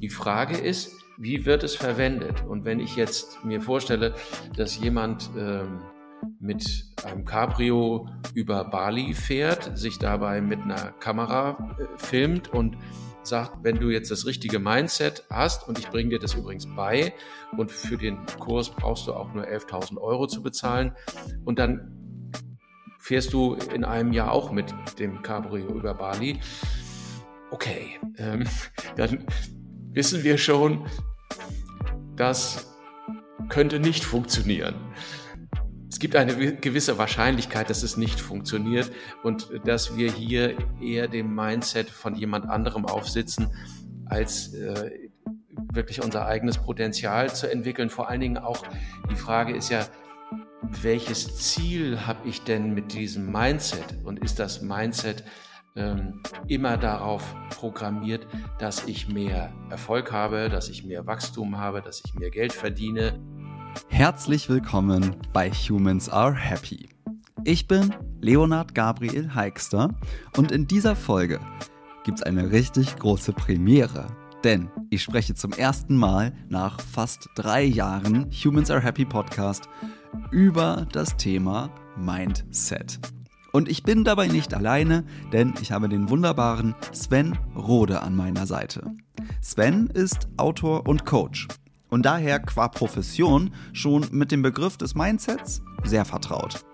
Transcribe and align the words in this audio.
Die 0.00 0.10
Frage 0.10 0.56
ist, 0.56 0.92
wie 1.16 1.46
wird 1.46 1.62
es 1.62 1.74
verwendet? 1.74 2.44
Und 2.46 2.64
wenn 2.64 2.80
ich 2.80 2.96
jetzt 2.96 3.44
mir 3.44 3.60
vorstelle, 3.60 4.14
dass 4.56 4.78
jemand 4.78 5.30
ähm, 5.36 5.80
mit 6.38 6.84
einem 7.04 7.24
Cabrio 7.24 8.08
über 8.34 8.64
Bali 8.64 9.14
fährt, 9.14 9.76
sich 9.78 9.98
dabei 9.98 10.40
mit 10.40 10.60
einer 10.60 10.92
Kamera 11.00 11.76
äh, 11.78 11.98
filmt 11.98 12.52
und 12.52 12.76
sagt, 13.22 13.64
wenn 13.64 13.76
du 13.76 13.90
jetzt 13.90 14.10
das 14.10 14.26
richtige 14.26 14.58
Mindset 14.58 15.24
hast, 15.30 15.66
und 15.66 15.78
ich 15.78 15.88
bringe 15.88 16.10
dir 16.10 16.18
das 16.18 16.34
übrigens 16.34 16.66
bei, 16.76 17.12
und 17.56 17.72
für 17.72 17.96
den 17.96 18.18
Kurs 18.38 18.70
brauchst 18.70 19.06
du 19.06 19.14
auch 19.14 19.32
nur 19.32 19.44
11.000 19.44 19.98
Euro 19.98 20.26
zu 20.26 20.42
bezahlen, 20.42 20.92
und 21.44 21.58
dann 21.58 22.30
fährst 22.98 23.32
du 23.32 23.54
in 23.54 23.84
einem 23.84 24.12
Jahr 24.12 24.32
auch 24.32 24.52
mit 24.52 24.74
dem 24.98 25.22
Cabrio 25.22 25.68
über 25.68 25.94
Bali. 25.94 26.40
Okay, 27.50 27.98
ähm, 28.18 28.44
dann 28.96 29.24
wissen 29.96 30.22
wir 30.22 30.36
schon, 30.36 30.86
das 32.16 32.76
könnte 33.48 33.80
nicht 33.80 34.04
funktionieren. 34.04 34.74
Es 35.90 35.98
gibt 35.98 36.14
eine 36.16 36.56
gewisse 36.56 36.98
Wahrscheinlichkeit, 36.98 37.70
dass 37.70 37.82
es 37.82 37.96
nicht 37.96 38.20
funktioniert 38.20 38.92
und 39.22 39.48
dass 39.64 39.96
wir 39.96 40.12
hier 40.12 40.54
eher 40.82 41.08
dem 41.08 41.34
Mindset 41.34 41.88
von 41.88 42.14
jemand 42.14 42.44
anderem 42.44 42.84
aufsitzen, 42.84 43.48
als 44.04 44.52
äh, 44.52 44.90
wirklich 45.72 46.04
unser 46.04 46.26
eigenes 46.26 46.58
Potenzial 46.58 47.34
zu 47.34 47.50
entwickeln. 47.50 47.88
Vor 47.88 48.10
allen 48.10 48.20
Dingen 48.20 48.36
auch 48.36 48.64
die 49.10 49.16
Frage 49.16 49.56
ist 49.56 49.70
ja, 49.70 49.86
welches 50.82 51.38
Ziel 51.38 52.06
habe 52.06 52.28
ich 52.28 52.42
denn 52.42 52.74
mit 52.74 52.92
diesem 52.92 53.32
Mindset? 53.32 53.96
Und 54.04 54.22
ist 54.22 54.38
das 54.38 54.60
Mindset 54.60 55.24
ähm, 55.76 56.20
immer 56.48 56.76
darauf 56.76 57.22
programmiert, 57.50 58.26
dass 58.58 58.86
ich 58.86 59.08
mehr 59.08 59.52
Erfolg 59.70 60.12
habe, 60.12 60.48
dass 60.48 60.68
ich 60.68 60.84
mehr 60.84 61.06
Wachstum 61.06 61.58
habe, 61.58 61.82
dass 61.82 62.02
ich 62.04 62.14
mehr 62.14 62.30
Geld 62.30 62.52
verdiene? 62.52 63.18
Herzlich 63.88 64.48
willkommen 64.48 65.16
bei 65.32 65.50
Humans 65.50 66.08
Are 66.08 66.34
Happy. 66.34 66.88
Ich 67.44 67.68
bin 67.68 67.94
Leonard 68.20 68.74
Gabriel 68.74 69.34
Heikster 69.34 69.94
und 70.36 70.50
in 70.50 70.66
dieser 70.66 70.96
Folge 70.96 71.38
gibt 72.04 72.18
es 72.18 72.22
eine 72.24 72.50
richtig 72.50 72.96
große 72.96 73.32
Premiere. 73.32 74.06
Denn 74.44 74.70
ich 74.90 75.02
spreche 75.02 75.34
zum 75.34 75.52
ersten 75.52 75.96
Mal 75.96 76.32
nach 76.48 76.80
fast 76.80 77.28
drei 77.34 77.64
Jahren 77.64 78.30
Humans 78.30 78.70
Are 78.70 78.80
Happy 78.80 79.04
Podcast 79.04 79.68
über 80.30 80.86
das 80.92 81.16
Thema 81.16 81.70
Mindset. 81.96 82.98
Und 83.56 83.70
ich 83.70 83.82
bin 83.82 84.04
dabei 84.04 84.28
nicht 84.28 84.52
alleine, 84.52 85.02
denn 85.32 85.54
ich 85.62 85.72
habe 85.72 85.88
den 85.88 86.10
wunderbaren 86.10 86.74
Sven 86.92 87.38
Rode 87.56 88.02
an 88.02 88.14
meiner 88.14 88.46
Seite. 88.46 88.92
Sven 89.40 89.86
ist 89.86 90.28
Autor 90.36 90.86
und 90.86 91.06
Coach 91.06 91.48
und 91.88 92.04
daher 92.04 92.38
qua 92.38 92.68
Profession 92.68 93.54
schon 93.72 94.04
mit 94.10 94.30
dem 94.30 94.42
Begriff 94.42 94.76
des 94.76 94.94
Mindsets 94.94 95.62
sehr 95.84 96.04
vertraut. 96.04 96.66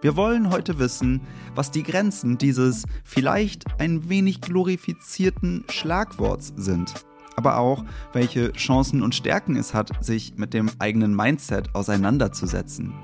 Wir 0.00 0.16
wollen 0.16 0.50
heute 0.50 0.80
wissen, 0.80 1.20
was 1.54 1.70
die 1.70 1.84
Grenzen 1.84 2.38
dieses 2.38 2.86
vielleicht 3.04 3.62
ein 3.78 4.08
wenig 4.08 4.40
glorifizierten 4.40 5.62
Schlagworts 5.70 6.52
sind, 6.56 6.92
aber 7.36 7.58
auch 7.58 7.84
welche 8.12 8.52
Chancen 8.54 9.00
und 9.00 9.14
Stärken 9.14 9.54
es 9.54 9.74
hat, 9.74 10.04
sich 10.04 10.34
mit 10.36 10.54
dem 10.54 10.72
eigenen 10.80 11.14
Mindset 11.14 11.72
auseinanderzusetzen. 11.72 12.94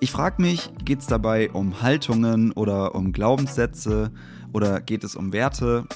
Ich 0.00 0.10
frage 0.10 0.42
mich, 0.42 0.70
geht 0.84 1.00
es 1.00 1.06
dabei 1.06 1.50
um 1.50 1.82
Haltungen 1.82 2.52
oder 2.52 2.94
um 2.94 3.12
Glaubenssätze 3.12 4.10
oder 4.52 4.80
geht 4.80 5.04
es 5.04 5.16
um 5.16 5.32
Werte? 5.32 5.86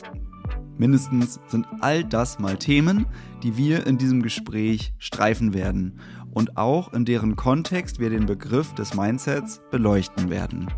Mindestens 0.79 1.41
sind 1.49 1.67
all 1.81 2.05
das 2.05 2.39
mal 2.39 2.57
Themen, 2.57 3.07
die 3.43 3.57
wir 3.57 3.87
in 3.87 3.99
diesem 3.99 4.23
Gespräch 4.23 4.95
streifen 4.99 5.55
werden 5.55 6.01
und 6.33 6.57
auch 6.57 6.93
in 6.93 7.05
deren 7.05 7.37
Kontext 7.37 7.99
wir 7.99 8.11
den 8.11 8.27
Begriff 8.27 8.75
des 8.75 8.95
Mindsets 8.95 9.61
beleuchten 9.71 10.31
werden. 10.31 10.69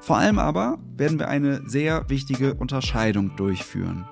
Vor 0.00 0.18
allem 0.18 0.38
aber 0.38 0.78
werden 0.96 1.18
wir 1.18 1.28
eine 1.28 1.68
sehr 1.68 2.08
wichtige 2.08 2.54
Unterscheidung 2.54 3.34
durchführen. 3.36 4.04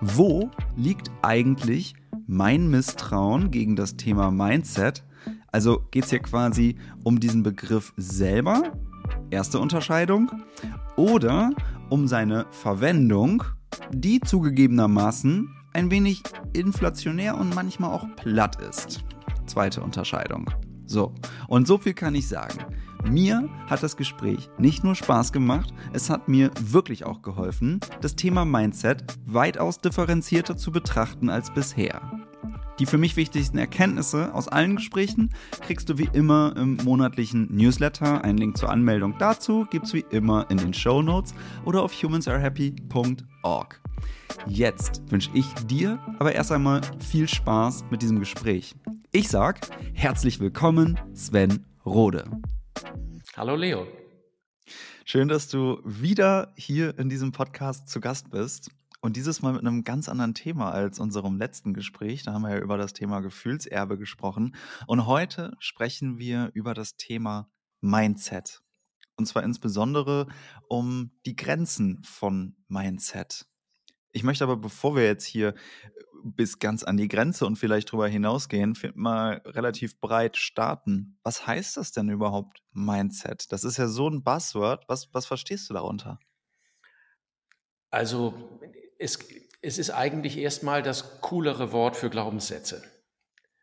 Wo 0.00 0.50
liegt 0.76 1.10
eigentlich 1.22 1.94
mein 2.26 2.70
Misstrauen 2.70 3.50
gegen 3.50 3.76
das 3.76 3.96
Thema 3.96 4.30
Mindset? 4.30 5.04
Also 5.52 5.82
geht 5.90 6.04
es 6.04 6.10
hier 6.10 6.20
quasi 6.20 6.76
um 7.04 7.20
diesen 7.20 7.42
Begriff 7.42 7.92
selber, 7.96 8.72
erste 9.30 9.58
Unterscheidung, 9.58 10.30
oder 10.96 11.50
um 11.88 12.06
seine 12.06 12.46
Verwendung, 12.50 13.42
die 13.90 14.20
zugegebenermaßen 14.20 15.48
ein 15.72 15.90
wenig 15.90 16.22
inflationär 16.52 17.36
und 17.36 17.54
manchmal 17.54 17.90
auch 17.90 18.06
platt 18.16 18.60
ist. 18.60 19.04
Zweite 19.46 19.80
Unterscheidung. 19.80 20.50
So, 20.86 21.14
und 21.46 21.66
so 21.66 21.78
viel 21.78 21.94
kann 21.94 22.14
ich 22.14 22.28
sagen. 22.28 22.58
Mir 23.08 23.48
hat 23.68 23.82
das 23.82 23.96
Gespräch 23.96 24.50
nicht 24.58 24.82
nur 24.82 24.94
Spaß 24.94 25.32
gemacht, 25.32 25.72
es 25.92 26.10
hat 26.10 26.28
mir 26.28 26.50
wirklich 26.60 27.06
auch 27.06 27.22
geholfen, 27.22 27.80
das 28.00 28.16
Thema 28.16 28.44
Mindset 28.44 29.04
weitaus 29.24 29.78
differenzierter 29.80 30.56
zu 30.56 30.72
betrachten 30.72 31.30
als 31.30 31.52
bisher. 31.52 32.27
Die 32.78 32.86
für 32.86 32.98
mich 32.98 33.16
wichtigsten 33.16 33.58
Erkenntnisse 33.58 34.32
aus 34.32 34.46
allen 34.46 34.76
Gesprächen 34.76 35.34
kriegst 35.62 35.88
du 35.88 35.98
wie 35.98 36.08
immer 36.12 36.54
im 36.56 36.76
monatlichen 36.84 37.48
Newsletter. 37.50 38.22
Einen 38.22 38.38
Link 38.38 38.56
zur 38.56 38.70
Anmeldung 38.70 39.16
dazu 39.18 39.66
gibt's 39.68 39.92
wie 39.94 40.04
immer 40.10 40.48
in 40.48 40.58
den 40.58 40.72
Show 40.72 41.02
Notes 41.02 41.34
oder 41.64 41.82
auf 41.82 41.92
humansarehappy.org. 41.92 43.80
Jetzt 44.46 45.02
wünsche 45.10 45.30
ich 45.34 45.52
dir 45.66 45.98
aber 46.20 46.36
erst 46.36 46.52
einmal 46.52 46.80
viel 47.00 47.28
Spaß 47.28 47.84
mit 47.90 48.00
diesem 48.00 48.20
Gespräch. 48.20 48.76
Ich 49.10 49.28
sag 49.28 49.60
herzlich 49.94 50.38
willkommen, 50.38 51.00
Sven 51.14 51.66
Rode. 51.84 52.30
Hallo 53.36 53.56
Leo. 53.56 53.88
Schön, 55.04 55.26
dass 55.26 55.48
du 55.48 55.80
wieder 55.84 56.52
hier 56.56 56.96
in 56.98 57.08
diesem 57.08 57.32
Podcast 57.32 57.88
zu 57.88 57.98
Gast 57.98 58.30
bist. 58.30 58.70
Und 59.00 59.16
dieses 59.16 59.42
Mal 59.42 59.52
mit 59.52 59.60
einem 59.60 59.84
ganz 59.84 60.08
anderen 60.08 60.34
Thema 60.34 60.72
als 60.72 60.98
unserem 60.98 61.38
letzten 61.38 61.72
Gespräch. 61.72 62.24
Da 62.24 62.32
haben 62.32 62.42
wir 62.42 62.50
ja 62.50 62.58
über 62.58 62.76
das 62.76 62.92
Thema 62.92 63.20
Gefühlserbe 63.20 63.96
gesprochen. 63.96 64.56
Und 64.86 65.06
heute 65.06 65.52
sprechen 65.60 66.18
wir 66.18 66.50
über 66.54 66.74
das 66.74 66.96
Thema 66.96 67.48
Mindset. 67.80 68.60
Und 69.16 69.26
zwar 69.26 69.42
insbesondere 69.44 70.26
um 70.68 71.12
die 71.26 71.36
Grenzen 71.36 72.02
von 72.04 72.56
Mindset. 72.68 73.46
Ich 74.12 74.22
möchte 74.22 74.44
aber, 74.44 74.56
bevor 74.56 74.96
wir 74.96 75.04
jetzt 75.04 75.24
hier 75.24 75.48
äh, 75.48 75.54
bis 76.24 76.58
ganz 76.58 76.82
an 76.82 76.96
die 76.96 77.08
Grenze 77.08 77.46
und 77.46 77.56
vielleicht 77.56 77.92
drüber 77.92 78.08
hinausgehen, 78.08 78.76
mal 78.94 79.42
relativ 79.44 80.00
breit 80.00 80.36
starten. 80.36 81.18
Was 81.22 81.46
heißt 81.46 81.76
das 81.76 81.92
denn 81.92 82.08
überhaupt, 82.08 82.62
Mindset? 82.72 83.52
Das 83.52 83.64
ist 83.64 83.76
ja 83.76 83.86
so 83.86 84.08
ein 84.08 84.22
Buzzword. 84.22 84.84
Was, 84.88 85.12
was 85.12 85.26
verstehst 85.26 85.68
du 85.70 85.74
darunter? 85.74 86.18
Also, 87.90 88.58
es, 88.98 89.18
es 89.62 89.78
ist 89.78 89.90
eigentlich 89.90 90.36
erstmal 90.36 90.82
das 90.82 91.20
coolere 91.20 91.72
Wort 91.72 91.96
für 91.96 92.10
Glaubenssätze. 92.10 92.82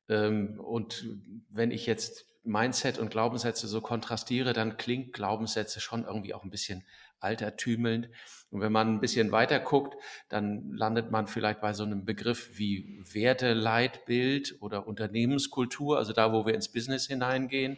Ähm, 0.09 0.59
und 0.59 1.05
wenn 1.49 1.71
ich 1.71 1.85
jetzt 1.85 2.25
Mindset 2.43 2.99
und 2.99 3.09
Glaubenssätze 3.09 3.67
so 3.67 3.81
kontrastiere, 3.81 4.53
dann 4.53 4.77
klingt 4.77 5.13
Glaubenssätze 5.13 5.79
schon 5.81 6.05
irgendwie 6.05 6.33
auch 6.33 6.43
ein 6.43 6.51
bisschen 6.51 6.83
altertümelnd. 7.19 8.09
Und 8.51 8.61
wenn 8.61 8.71
man 8.71 8.93
ein 8.93 9.01
bisschen 9.01 9.31
weiter 9.31 9.59
guckt, 9.59 9.95
dann 10.29 10.71
landet 10.73 11.11
man 11.11 11.27
vielleicht 11.27 11.59
bei 11.59 11.73
so 11.73 11.83
einem 11.83 12.05
Begriff 12.05 12.51
wie 12.57 13.01
Werteleitbild 13.11 14.61
oder 14.61 14.87
Unternehmenskultur, 14.87 15.97
also 15.97 16.13
da, 16.13 16.31
wo 16.31 16.45
wir 16.45 16.53
ins 16.53 16.71
Business 16.71 17.07
hineingehen, 17.07 17.77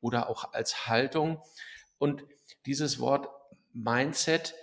oder 0.00 0.28
auch 0.28 0.52
als 0.52 0.86
Haltung. 0.86 1.40
Und 1.98 2.24
dieses 2.66 2.98
Wort 2.98 3.28
Mindset 3.72 4.54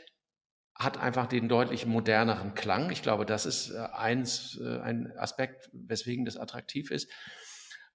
hat 0.76 0.98
einfach 0.98 1.28
den 1.28 1.48
deutlich 1.48 1.86
moderneren 1.86 2.54
Klang. 2.54 2.90
Ich 2.92 3.02
glaube, 3.02 3.26
das 3.26 3.46
ist 3.46 3.72
äh, 3.72 3.78
eins, 3.94 4.60
äh, 4.62 4.80
ein 4.80 5.12
Aspekt, 5.18 5.70
weswegen 5.72 6.26
das 6.26 6.38
attraktiv 6.38 6.92
ist. 6.92 7.10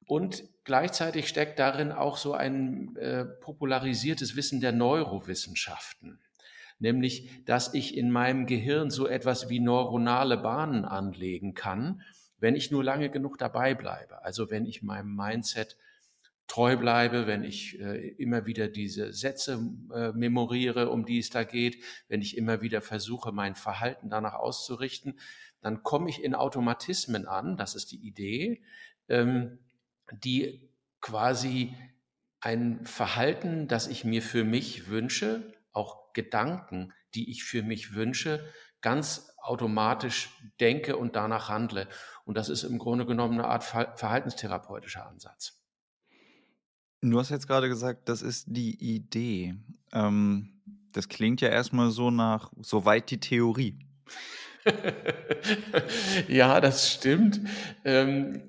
Und 0.07 0.43
gleichzeitig 0.65 1.29
steckt 1.29 1.59
darin 1.59 1.93
auch 1.93 2.17
so 2.17 2.33
ein 2.33 2.97
äh, 2.97 3.25
popularisiertes 3.25 4.35
Wissen 4.35 4.61
der 4.61 4.73
Neurowissenschaften 4.73 6.19
nämlich 6.81 7.45
dass 7.45 7.75
ich 7.75 7.97
in 7.97 8.11
meinem 8.11 8.47
Gehirn 8.47 8.91
so 8.91 9.07
etwas 9.07 9.49
wie 9.49 9.61
neuronale 9.61 10.39
Bahnen 10.39 10.85
anlegen 10.85 11.55
kann, 11.55 12.03
wenn 12.39 12.57
ich 12.57 12.71
nur 12.71 12.83
lange 12.83 13.11
genug 13.11 13.39
dabei 13.39 13.75
bleibe. 13.75 14.25
Also 14.25 14.51
wenn 14.51 14.67
ich 14.67 14.83
meinem 14.83 15.15
Mindset 15.15 15.77
treu 16.51 16.77
bleibe, 16.77 17.29
wenn 17.29 17.45
ich 17.45 17.79
äh, 17.79 18.09
immer 18.19 18.45
wieder 18.45 18.67
diese 18.67 19.13
Sätze 19.13 19.71
äh, 19.95 20.11
memoriere, 20.11 20.91
um 20.91 21.07
die 21.07 21.21
es 21.21 21.31
da 21.31 21.45
geht, 21.45 21.81
wenn 22.09 22.23
ich 22.23 22.37
immer 22.37 22.61
wieder 22.61 22.81
versuche, 22.81 23.31
mein 23.31 23.55
Verhalten 23.55 24.11
danach 24.11 24.35
auszurichten, 24.35 25.21
dann 25.61 25.85
komme 25.85 26.11
ich 26.11 26.25
in 26.25 26.35
Automatismen 26.35 27.29
an, 27.29 27.57
das 27.57 27.77
ist 27.77 27.93
die 27.93 28.05
Idee, 28.05 28.65
ähm, 29.09 29.61
die 30.11 30.69
quasi 31.01 31.73
ein 32.41 32.85
Verhalten, 32.85 33.69
das 33.69 33.87
ich 33.87 34.05
mir 34.05 34.21
für 34.21 34.43
mich 34.43 34.89
wünsche, 34.89 35.55
auch 35.71 36.13
Gedanken, 36.15 36.93
die 37.15 37.31
ich 37.31 37.45
für 37.45 37.63
mich 37.63 37.95
wünsche, 37.95 38.45
ganz 38.81 39.37
automatisch 39.41 40.31
denke 40.59 40.97
und 40.97 41.15
danach 41.15 41.49
handle. 41.49 41.87
Und 42.25 42.37
das 42.37 42.49
ist 42.49 42.65
im 42.65 42.79
Grunde 42.79 43.07
genommen 43.07 43.35
eine 43.35 43.47
Art 43.47 43.63
verhaltenstherapeutischer 43.63 45.07
Ansatz. 45.07 45.60
Du 47.03 47.19
hast 47.19 47.31
jetzt 47.31 47.47
gerade 47.47 47.69
gesagt, 47.69 48.09
das 48.11 48.21
ist 48.21 48.47
die 48.49 48.77
Idee. 48.79 49.55
Ähm, 49.93 50.61
das 50.93 51.09
klingt 51.09 51.41
ja 51.41 51.49
erstmal 51.49 51.91
so 51.91 52.11
nach, 52.11 52.53
soweit 52.61 53.11
die 53.11 53.19
Theorie. 53.19 53.79
ja, 56.29 56.61
das 56.61 56.93
stimmt. 56.93 57.41
Ähm, 57.85 58.43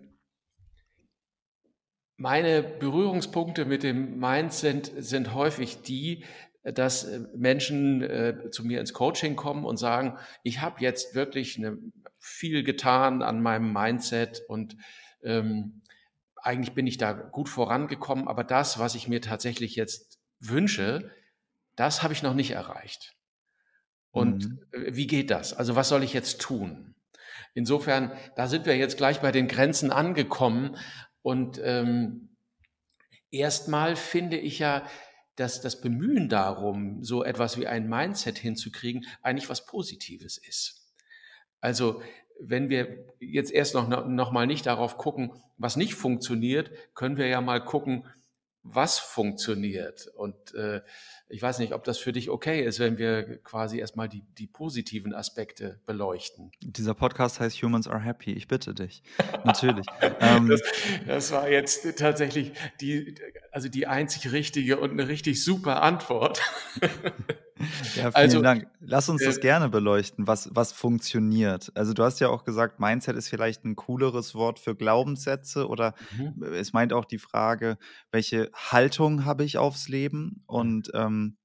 meine 2.18 2.62
Berührungspunkte 2.62 3.64
mit 3.64 3.84
dem 3.84 4.20
Mindset 4.20 4.92
sind 4.98 5.34
häufig 5.34 5.82
die, 5.82 6.26
dass 6.64 7.06
äh, 7.06 7.22
Menschen 7.36 8.02
äh, 8.02 8.52
zu 8.52 8.66
mir 8.66 8.82
ins 8.82 8.94
Coaching 8.94 9.38
kommen 9.38 9.64
und 9.64 9.78
sagen, 9.78 10.18
ich 10.44 10.60
habe 10.60 10.82
jetzt 10.82 11.16
wirklich 11.16 11.58
eine, 11.58 11.78
viel 12.20 12.64
getan 12.64 13.22
an 13.24 13.42
meinem 13.42 13.72
Mindset 13.72 14.44
und 14.50 14.76
ähm, 15.24 15.81
eigentlich 16.44 16.74
bin 16.74 16.88
ich 16.88 16.98
da 16.98 17.14
gut 17.14 17.50
vorangekommen, 17.50 18.28
aber 18.28 18.44
das, 18.44 18.80
was 18.80 18.96
ich 18.96 19.08
mir 19.08 19.22
tatsächlich 19.22 19.76
jetzt 19.76 20.20
wünsche, 20.40 21.12
das 21.76 22.04
habe 22.04 22.14
ich 22.14 22.24
noch 22.24 22.34
nicht 22.34 22.52
erreicht. 22.52 23.16
Und 24.12 24.50
mhm. 24.50 24.60
wie 24.72 25.08
geht 25.08 25.32
das? 25.32 25.54
Also 25.54 25.76
was 25.76 25.90
soll 25.90 26.04
ich 26.04 26.14
jetzt 26.14 26.42
tun? 26.42 26.96
Insofern, 27.54 28.12
da 28.36 28.48
sind 28.48 28.66
wir 28.66 28.78
jetzt 28.78 28.98
gleich 28.98 29.22
bei 29.22 29.32
den 29.32 29.48
Grenzen 29.48 29.92
angekommen. 29.92 30.78
Und 31.22 31.60
ähm, 31.64 32.36
erstmal 33.30 33.96
finde 33.96 34.38
ich 34.38 34.60
ja, 34.60 34.86
dass 35.36 35.62
das 35.62 35.82
Bemühen 35.82 36.30
darum, 36.30 37.04
so 37.04 37.24
etwas 37.24 37.58
wie 37.58 37.68
ein 37.68 37.88
Mindset 37.88 38.38
hinzukriegen, 38.38 39.06
eigentlich 39.22 39.50
was 39.50 39.66
Positives 39.66 40.38
ist. 40.38 40.94
Also 41.62 42.02
wenn 42.44 42.70
wir 42.70 43.06
jetzt 43.20 43.52
erst 43.52 43.74
noch, 43.76 44.08
noch 44.08 44.32
mal 44.32 44.48
nicht 44.48 44.66
darauf 44.66 44.98
gucken, 44.98 45.32
was 45.58 45.76
nicht 45.76 45.94
funktioniert, 45.94 46.72
können 46.96 47.18
wir 47.18 47.28
ja 47.28 47.42
mal 47.42 47.64
gucken, 47.64 48.06
was 48.64 49.00
funktioniert. 49.00 50.08
Und 50.16 50.54
äh, 50.54 50.82
ich 51.30 51.42
weiß 51.42 51.60
nicht, 51.60 51.74
ob 51.74 51.84
das 51.84 51.98
für 51.98 52.12
dich 52.12 52.30
okay 52.30 52.64
ist, 52.64 52.80
wenn 52.80 52.98
wir 52.98 53.38
quasi 53.44 53.80
erstmal 53.80 54.08
die, 54.08 54.24
die 54.38 54.48
positiven 54.48 55.14
Aspekte 55.14 55.80
beleuchten. 55.86 56.52
Dieser 56.62 56.94
Podcast 56.94 57.40
heißt 57.40 57.62
Humans 57.64 57.88
Are 57.88 58.02
Happy. 58.02 58.34
Ich 58.34 58.48
bitte 58.48 58.74
dich. 58.76 59.02
Natürlich. 59.44 59.86
ähm, 60.20 60.48
das, 60.48 60.62
das, 61.08 61.32
war 61.32 61.50
jetzt 61.50 61.98
tatsächlich 61.98 62.52
die, 62.82 63.16
also 63.52 63.70
die 63.70 63.88
einzig 63.88 64.32
richtige 64.32 64.80
und 64.80 64.92
eine 64.92 65.08
richtig 65.08 65.44
super 65.44 65.82
Antwort. 65.84 66.42
Ja, 67.96 68.12
vielen 68.12 68.16
also, 68.16 68.42
Dank. 68.42 68.68
Lass 68.80 69.10
uns 69.10 69.24
das 69.24 69.38
äh, 69.38 69.42
gerne 69.42 69.70
beleuchten, 69.70 70.28
was, 70.28 70.50
was 70.54 70.72
funktioniert. 70.72 71.72
Also 71.76 71.94
du 71.94 72.04
hast 72.04 72.20
ja 72.20 72.30
auch 72.30 72.44
gesagt, 72.44 72.80
Mindset 72.80 73.16
ist 73.16 73.30
vielleicht 73.30 73.64
ein 73.66 73.76
cooleres 73.76 74.36
Wort 74.36 74.60
für 74.60 74.76
Glaubenssätze 74.76 75.68
oder 75.68 75.94
mhm. 76.18 76.42
es 76.54 76.74
meint 76.74 76.94
auch 76.94 77.06
die 77.06 77.20
Frage, 77.20 77.78
welche 78.12 78.50
Haltung 78.54 79.26
habe 79.26 79.44
ich 79.44 79.58
aufs 79.58 79.90
Leben? 79.90 80.44
Und 80.48 80.92
ähm, 80.94 81.38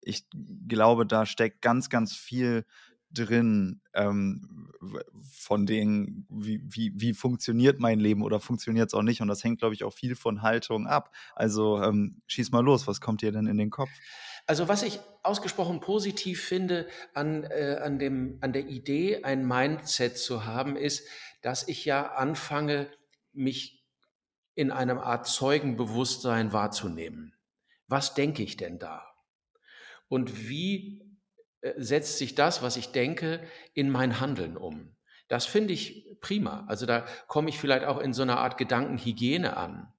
ich 0.00 0.26
glaube, 0.66 1.04
da 1.04 1.26
steckt 1.26 1.60
ganz, 1.60 1.90
ganz 1.90 2.14
viel 2.14 2.64
drin 3.10 3.80
ähm, 3.94 4.70
von 5.22 5.66
denen, 5.66 6.26
wie, 6.28 6.60
wie, 6.64 6.92
wie 6.94 7.14
funktioniert 7.14 7.80
mein 7.80 8.00
Leben 8.00 8.22
oder 8.22 8.40
funktioniert 8.40 8.88
es 8.88 8.94
auch 8.94 9.02
nicht. 9.02 9.20
Und 9.20 9.28
das 9.28 9.42
hängt, 9.42 9.58
glaube 9.58 9.74
ich, 9.74 9.84
auch 9.84 9.92
viel 9.92 10.14
von 10.14 10.42
Haltung 10.42 10.86
ab. 10.86 11.14
Also 11.34 11.82
ähm, 11.82 12.22
schieß 12.26 12.50
mal 12.50 12.64
los, 12.64 12.86
was 12.86 13.00
kommt 13.00 13.22
dir 13.22 13.32
denn 13.32 13.46
in 13.46 13.56
den 13.56 13.70
Kopf? 13.70 13.90
Also 14.46 14.68
was 14.68 14.82
ich 14.82 15.00
ausgesprochen 15.22 15.80
positiv 15.80 16.42
finde 16.42 16.88
an, 17.14 17.44
äh, 17.44 17.80
an, 17.82 17.98
dem, 17.98 18.38
an 18.40 18.52
der 18.52 18.66
Idee, 18.66 19.24
ein 19.24 19.46
Mindset 19.46 20.16
zu 20.16 20.44
haben, 20.46 20.76
ist, 20.76 21.06
dass 21.42 21.68
ich 21.68 21.84
ja 21.84 22.12
anfange, 22.12 22.90
mich 23.32 23.84
in 24.54 24.70
einer 24.70 25.02
Art 25.04 25.26
Zeugenbewusstsein 25.26 26.52
wahrzunehmen. 26.52 27.34
Was 27.86 28.14
denke 28.14 28.42
ich 28.42 28.56
denn 28.56 28.78
da? 28.78 29.04
Und 30.08 30.48
wie 30.48 31.07
setzt 31.76 32.18
sich 32.18 32.34
das, 32.34 32.62
was 32.62 32.76
ich 32.76 32.92
denke, 32.92 33.40
in 33.74 33.90
mein 33.90 34.20
Handeln 34.20 34.56
um? 34.56 34.94
Das 35.28 35.44
finde 35.46 35.74
ich 35.74 36.16
prima. 36.20 36.64
Also 36.68 36.86
da 36.86 37.06
komme 37.26 37.50
ich 37.50 37.58
vielleicht 37.58 37.84
auch 37.84 37.98
in 37.98 38.12
so 38.12 38.22
einer 38.22 38.38
Art 38.38 38.58
Gedankenhygiene 38.58 39.56
an. 39.56 39.92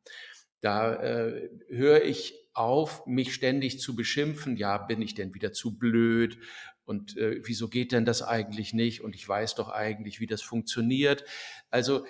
Da 0.61 0.95
äh, 0.95 1.49
höre 1.69 2.03
ich 2.03 2.33
auf, 2.53 3.05
mich 3.05 3.33
ständig 3.33 3.79
zu 3.79 3.95
beschimpfen. 3.95 4.57
Ja, 4.57 4.77
bin 4.77 5.01
ich 5.01 5.13
denn 5.13 5.33
wieder 5.33 5.53
zu 5.53 5.77
blöd? 5.77 6.37
Und 6.83 7.15
äh, 7.17 7.41
wieso 7.43 7.69
geht 7.69 7.91
denn 7.91 8.05
das 8.05 8.23
eigentlich 8.23 8.73
nicht? 8.73 9.01
Und 9.01 9.15
ich 9.15 9.27
weiß 9.27 9.55
doch 9.55 9.69
eigentlich, 9.69 10.19
wie 10.19 10.27
das 10.27 10.41
funktioniert. 10.41 11.23
Also, 11.69 12.05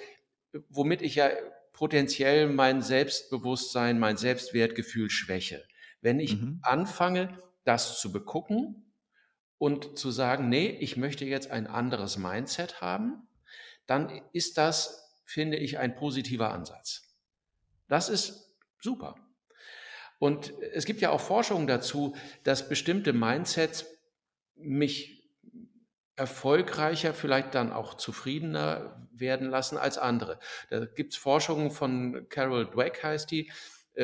womit 0.70 1.02
ich 1.02 1.16
ja 1.16 1.30
potenziell 1.74 2.48
mein 2.48 2.82
Selbstbewusstsein, 2.82 4.00
mein 4.00 4.18
Selbstwertgefühl 4.18 5.10
schwäche. 5.10 5.64
Wenn 6.02 6.20
ich 6.20 6.38
mhm. 6.38 6.60
anfange, 6.64 7.38
das 7.66 8.00
zu 8.00 8.12
begucken 8.12 8.89
und 9.60 10.00
zu 10.00 10.10
sagen, 10.10 10.50
nee, 10.50 10.70
ich 10.70 10.98
möchte 10.98 11.26
jetzt 11.26 11.52
ein 11.52 11.68
anderes 11.68 12.18
Mindset 12.18 12.82
haben, 12.82 13.28
dann 13.86 14.22
ist 14.34 14.58
das, 14.58 15.22
finde 15.26 15.58
ich, 15.58 15.78
ein 15.78 15.96
positiver 15.96 16.52
Ansatz. 16.52 17.04
Das 17.88 18.10
ist 18.10 18.56
super. 18.80 19.16
Und 20.18 20.54
es 20.74 20.86
gibt 20.86 21.02
ja 21.02 21.12
auch 21.12 21.22
Forschungen 21.22 21.68
dazu, 21.68 22.16
dass 22.44 22.70
bestimmte 22.70 23.14
Mindsets 23.14 23.86
mich 24.56 25.30
erfolgreicher, 26.16 27.14
vielleicht 27.14 27.56
dann 27.56 27.72
auch 27.72 27.94
zufriedener 27.94 29.08
werden 29.12 29.50
lassen 29.50 29.78
als 29.78 29.98
andere. 29.98 30.40
Da 30.70 30.86
gibt 30.86 31.14
es 31.14 31.20
Forschungen 31.20 31.72
von 31.72 32.28
Carol 32.30 32.70
Dweck, 32.70 33.04
heißt 33.04 33.32
die, 33.32 33.52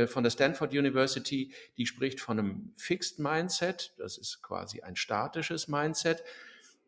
von 0.08 0.24
der 0.24 0.30
Stanford 0.30 0.74
University, 0.74 1.54
die 1.78 1.86
spricht 1.86 2.20
von 2.20 2.40
einem 2.40 2.74
Fixed 2.76 3.20
Mindset, 3.20 3.94
das 3.98 4.18
ist 4.18 4.42
quasi 4.42 4.82
ein 4.82 4.96
statisches 4.96 5.68
Mindset. 5.68 6.24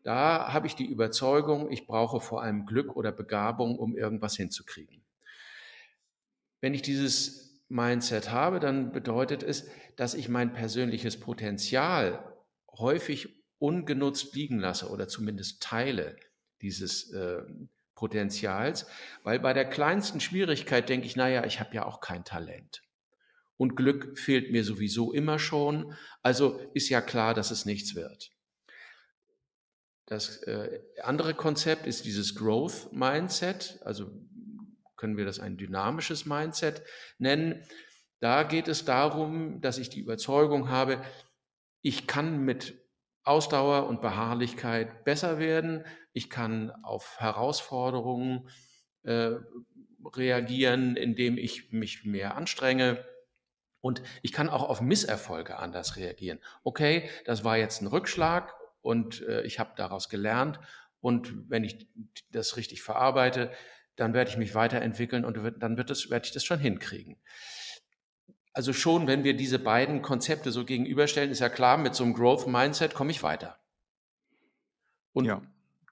Da 0.03 0.53
habe 0.53 0.67
ich 0.67 0.75
die 0.75 0.89
Überzeugung, 0.89 1.71
ich 1.71 1.88
brauche 1.88 2.19
vor 2.21 2.41
allem 2.41 2.65
Glück 2.65 2.95
oder 2.95 3.11
Begabung, 3.11 3.77
um 3.77 3.95
irgendwas 3.95 4.35
hinzukriegen. 4.35 5.03
Wenn 6.61 6.73
ich 6.73 6.81
dieses 6.81 7.61
Mindset 7.69 8.31
habe, 8.31 8.59
dann 8.59 8.91
bedeutet 8.91 9.44
es, 9.44 9.67
dass 9.95 10.13
ich 10.13 10.29
mein 10.29 10.53
persönliches 10.53 11.19
Potenzial 11.19 12.33
häufig 12.71 13.44
ungenutzt 13.59 14.35
liegen 14.35 14.59
lasse 14.59 14.89
oder 14.89 15.07
zumindest 15.07 15.61
Teile 15.61 16.15
dieses 16.61 17.11
äh, 17.11 17.41
Potenzials, 17.95 18.87
weil 19.23 19.39
bei 19.39 19.54
der 19.54 19.66
kleinsten 19.66 20.19
Schwierigkeit 20.19 20.87
denke 20.87 21.07
ich, 21.07 21.16
naja, 21.16 21.45
ich 21.45 21.59
habe 21.59 21.73
ja 21.75 21.85
auch 21.85 21.99
kein 21.99 22.23
Talent. 22.23 22.83
Und 23.57 23.76
Glück 23.76 24.18
fehlt 24.18 24.52
mir 24.52 24.64
sowieso 24.64 25.11
immer 25.11 25.40
schon, 25.40 25.94
also 26.21 26.59
ist 26.73 26.90
ja 26.90 27.02
klar, 27.02 27.33
dass 27.33 27.52
es 27.52 27.66
nichts 27.66 27.95
wird. 27.95 28.31
Das 30.06 30.37
äh, 30.44 30.80
andere 31.02 31.33
Konzept 31.33 31.85
ist 31.85 32.06
dieses 32.06 32.35
Growth 32.35 32.94
Mindset, 32.94 33.80
also 33.83 34.09
können 34.95 35.18
wir 35.18 35.26
das 35.26 35.40
ein 35.40 35.57
dynamisches 35.57 36.26
Mindset 36.26 36.81
nennen. 37.18 37.64
Da 38.19 38.44
geht 38.44 38.68
es 38.68 38.85
darum, 38.85 39.61
dass 39.61 39.78
ich 39.78 39.90
die 39.90 39.99
Überzeugung 39.99 40.69
habe, 40.69 41.02
ich 41.81 42.07
kann 42.07 42.40
mit 42.40 42.87
Ausdauer 43.23 43.87
und 43.87 44.02
Beharrlichkeit 44.02 45.04
besser 45.04 45.37
werden. 45.37 45.83
Ich 46.14 46.30
kann 46.30 46.71
auf 46.83 47.19
Herausforderungen 47.19 48.49
äh, 49.04 49.35
reagieren, 50.16 50.95
indem 50.95 51.37
ich 51.37 51.71
mich 51.73 52.06
mehr 52.06 52.35
anstrenge. 52.35 53.06
Und 53.81 54.01
ich 54.21 54.31
kann 54.31 54.49
auch 54.49 54.63
auf 54.63 54.81
Misserfolge 54.81 55.57
anders 55.57 55.95
reagieren. 55.95 56.39
Okay, 56.63 57.09
das 57.25 57.43
war 57.43 57.57
jetzt 57.57 57.81
ein 57.81 57.87
Rückschlag 57.87 58.53
und 58.81 59.21
äh, 59.27 59.41
ich 59.43 59.59
habe 59.59 59.71
daraus 59.75 60.09
gelernt. 60.09 60.59
Und 60.99 61.49
wenn 61.49 61.63
ich 61.63 61.87
das 62.31 62.57
richtig 62.57 62.81
verarbeite, 62.81 63.51
dann 63.95 64.13
werde 64.13 64.29
ich 64.29 64.37
mich 64.37 64.55
weiterentwickeln 64.55 65.25
und 65.25 65.37
dann 65.59 65.77
wird 65.77 65.89
das, 65.89 66.09
werde 66.09 66.25
ich 66.25 66.31
das 66.31 66.43
schon 66.43 66.59
hinkriegen. 66.59 67.17
Also 68.53 68.73
schon, 68.73 69.05
wenn 69.05 69.23
wir 69.23 69.35
diese 69.35 69.59
beiden 69.59 70.01
Konzepte 70.01 70.51
so 70.51 70.65
gegenüberstellen, 70.65 71.29
ist 71.29 71.39
ja 71.39 71.49
klar, 71.49 71.77
mit 71.77 71.93
so 71.93 72.03
einem 72.03 72.13
Growth 72.13 72.47
Mindset 72.47 72.95
komme 72.95 73.11
ich 73.11 73.21
weiter. 73.21 73.59
Und 75.13 75.25
ja. 75.25 75.41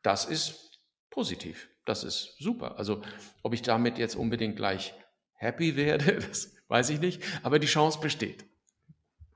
das 0.02 0.26
ist 0.26 0.80
positiv. 1.12 1.70
Das 1.86 2.04
ist 2.04 2.36
super. 2.40 2.80
Also, 2.80 3.04
ob 3.44 3.54
ich 3.54 3.62
damit 3.62 4.00
jetzt 4.00 4.16
unbedingt 4.16 4.56
gleich 4.56 4.94
happy 5.34 5.76
werde, 5.76 6.16
das 6.28 6.55
weiß 6.68 6.90
ich 6.90 7.00
nicht, 7.00 7.22
aber 7.44 7.60
die 7.60 7.68
Chance 7.68 8.00
besteht. 8.00 8.46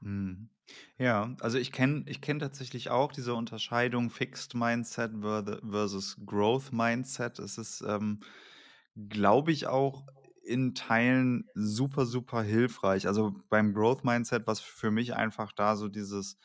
Mhm. 0.02 0.50
Ja, 0.98 1.36
also 1.40 1.58
ich 1.58 1.72
kenne 1.72 2.04
ich 2.08 2.22
kenn 2.22 2.40
tatsächlich 2.40 2.90
auch 2.90 3.12
diese 3.12 3.34
Unterscheidung 3.34 4.10
Fixed 4.10 4.54
Mindset 4.56 5.12
versus 5.22 6.18
Growth 6.26 6.72
Mindset. 6.72 7.40
Es 7.40 7.58
ist 7.58 7.82
ähm, 7.82 8.22
glaube 9.10 9.52
ich, 9.52 9.68
auch 9.68 10.08
in 10.44 10.76
Teilen 10.76 11.46
super, 11.54 12.06
super 12.06 12.42
hilfreich. 12.44 13.08
Also 13.08 13.36
beim 13.50 13.74
Growth 13.74 14.04
Mindset, 14.04 14.48
was 14.48 14.60
für 14.60 14.92
mich 14.92 15.16
einfach 15.16 15.52
da 15.54 15.76
so 15.76 15.88
dieses 15.90 16.38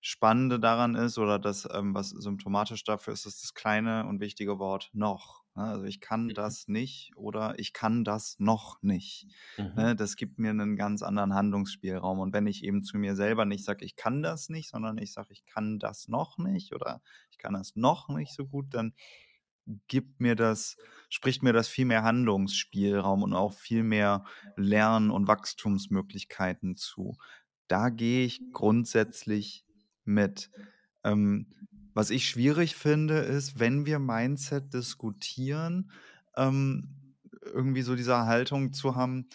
Spannende 0.00 0.58
daran 0.60 0.94
ist 0.96 1.18
oder 1.18 1.38
das, 1.38 1.68
ähm, 1.72 1.94
was 1.94 2.10
symptomatisch 2.10 2.84
dafür 2.84 3.14
ist, 3.14 3.26
ist 3.26 3.42
das 3.42 3.54
kleine 3.54 4.06
und 4.06 4.20
wichtige 4.20 4.58
Wort 4.58 4.90
noch. 4.92 5.41
Ne? 5.54 5.64
Also 5.64 5.84
ich 5.84 6.00
kann 6.00 6.24
mhm. 6.24 6.34
das 6.34 6.68
nicht 6.68 7.12
oder 7.16 7.58
ich 7.58 7.72
kann 7.72 8.04
das 8.04 8.36
noch 8.38 8.82
nicht. 8.82 9.26
Mhm. 9.56 9.74
Ne? 9.74 9.96
Das 9.96 10.16
gibt 10.16 10.38
mir 10.38 10.50
einen 10.50 10.76
ganz 10.76 11.02
anderen 11.02 11.34
Handlungsspielraum. 11.34 12.18
Und 12.18 12.32
wenn 12.32 12.46
ich 12.46 12.64
eben 12.64 12.82
zu 12.82 12.98
mir 12.98 13.16
selber 13.16 13.44
nicht 13.44 13.64
sage, 13.64 13.84
ich 13.84 13.96
kann 13.96 14.22
das 14.22 14.48
nicht, 14.48 14.70
sondern 14.70 14.98
ich 14.98 15.12
sage, 15.12 15.32
ich 15.32 15.44
kann 15.44 15.78
das 15.78 16.08
noch 16.08 16.38
nicht 16.38 16.74
oder 16.74 17.02
ich 17.30 17.38
kann 17.38 17.54
das 17.54 17.76
noch 17.76 18.08
nicht 18.08 18.32
so 18.34 18.46
gut, 18.46 18.74
dann 18.74 18.94
gibt 19.86 20.20
mir 20.20 20.34
das, 20.34 20.76
spricht 21.08 21.42
mir 21.42 21.52
das 21.52 21.68
viel 21.68 21.84
mehr 21.84 22.02
Handlungsspielraum 22.02 23.22
und 23.22 23.32
auch 23.32 23.52
viel 23.52 23.84
mehr 23.84 24.24
Lern- 24.56 25.10
und 25.10 25.28
Wachstumsmöglichkeiten 25.28 26.76
zu. 26.76 27.16
Da 27.68 27.90
gehe 27.90 28.24
ich 28.24 28.40
grundsätzlich 28.52 29.64
mit. 30.04 30.50
Ähm, 31.04 31.46
was 31.94 32.10
ich 32.10 32.28
schwierig 32.28 32.76
finde, 32.76 33.18
ist, 33.18 33.58
wenn 33.58 33.86
wir 33.86 33.98
Mindset 33.98 34.72
diskutieren, 34.74 35.90
ähm, 36.36 36.88
irgendwie 37.44 37.82
so 37.82 37.96
diese 37.96 38.26
Haltung 38.26 38.72
zu 38.72 38.96
haben, 38.96 39.28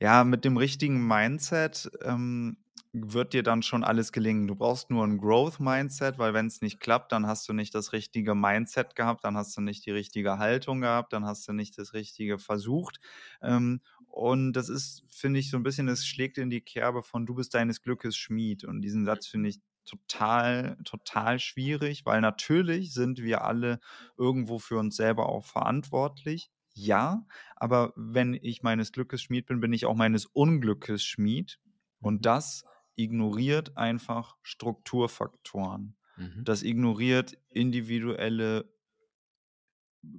ja, 0.00 0.24
mit 0.24 0.44
dem 0.44 0.56
richtigen 0.56 1.06
Mindset 1.06 1.90
ähm, 2.02 2.58
wird 2.92 3.32
dir 3.34 3.42
dann 3.42 3.62
schon 3.62 3.84
alles 3.84 4.12
gelingen. 4.12 4.46
Du 4.46 4.54
brauchst 4.54 4.90
nur 4.90 5.04
ein 5.04 5.18
Growth-Mindset, 5.18 6.18
weil 6.18 6.34
wenn 6.34 6.46
es 6.46 6.62
nicht 6.62 6.80
klappt, 6.80 7.12
dann 7.12 7.26
hast 7.26 7.48
du 7.48 7.52
nicht 7.52 7.74
das 7.74 7.92
richtige 7.92 8.34
Mindset 8.34 8.94
gehabt, 8.96 9.24
dann 9.24 9.36
hast 9.36 9.56
du 9.56 9.60
nicht 9.60 9.84
die 9.86 9.90
richtige 9.90 10.38
Haltung 10.38 10.80
gehabt, 10.80 11.12
dann 11.12 11.26
hast 11.26 11.46
du 11.48 11.52
nicht 11.52 11.76
das 11.78 11.92
Richtige 11.94 12.38
versucht. 12.38 13.00
Ähm, 13.42 13.80
und 14.06 14.52
das 14.54 14.68
ist, 14.68 15.04
finde 15.10 15.40
ich, 15.40 15.50
so 15.50 15.56
ein 15.58 15.62
bisschen, 15.62 15.88
es 15.88 16.06
schlägt 16.06 16.38
in 16.38 16.50
die 16.50 16.60
Kerbe 16.62 17.02
von 17.02 17.26
du 17.26 17.34
bist 17.34 17.54
deines 17.54 17.82
Glückes 17.82 18.16
Schmied. 18.16 18.64
Und 18.64 18.80
diesen 18.82 19.04
Satz 19.04 19.26
finde 19.26 19.50
ich 19.50 19.60
total, 19.88 20.76
total 20.84 21.38
schwierig, 21.38 22.04
weil 22.04 22.20
natürlich 22.20 22.92
sind 22.92 23.18
wir 23.18 23.42
alle 23.42 23.80
irgendwo 24.16 24.58
für 24.58 24.78
uns 24.78 24.96
selber 24.96 25.28
auch 25.28 25.44
verantwortlich. 25.44 26.50
Ja, 26.74 27.26
aber 27.56 27.92
wenn 27.96 28.34
ich 28.34 28.62
meines 28.62 28.92
Glückes 28.92 29.22
Schmied 29.22 29.46
bin, 29.46 29.60
bin 29.60 29.72
ich 29.72 29.86
auch 29.86 29.96
meines 29.96 30.26
Unglückes 30.26 31.02
Schmied. 31.02 31.58
Und 32.00 32.16
mhm. 32.16 32.22
das 32.22 32.64
ignoriert 32.94 33.76
einfach 33.76 34.36
Strukturfaktoren. 34.42 35.96
Mhm. 36.16 36.44
Das 36.44 36.62
ignoriert 36.62 37.36
individuelle 37.48 38.72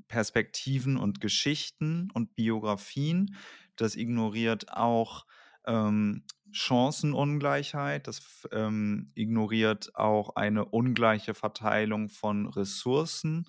Perspektiven 0.08 0.98
und 0.98 1.22
Geschichten 1.22 2.10
und 2.14 2.36
Biografien. 2.36 3.36
Das 3.76 3.96
ignoriert 3.96 4.74
auch 4.74 5.26
ähm, 5.70 6.24
Chancenungleichheit, 6.52 8.08
das 8.08 8.48
ähm, 8.52 9.12
ignoriert 9.14 9.96
auch 9.96 10.36
eine 10.36 10.66
ungleiche 10.66 11.36
Verteilung 11.36 12.10
von 12.10 12.48
Ressourcen. 12.48 13.46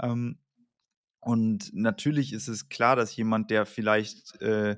Ähm, 0.00 0.38
und 1.20 1.74
natürlich 1.74 2.32
ist 2.32 2.48
es 2.48 2.68
klar, 2.68 2.96
dass 2.96 3.16
jemand, 3.16 3.50
der 3.50 3.66
vielleicht, 3.66 4.40
äh, 4.40 4.76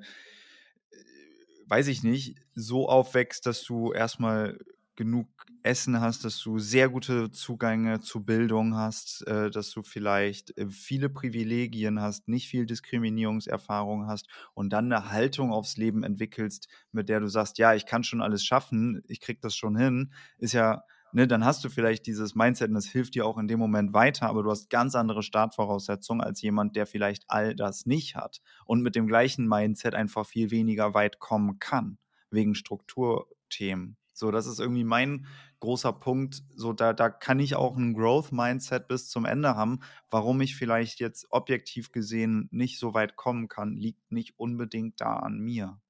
weiß 1.67 1.89
ich 1.89 2.03
nicht, 2.03 2.39
so 2.55 2.89
aufwächst, 2.89 3.45
dass 3.47 3.63
du 3.65 3.93
erstmal 3.93 4.59
genug 4.97 5.29
Essen 5.63 6.01
hast, 6.01 6.25
dass 6.25 6.41
du 6.41 6.59
sehr 6.59 6.89
gute 6.89 7.31
Zugänge 7.31 8.01
zu 8.01 8.25
Bildung 8.25 8.77
hast, 8.77 9.27
äh, 9.27 9.51
dass 9.51 9.71
du 9.71 9.83
vielleicht 9.83 10.57
äh, 10.57 10.69
viele 10.69 11.09
Privilegien 11.09 12.01
hast, 12.01 12.29
nicht 12.29 12.49
viel 12.49 12.67
Diskriminierungserfahrung 12.67 14.07
hast 14.07 14.29
und 14.55 14.73
dann 14.73 14.93
eine 14.93 15.11
Haltung 15.11 15.53
aufs 15.53 15.77
Leben 15.77 16.03
entwickelst, 16.03 16.69
mit 16.93 17.09
der 17.09 17.21
du 17.21 17.29
sagst, 17.29 17.59
ja, 17.59 17.75
ich 17.75 17.87
kann 17.87 18.05
schon 18.05 18.23
alles 18.23 18.45
schaffen, 18.45 19.03
ich 19.07 19.21
krieg 19.21 19.41
das 19.41 19.55
schon 19.55 19.77
hin, 19.77 20.13
ist 20.39 20.53
ja, 20.53 20.83
ne, 21.13 21.27
dann 21.27 21.45
hast 21.45 21.65
du 21.65 21.69
vielleicht 21.69 22.07
dieses 22.07 22.35
Mindset 22.35 22.69
und 22.69 22.75
das 22.75 22.87
hilft 22.87 23.15
dir 23.15 23.27
auch 23.27 23.39
in 23.39 23.49
dem 23.49 23.59
Moment 23.59 23.93
weiter, 23.93 24.29
aber 24.29 24.43
du 24.43 24.51
hast 24.51 24.71
ganz 24.71 24.95
andere 24.95 25.23
Startvoraussetzungen 25.23 26.23
als 26.23 26.43
jemand, 26.43 26.77
der 26.77 26.87
vielleicht 26.87 27.25
all 27.29 27.55
das 27.55 27.87
nicht 27.87 28.17
hat 28.17 28.41
und 28.65 28.83
mit 28.83 28.95
dem 28.95 29.07
gleichen 29.07 29.49
Mindset 29.49 29.95
einfach 29.95 30.27
viel 30.27 30.51
weniger 30.51 30.95
weit 30.95 31.19
kommen 31.19 31.59
kann, 31.59 31.99
wegen 32.31 32.55
Strukturthemen. 32.55 33.97
So, 34.17 34.31
das 34.31 34.47
ist 34.47 34.61
irgendwie 34.61 34.85
mein 34.85 35.27
großer 35.61 35.93
Punkt. 35.93 36.43
So, 36.55 36.73
da, 36.73 36.95
da 36.95 37.11
kann 37.11 37.39
ich 37.39 37.55
auch 37.55 37.77
ein 37.77 37.93
Growth-Mindset 37.93 38.89
bis 38.89 39.11
zum 39.11 39.27
Ende 39.27 39.57
haben. 39.57 39.81
Warum 40.11 40.41
ich 40.41 40.57
vielleicht 40.57 41.01
jetzt 41.01 41.27
objektiv 41.31 41.93
gesehen 41.93 42.49
nicht 42.51 42.79
so 42.79 42.95
weit 42.95 43.17
kommen 43.17 43.49
kann, 43.49 43.77
liegt 43.77 44.11
nicht 44.11 44.39
unbedingt 44.39 45.01
da 45.03 45.17
an 45.17 45.39
mir. 45.39 45.81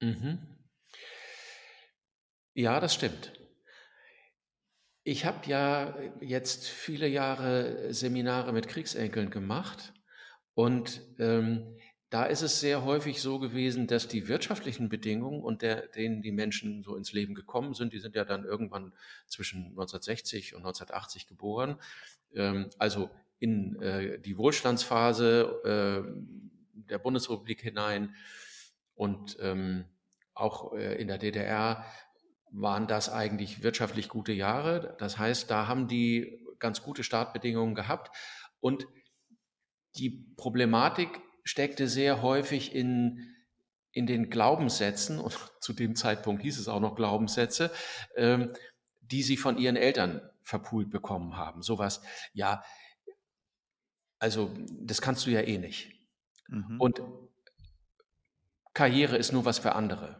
Mhm. 0.00 0.38
Ja, 2.54 2.80
das 2.80 2.94
stimmt. 2.94 3.32
Ich 5.04 5.24
habe 5.24 5.46
ja 5.46 5.96
jetzt 6.20 6.68
viele 6.68 7.06
Jahre 7.06 7.92
Seminare 7.94 8.52
mit 8.52 8.66
Kriegsenkeln 8.68 9.30
gemacht 9.30 9.92
und 10.54 11.00
ähm, 11.18 11.76
da 12.16 12.24
ist 12.24 12.40
es 12.40 12.60
sehr 12.60 12.82
häufig 12.82 13.20
so 13.20 13.38
gewesen, 13.38 13.86
dass 13.86 14.08
die 14.08 14.26
wirtschaftlichen 14.26 14.88
Bedingungen, 14.88 15.42
und 15.42 15.60
der, 15.60 15.86
denen 15.88 16.22
die 16.22 16.32
Menschen 16.32 16.82
so 16.82 16.96
ins 16.96 17.12
Leben 17.12 17.34
gekommen 17.34 17.74
sind, 17.74 17.92
die 17.92 17.98
sind 17.98 18.14
ja 18.14 18.24
dann 18.24 18.42
irgendwann 18.42 18.94
zwischen 19.26 19.66
1960 19.66 20.54
und 20.54 20.60
1980 20.60 21.26
geboren, 21.26 21.78
ähm, 22.34 22.70
also 22.78 23.10
in 23.38 23.78
äh, 23.82 24.18
die 24.18 24.38
Wohlstandsphase 24.38 26.06
äh, 26.06 26.88
der 26.88 26.98
Bundesrepublik 26.98 27.60
hinein 27.60 28.14
und 28.94 29.36
ähm, 29.42 29.84
auch 30.32 30.72
äh, 30.72 30.94
in 30.94 31.08
der 31.08 31.18
DDR 31.18 31.84
waren 32.50 32.86
das 32.86 33.10
eigentlich 33.10 33.62
wirtschaftlich 33.62 34.08
gute 34.08 34.32
Jahre. 34.32 34.96
Das 35.00 35.18
heißt, 35.18 35.50
da 35.50 35.66
haben 35.66 35.86
die 35.86 36.40
ganz 36.60 36.82
gute 36.82 37.04
Startbedingungen 37.04 37.74
gehabt 37.74 38.10
und 38.60 38.88
die 39.96 40.24
Problematik 40.38 41.20
steckte 41.46 41.86
sehr 41.86 42.22
häufig 42.22 42.74
in, 42.74 43.34
in 43.92 44.06
den 44.06 44.28
Glaubenssätzen, 44.28 45.18
und 45.18 45.38
zu 45.60 45.72
dem 45.72 45.96
Zeitpunkt 45.96 46.42
hieß 46.42 46.58
es 46.58 46.68
auch 46.68 46.80
noch 46.80 46.96
Glaubenssätze, 46.96 47.70
ähm, 48.16 48.52
die 49.00 49.22
sie 49.22 49.36
von 49.36 49.56
ihren 49.56 49.76
Eltern 49.76 50.20
verpult 50.42 50.90
bekommen 50.90 51.36
haben. 51.36 51.62
Sowas, 51.62 52.02
ja, 52.32 52.62
also 54.18 54.52
das 54.70 55.00
kannst 55.00 55.26
du 55.26 55.30
ja 55.30 55.40
eh 55.40 55.58
nicht. 55.58 55.92
Mhm. 56.48 56.80
Und 56.80 57.00
Karriere 58.74 59.16
ist 59.16 59.32
nur 59.32 59.44
was 59.44 59.60
für 59.60 59.74
andere. 59.74 60.18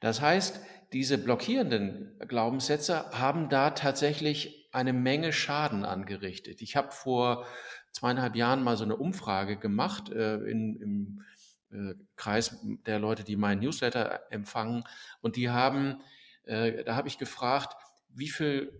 Das 0.00 0.20
heißt, 0.20 0.60
diese 0.92 1.18
blockierenden 1.18 2.18
Glaubenssätze 2.28 3.10
haben 3.10 3.48
da 3.48 3.70
tatsächlich 3.70 4.68
eine 4.72 4.92
Menge 4.92 5.32
Schaden 5.32 5.84
angerichtet. 5.84 6.60
Ich 6.60 6.76
habe 6.76 6.92
vor 6.92 7.46
zweieinhalb 7.92 8.36
Jahren 8.36 8.62
mal 8.62 8.76
so 8.76 8.84
eine 8.84 8.96
Umfrage 8.96 9.56
gemacht 9.56 10.10
äh, 10.10 10.36
in, 10.36 10.76
im 10.80 11.24
äh, 11.70 11.94
Kreis 12.16 12.56
der 12.86 12.98
Leute, 12.98 13.24
die 13.24 13.36
meinen 13.36 13.60
Newsletter 13.60 14.20
empfangen. 14.30 14.84
Und 15.20 15.36
die 15.36 15.50
haben, 15.50 16.00
äh, 16.44 16.84
da 16.84 16.96
habe 16.96 17.08
ich 17.08 17.18
gefragt, 17.18 17.76
wie 18.08 18.28
viel, 18.28 18.72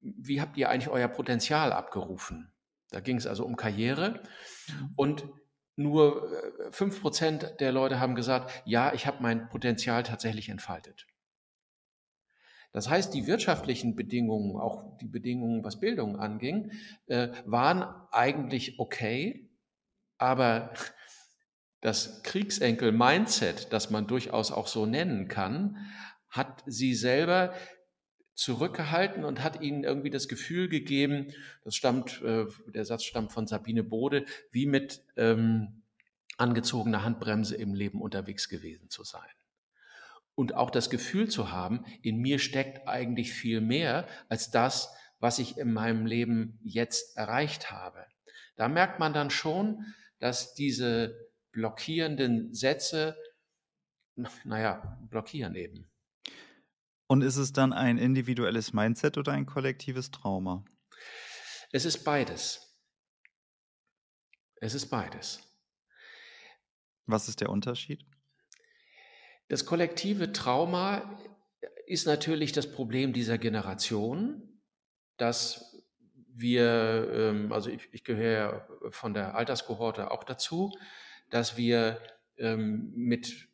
wie 0.00 0.40
habt 0.40 0.56
ihr 0.56 0.70
eigentlich 0.70 0.88
euer 0.88 1.08
Potenzial 1.08 1.72
abgerufen? 1.72 2.52
Da 2.90 3.00
ging 3.00 3.16
es 3.16 3.26
also 3.26 3.44
um 3.44 3.56
Karriere. 3.56 4.22
Mhm. 4.68 4.92
Und 4.96 5.28
nur 5.76 6.32
äh, 6.32 6.72
fünf 6.72 7.00
Prozent 7.00 7.54
der 7.60 7.72
Leute 7.72 8.00
haben 8.00 8.14
gesagt, 8.14 8.62
ja, 8.64 8.92
ich 8.92 9.06
habe 9.06 9.18
mein 9.20 9.48
Potenzial 9.48 10.02
tatsächlich 10.02 10.48
entfaltet. 10.48 11.06
Das 12.72 12.88
heißt, 12.88 13.14
die 13.14 13.26
wirtschaftlichen 13.26 13.96
Bedingungen, 13.96 14.56
auch 14.56 14.98
die 14.98 15.08
Bedingungen, 15.08 15.64
was 15.64 15.80
Bildung 15.80 16.18
anging, 16.18 16.72
äh, 17.06 17.28
waren 17.46 17.82
eigentlich 18.10 18.78
okay, 18.78 19.48
aber 20.18 20.72
das 21.80 22.22
Kriegsenkel-Mindset, 22.24 23.72
das 23.72 23.90
man 23.90 24.06
durchaus 24.06 24.52
auch 24.52 24.66
so 24.66 24.84
nennen 24.84 25.28
kann, 25.28 25.76
hat 26.28 26.62
sie 26.66 26.94
selber 26.94 27.54
zurückgehalten 28.34 29.24
und 29.24 29.42
hat 29.42 29.62
ihnen 29.62 29.82
irgendwie 29.82 30.10
das 30.10 30.28
Gefühl 30.28 30.68
gegeben, 30.68 31.32
das 31.64 31.74
stammt, 31.74 32.22
äh, 32.22 32.44
der 32.68 32.84
Satz 32.84 33.04
stammt 33.04 33.32
von 33.32 33.46
Sabine 33.46 33.82
Bode, 33.82 34.26
wie 34.52 34.66
mit 34.66 35.02
ähm, 35.16 35.82
angezogener 36.36 37.02
Handbremse 37.02 37.56
im 37.56 37.74
Leben 37.74 38.00
unterwegs 38.00 38.48
gewesen 38.48 38.90
zu 38.90 39.02
sein 39.02 39.28
und 40.38 40.54
auch 40.54 40.70
das 40.70 40.88
Gefühl 40.88 41.28
zu 41.28 41.50
haben, 41.50 41.84
in 42.00 42.18
mir 42.18 42.38
steckt 42.38 42.86
eigentlich 42.86 43.32
viel 43.32 43.60
mehr 43.60 44.06
als 44.28 44.52
das, 44.52 44.94
was 45.18 45.40
ich 45.40 45.58
in 45.58 45.72
meinem 45.72 46.06
Leben 46.06 46.60
jetzt 46.62 47.16
erreicht 47.16 47.72
habe. 47.72 48.06
Da 48.54 48.68
merkt 48.68 49.00
man 49.00 49.12
dann 49.12 49.30
schon, 49.30 49.84
dass 50.20 50.54
diese 50.54 51.28
blockierenden 51.50 52.54
Sätze, 52.54 53.16
naja, 54.44 55.00
blockieren 55.10 55.56
eben. 55.56 55.90
Und 57.08 57.22
ist 57.22 57.36
es 57.36 57.52
dann 57.52 57.72
ein 57.72 57.98
individuelles 57.98 58.72
Mindset 58.72 59.18
oder 59.18 59.32
ein 59.32 59.44
kollektives 59.44 60.12
Trauma? 60.12 60.64
Es 61.72 61.84
ist 61.84 62.04
beides. 62.04 62.78
Es 64.60 64.74
ist 64.74 64.86
beides. 64.86 65.42
Was 67.06 67.28
ist 67.28 67.40
der 67.40 67.50
Unterschied? 67.50 68.06
Das 69.48 69.64
kollektive 69.64 70.32
Trauma 70.32 71.18
ist 71.86 72.06
natürlich 72.06 72.52
das 72.52 72.70
Problem 72.70 73.12
dieser 73.12 73.38
Generation, 73.38 74.60
dass 75.16 75.82
wir, 76.34 77.10
ähm, 77.12 77.52
also 77.52 77.70
ich, 77.70 77.88
ich 77.92 78.04
gehöre 78.04 78.68
von 78.90 79.14
der 79.14 79.34
Alterskohorte 79.34 80.10
auch 80.10 80.24
dazu, 80.24 80.72
dass 81.30 81.56
wir 81.56 81.98
ähm, 82.36 82.92
mit 82.94 83.48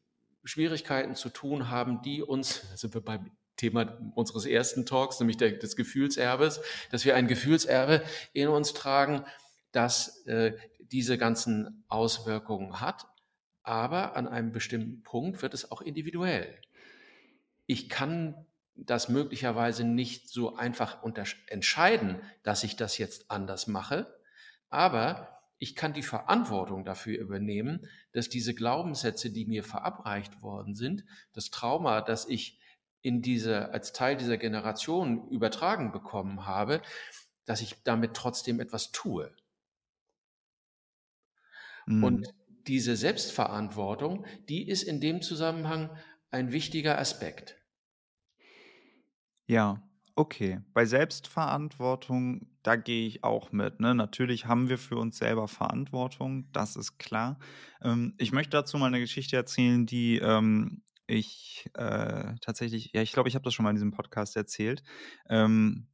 Schwierigkeiten 0.44 1.14
zu 1.14 1.30
tun 1.30 1.70
haben, 1.70 2.02
die 2.02 2.22
uns, 2.22 2.62
da 2.70 2.76
sind 2.76 2.94
wir 2.94 3.00
beim 3.00 3.30
Thema 3.56 3.96
unseres 4.16 4.46
ersten 4.46 4.84
Talks, 4.84 5.20
nämlich 5.20 5.36
der, 5.36 5.52
des 5.52 5.76
Gefühlserbes, 5.76 6.60
dass 6.90 7.04
wir 7.04 7.14
ein 7.14 7.28
Gefühlserbe 7.28 8.02
in 8.32 8.48
uns 8.48 8.74
tragen, 8.74 9.24
das 9.70 10.26
äh, 10.26 10.56
diese 10.80 11.18
ganzen 11.18 11.84
Auswirkungen 11.88 12.80
hat. 12.80 13.06
Aber 13.64 14.14
an 14.14 14.28
einem 14.28 14.52
bestimmten 14.52 15.02
Punkt 15.02 15.42
wird 15.42 15.54
es 15.54 15.71
auch 15.73 15.80
individuell. 15.80 16.61
Ich 17.66 17.88
kann 17.88 18.47
das 18.76 19.09
möglicherweise 19.09 19.85
nicht 19.85 20.28
so 20.28 20.56
einfach 20.56 21.02
entscheiden, 21.47 22.21
dass 22.42 22.62
ich 22.62 22.76
das 22.76 22.99
jetzt 22.99 23.30
anders 23.30 23.66
mache, 23.66 24.21
aber 24.68 25.40
ich 25.59 25.75
kann 25.75 25.92
die 25.92 26.02
Verantwortung 26.02 26.85
dafür 26.85 27.18
übernehmen, 27.18 27.88
dass 28.12 28.28
diese 28.28 28.54
Glaubenssätze, 28.54 29.30
die 29.30 29.47
mir 29.47 29.64
verabreicht 29.64 30.42
worden 30.42 30.75
sind, 30.75 31.04
das 31.33 31.50
Trauma, 31.50 32.00
das 32.00 32.28
ich 32.28 32.61
in 33.00 33.23
diese, 33.23 33.71
als 33.73 33.92
Teil 33.92 34.16
dieser 34.16 34.37
Generation 34.37 35.28
übertragen 35.28 35.92
bekommen 35.92 36.47
habe, 36.47 36.83
dass 37.44 37.61
ich 37.61 37.83
damit 37.85 38.14
trotzdem 38.14 38.61
etwas 38.61 38.92
tue. 38.92 39.35
Mhm. 41.87 42.04
Und 42.04 42.35
diese 42.66 42.97
Selbstverantwortung, 42.97 44.25
die 44.49 44.68
ist 44.68 44.83
in 44.83 45.00
dem 45.00 45.23
Zusammenhang 45.23 45.90
ein 46.30 46.52
wichtiger 46.52 46.99
Aspekt. 46.99 47.56
Ja, 49.47 49.83
okay. 50.16 50.61
Bei 50.73 50.87
Selbstverantwortung, 50.87 52.49
da 52.62 52.76
gehe 52.76 53.06
ich 53.06 53.23
auch 53.25 53.52
mit. 53.52 53.80
Ne? 53.80 53.94
Natürlich 53.94 54.47
haben 54.47 54.68
wir 54.68 54.78
für 54.78 54.97
uns 54.97 55.18
selber 55.18 55.49
Verantwortung, 55.49 56.50
das 56.52 56.76
ist 56.76 56.99
klar. 56.99 57.38
Ähm, 57.83 58.14
ich 58.18 58.33
möchte 58.33 58.50
dazu 58.50 58.78
mal 58.78 58.87
eine 58.87 59.00
Geschichte 59.00 59.37
erzählen, 59.37 59.85
die 59.87 60.18
ähm, 60.18 60.83
ich 61.06 61.71
äh, 61.75 62.35
tatsächlich, 62.40 62.92
ja, 62.94 63.02
ich 63.02 63.12
glaube, 63.12 63.28
ich 63.28 63.35
habe 63.35 63.44
das 63.44 63.52
schon 63.52 63.64
mal 63.64 63.71
in 63.71 63.76
diesem 63.76 63.92
Podcast 63.92 64.37
erzählt. 64.37 64.83
Ähm, 65.28 65.88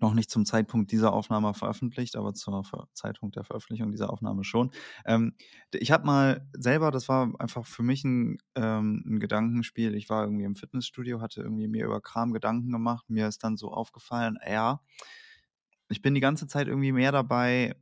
noch 0.00 0.14
nicht 0.14 0.30
zum 0.30 0.44
Zeitpunkt 0.44 0.92
dieser 0.92 1.12
Aufnahme 1.12 1.54
veröffentlicht, 1.54 2.16
aber 2.16 2.34
zum 2.34 2.62
Zeitpunkt 2.94 3.36
der 3.36 3.44
Veröffentlichung 3.44 3.90
dieser 3.90 4.10
Aufnahme 4.10 4.44
schon. 4.44 4.70
Ähm, 5.04 5.34
ich 5.72 5.90
habe 5.90 6.06
mal 6.06 6.48
selber, 6.52 6.90
das 6.90 7.08
war 7.08 7.32
einfach 7.38 7.66
für 7.66 7.82
mich 7.82 8.04
ein, 8.04 8.38
ähm, 8.54 9.02
ein, 9.06 9.20
Gedankenspiel. 9.20 9.94
Ich 9.94 10.08
war 10.10 10.24
irgendwie 10.24 10.44
im 10.44 10.54
Fitnessstudio, 10.54 11.20
hatte 11.20 11.42
irgendwie 11.42 11.68
mir 11.68 11.84
über 11.84 12.00
Kram 12.00 12.32
Gedanken 12.32 12.70
gemacht. 12.70 13.08
Mir 13.08 13.28
ist 13.28 13.44
dann 13.44 13.56
so 13.56 13.72
aufgefallen, 13.72 14.38
ja, 14.48 14.80
ich 15.88 16.02
bin 16.02 16.14
die 16.14 16.20
ganze 16.20 16.46
Zeit 16.46 16.68
irgendwie 16.68 16.92
mehr 16.92 17.12
dabei, 17.12 17.76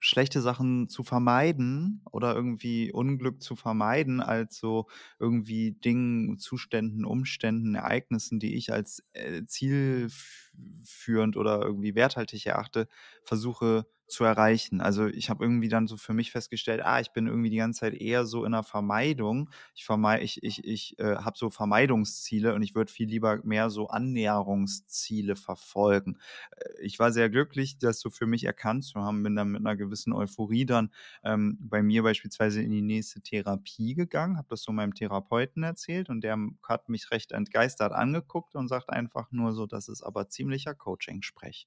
schlechte 0.00 0.40
Sachen 0.40 0.88
zu 0.88 1.02
vermeiden 1.02 2.02
oder 2.10 2.34
irgendwie 2.34 2.92
Unglück 2.92 3.42
zu 3.42 3.56
vermeiden, 3.56 4.20
als 4.20 4.58
so 4.58 4.86
irgendwie 5.18 5.72
Dingen, 5.72 6.38
Zuständen, 6.38 7.04
Umständen, 7.04 7.74
Ereignissen, 7.74 8.38
die 8.40 8.54
ich 8.54 8.72
als 8.72 9.02
äh, 9.12 9.44
zielführend 9.44 11.36
oder 11.36 11.62
irgendwie 11.62 11.94
werthaltig 11.94 12.46
erachte, 12.46 12.88
versuche 13.24 13.86
zu 14.08 14.24
erreichen. 14.24 14.80
Also 14.80 15.06
ich 15.06 15.30
habe 15.30 15.44
irgendwie 15.44 15.68
dann 15.68 15.86
so 15.86 15.96
für 15.96 16.14
mich 16.14 16.32
festgestellt, 16.32 16.80
ah, 16.82 17.00
ich 17.00 17.12
bin 17.12 17.26
irgendwie 17.26 17.50
die 17.50 17.58
ganze 17.58 17.80
Zeit 17.80 17.94
eher 17.94 18.24
so 18.26 18.44
in 18.44 18.52
der 18.52 18.62
Vermeidung. 18.62 19.50
Ich 19.74 19.84
vermeide, 19.84 20.24
ich, 20.24 20.42
ich, 20.42 20.64
ich 20.64 20.98
äh, 20.98 21.16
habe 21.16 21.36
so 21.36 21.50
Vermeidungsziele 21.50 22.54
und 22.54 22.62
ich 22.62 22.74
würde 22.74 22.90
viel 22.90 23.08
lieber 23.08 23.40
mehr 23.44 23.70
so 23.70 23.88
Annäherungsziele 23.88 25.36
verfolgen. 25.36 26.18
Äh, 26.56 26.82
ich 26.82 26.98
war 26.98 27.12
sehr 27.12 27.28
glücklich, 27.28 27.78
das 27.78 28.00
so 28.00 28.10
für 28.10 28.26
mich 28.26 28.44
erkannt 28.44 28.84
zu 28.84 29.00
haben, 29.00 29.22
bin 29.22 29.36
dann 29.36 29.50
mit 29.50 29.60
einer 29.60 29.76
gewissen 29.76 30.12
Euphorie 30.12 30.64
dann 30.64 30.90
ähm, 31.22 31.58
bei 31.60 31.82
mir 31.82 32.02
beispielsweise 32.02 32.62
in 32.62 32.70
die 32.70 32.82
nächste 32.82 33.20
Therapie 33.20 33.94
gegangen, 33.94 34.38
habe 34.38 34.48
das 34.48 34.62
so 34.62 34.72
meinem 34.72 34.94
Therapeuten 34.94 35.62
erzählt 35.62 36.08
und 36.08 36.22
der 36.22 36.38
hat 36.66 36.88
mich 36.88 37.10
recht 37.10 37.32
entgeistert 37.32 37.92
angeguckt 37.92 38.54
und 38.54 38.68
sagt 38.68 38.90
einfach 38.90 39.30
nur 39.32 39.52
so, 39.52 39.66
das 39.66 39.88
ist 39.88 40.02
aber 40.02 40.28
ziemlicher 40.28 40.74
Coaching-Sprech. 40.74 41.66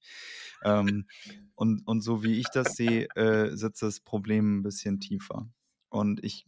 Ähm, 0.64 1.06
und, 1.54 1.86
und 1.86 2.00
so 2.00 2.22
wie 2.22 2.31
wie 2.32 2.40
ich 2.40 2.48
das 2.48 2.74
sehe, 2.76 3.06
äh, 3.14 3.54
sitzt 3.54 3.82
das 3.82 4.00
Problem 4.00 4.58
ein 4.58 4.62
bisschen 4.62 5.00
tiefer. 5.00 5.48
Und 5.90 6.24
ich 6.24 6.46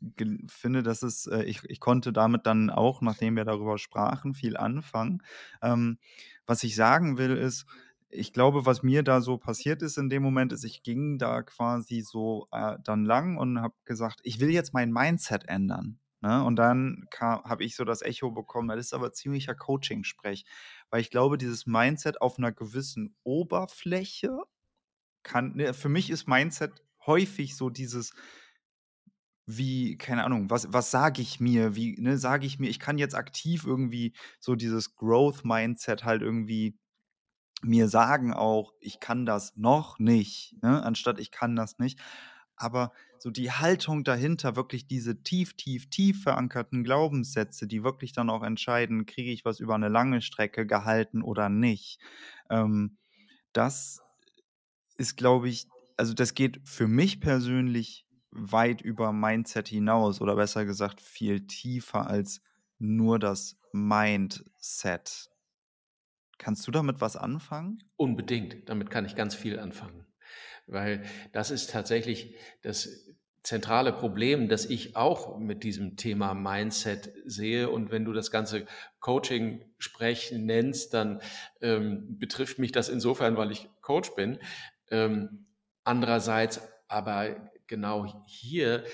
finde, 0.48 0.82
dass 0.82 1.02
es, 1.02 1.26
äh, 1.26 1.42
ich, 1.42 1.62
ich 1.64 1.78
konnte 1.78 2.14
damit 2.14 2.46
dann 2.46 2.70
auch, 2.70 3.02
nachdem 3.02 3.36
wir 3.36 3.44
darüber 3.44 3.76
sprachen, 3.76 4.32
viel 4.32 4.56
anfangen. 4.56 5.22
Ähm, 5.60 5.98
was 6.46 6.64
ich 6.64 6.74
sagen 6.74 7.18
will, 7.18 7.36
ist, 7.36 7.66
ich 8.08 8.32
glaube, 8.32 8.64
was 8.64 8.82
mir 8.82 9.02
da 9.02 9.20
so 9.20 9.36
passiert 9.36 9.82
ist 9.82 9.98
in 9.98 10.08
dem 10.08 10.22
Moment, 10.22 10.52
ist, 10.54 10.64
ich 10.64 10.82
ging 10.82 11.18
da 11.18 11.42
quasi 11.42 12.00
so 12.00 12.48
äh, 12.52 12.78
dann 12.82 13.04
lang 13.04 13.36
und 13.36 13.60
habe 13.60 13.74
gesagt, 13.84 14.20
ich 14.22 14.40
will 14.40 14.50
jetzt 14.50 14.72
mein 14.72 14.90
Mindset 14.90 15.46
ändern. 15.46 15.98
Ne? 16.22 16.42
Und 16.42 16.56
dann 16.56 17.04
habe 17.20 17.64
ich 17.64 17.76
so 17.76 17.84
das 17.84 18.00
Echo 18.00 18.30
bekommen, 18.30 18.68
das 18.68 18.78
ist 18.78 18.94
aber 18.94 19.12
ziemlicher 19.12 19.54
Coaching-Sprech, 19.54 20.46
weil 20.88 21.02
ich 21.02 21.10
glaube, 21.10 21.36
dieses 21.36 21.66
Mindset 21.66 22.22
auf 22.22 22.38
einer 22.38 22.52
gewissen 22.52 23.14
Oberfläche 23.24 24.38
kann, 25.24 25.56
ne, 25.56 25.74
für 25.74 25.88
mich 25.88 26.10
ist 26.10 26.28
Mindset 26.28 26.72
häufig 27.06 27.56
so 27.56 27.70
dieses, 27.70 28.12
wie, 29.46 29.96
keine 29.98 30.24
Ahnung, 30.24 30.50
was, 30.50 30.72
was 30.72 30.90
sage 30.90 31.20
ich 31.20 31.40
mir, 31.40 31.76
wie, 31.76 32.00
ne, 32.00 32.16
sage 32.18 32.46
ich 32.46 32.58
mir, 32.58 32.68
ich 32.68 32.80
kann 32.80 32.98
jetzt 32.98 33.14
aktiv 33.14 33.64
irgendwie 33.66 34.14
so 34.40 34.54
dieses 34.54 34.94
Growth-Mindset 34.94 36.04
halt 36.04 36.22
irgendwie 36.22 36.78
mir 37.62 37.88
sagen 37.88 38.32
auch, 38.32 38.72
ich 38.80 39.00
kann 39.00 39.26
das 39.26 39.56
noch 39.56 39.98
nicht, 39.98 40.54
ne, 40.62 40.82
anstatt 40.82 41.18
ich 41.18 41.30
kann 41.30 41.56
das 41.56 41.78
nicht. 41.78 41.98
Aber 42.56 42.92
so 43.18 43.30
die 43.30 43.50
Haltung 43.50 44.04
dahinter, 44.04 44.54
wirklich 44.54 44.86
diese 44.86 45.22
tief, 45.22 45.54
tief, 45.54 45.90
tief 45.90 46.22
verankerten 46.22 46.84
Glaubenssätze, 46.84 47.66
die 47.66 47.82
wirklich 47.82 48.12
dann 48.12 48.30
auch 48.30 48.42
entscheiden, 48.42 49.06
kriege 49.06 49.32
ich 49.32 49.44
was 49.44 49.60
über 49.60 49.74
eine 49.74 49.88
lange 49.88 50.22
Strecke 50.22 50.66
gehalten 50.66 51.22
oder 51.22 51.48
nicht. 51.48 51.98
Ähm, 52.50 52.98
das 53.52 54.03
ist, 54.96 55.16
glaube 55.16 55.48
ich, 55.48 55.66
also 55.96 56.14
das 56.14 56.34
geht 56.34 56.60
für 56.64 56.88
mich 56.88 57.20
persönlich 57.20 58.06
weit 58.30 58.80
über 58.80 59.12
Mindset 59.12 59.68
hinaus 59.68 60.20
oder 60.20 60.36
besser 60.36 60.64
gesagt 60.64 61.00
viel 61.00 61.46
tiefer 61.46 62.06
als 62.08 62.40
nur 62.78 63.18
das 63.18 63.56
Mindset. 63.72 65.30
Kannst 66.38 66.66
du 66.66 66.70
damit 66.72 67.00
was 67.00 67.16
anfangen? 67.16 67.82
Unbedingt, 67.96 68.68
damit 68.68 68.90
kann 68.90 69.04
ich 69.04 69.14
ganz 69.14 69.34
viel 69.34 69.58
anfangen, 69.58 70.04
weil 70.66 71.04
das 71.32 71.50
ist 71.50 71.70
tatsächlich 71.70 72.36
das 72.62 73.06
zentrale 73.44 73.92
Problem, 73.92 74.48
das 74.48 74.64
ich 74.64 74.96
auch 74.96 75.38
mit 75.38 75.64
diesem 75.64 75.96
Thema 75.96 76.32
Mindset 76.34 77.12
sehe. 77.26 77.68
Und 77.68 77.90
wenn 77.90 78.06
du 78.06 78.14
das 78.14 78.30
ganze 78.30 78.66
Coaching-Sprechen 79.00 80.46
nennst, 80.46 80.94
dann 80.94 81.20
ähm, 81.60 82.18
betrifft 82.18 82.58
mich 82.58 82.72
das 82.72 82.88
insofern, 82.88 83.36
weil 83.36 83.52
ich 83.52 83.68
Coach 83.82 84.14
bin. 84.14 84.38
Ähm, 84.94 85.46
andererseits 85.82 86.60
aber 86.86 87.50
genau 87.66 88.24
hier 88.26 88.84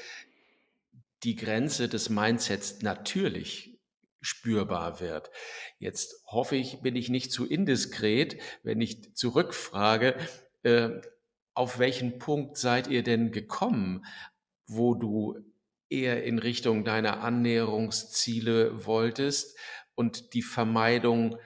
die 1.23 1.37
Grenze 1.37 1.91
des 1.91 2.09
Mindsets 2.09 2.81
natürlich 2.81 3.79
spürbar 4.23 5.01
wird. 5.01 5.31
Jetzt 5.79 6.25
hoffe 6.27 6.57
ich, 6.57 6.81
bin 6.81 6.97
ich 6.97 7.11
nicht 7.11 7.33
zu 7.33 7.47
indiskret, 7.47 8.41
wenn 8.63 8.81
ich 8.81 9.15
zurückfrage, 9.15 10.17
äh, 10.63 10.89
auf 11.53 11.79
welchen 11.79 12.19
Punkt 12.19 12.57
seid 12.57 12.87
ihr 12.87 13.03
denn 13.03 13.31
gekommen, 13.31 14.07
wo 14.67 14.95
du 14.95 15.39
eher 15.91 16.25
in 16.25 16.39
Richtung 16.39 16.85
deiner 16.85 17.21
Annäherungsziele 17.21 18.87
wolltest 18.87 19.59
und 19.95 20.33
die 20.33 20.43
Vermeidung 20.43 21.37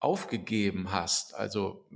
aufgegeben 0.00 0.90
hast? 0.90 1.34
Also 1.34 1.86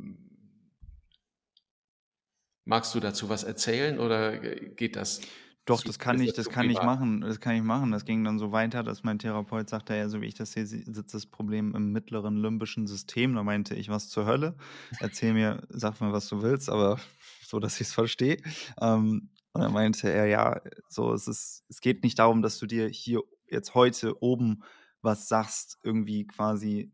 Magst 2.67 2.95
du 2.95 3.01
dazu 3.01 3.29
was 3.29 3.45
erzählen 3.45 3.99
oder 3.99 4.39
geht 4.39 4.97
das? 4.97 5.21
Doch, 5.67 5.83
das 5.83 5.99
kann 5.99 6.21
ich, 6.21 6.33
das 6.33 6.49
kann 6.49 6.69
ich 6.69 6.83
machen. 6.83 7.21
Das 7.21 7.41
kann 7.41 7.55
ich 7.57 7.63
machen. 7.63 7.93
Das 7.93 8.05
ging 8.05 8.23
dann 8.25 8.39
so 8.39 8.53
weiter, 8.53 8.83
dass 8.83 9.05
mein 9.05 9.19
Therapeut 9.19 9.69
sagte, 9.69 9.97
ja, 9.97 10.09
so 10.09 10.21
wie 10.21 10.27
ich 10.27 10.35
das 10.35 10.53
sehe, 10.53 10.67
sitzt 10.67 11.15
das 11.15 11.27
Problem 11.27 11.75
im 11.75 11.93
mittleren 11.93 12.37
limbischen 12.37 12.87
System. 12.87 13.35
Da 13.35 13.45
meinte 13.45 13.75
ich, 13.77 13.89
was 13.89 14.09
zur 14.09 14.27
Hölle? 14.27 14.57
Erzähl 15.01 15.33
mir, 15.33 15.63
sag 15.69 16.01
mir, 16.01 16.13
was 16.13 16.29
du 16.29 16.43
willst, 16.43 16.69
aber 16.69 17.01
so, 17.47 17.61
dass 17.61 17.81
ich 17.81 17.89
es 17.89 17.95
verstehe. 17.95 18.37
Ähm, 18.81 19.31
und 19.53 19.63
er 19.63 19.71
meinte 19.71 20.11
er, 20.11 20.27
ja, 20.27 20.61
so, 20.89 21.13
es 21.13 21.29
ist, 21.29 21.65
es 21.69 21.81
geht 21.81 22.03
nicht 22.03 22.19
darum, 22.19 22.43
dass 22.43 22.59
du 22.59 22.67
dir 22.67 22.89
hier 22.89 23.23
jetzt 23.49 23.75
heute 23.75 24.23
oben 24.23 24.63
was 25.03 25.29
sagst, 25.29 25.79
irgendwie 25.83 26.27
quasi 26.27 26.93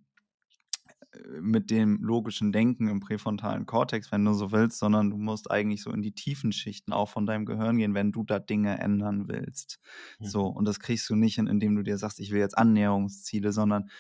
mit 1.41 1.71
dem 1.71 2.03
logischen 2.03 2.53
Denken 2.53 2.89
im 2.89 3.01
präfrontalen 3.01 3.67
Kortex, 3.67 4.11
wenn 4.13 4.25
du 4.25 4.33
so 4.33 4.51
willst, 4.51 4.79
sondern 4.79 5.11
du 5.11 5.17
musst 5.17 5.51
eigentlich 5.51 5.83
so 5.83 5.91
in 5.91 6.03
die 6.03 6.13
tiefen 6.13 6.53
Schichten 6.53 6.93
auch 6.93 7.09
von 7.09 7.27
deinem 7.27 7.45
Gehirn 7.45 7.77
gehen, 7.77 7.95
wenn 7.95 8.13
du 8.13 8.25
da 8.25 8.39
Dinge 8.39 8.79
ändern 8.79 9.29
willst. 9.29 9.79
Mhm. 10.19 10.27
So, 10.27 10.47
und 10.47 10.67
das 10.67 10.81
kriegst 10.81 11.09
du 11.11 11.17
nicht 11.17 11.35
hin, 11.35 11.47
indem 11.47 11.77
du 11.77 11.83
dir 11.83 11.99
sagst, 11.99 12.21
ich 12.21 12.31
will 12.31 12.41
jetzt 12.41 12.57
Annäherungsziele, 12.57 13.53
sondern 13.53 13.91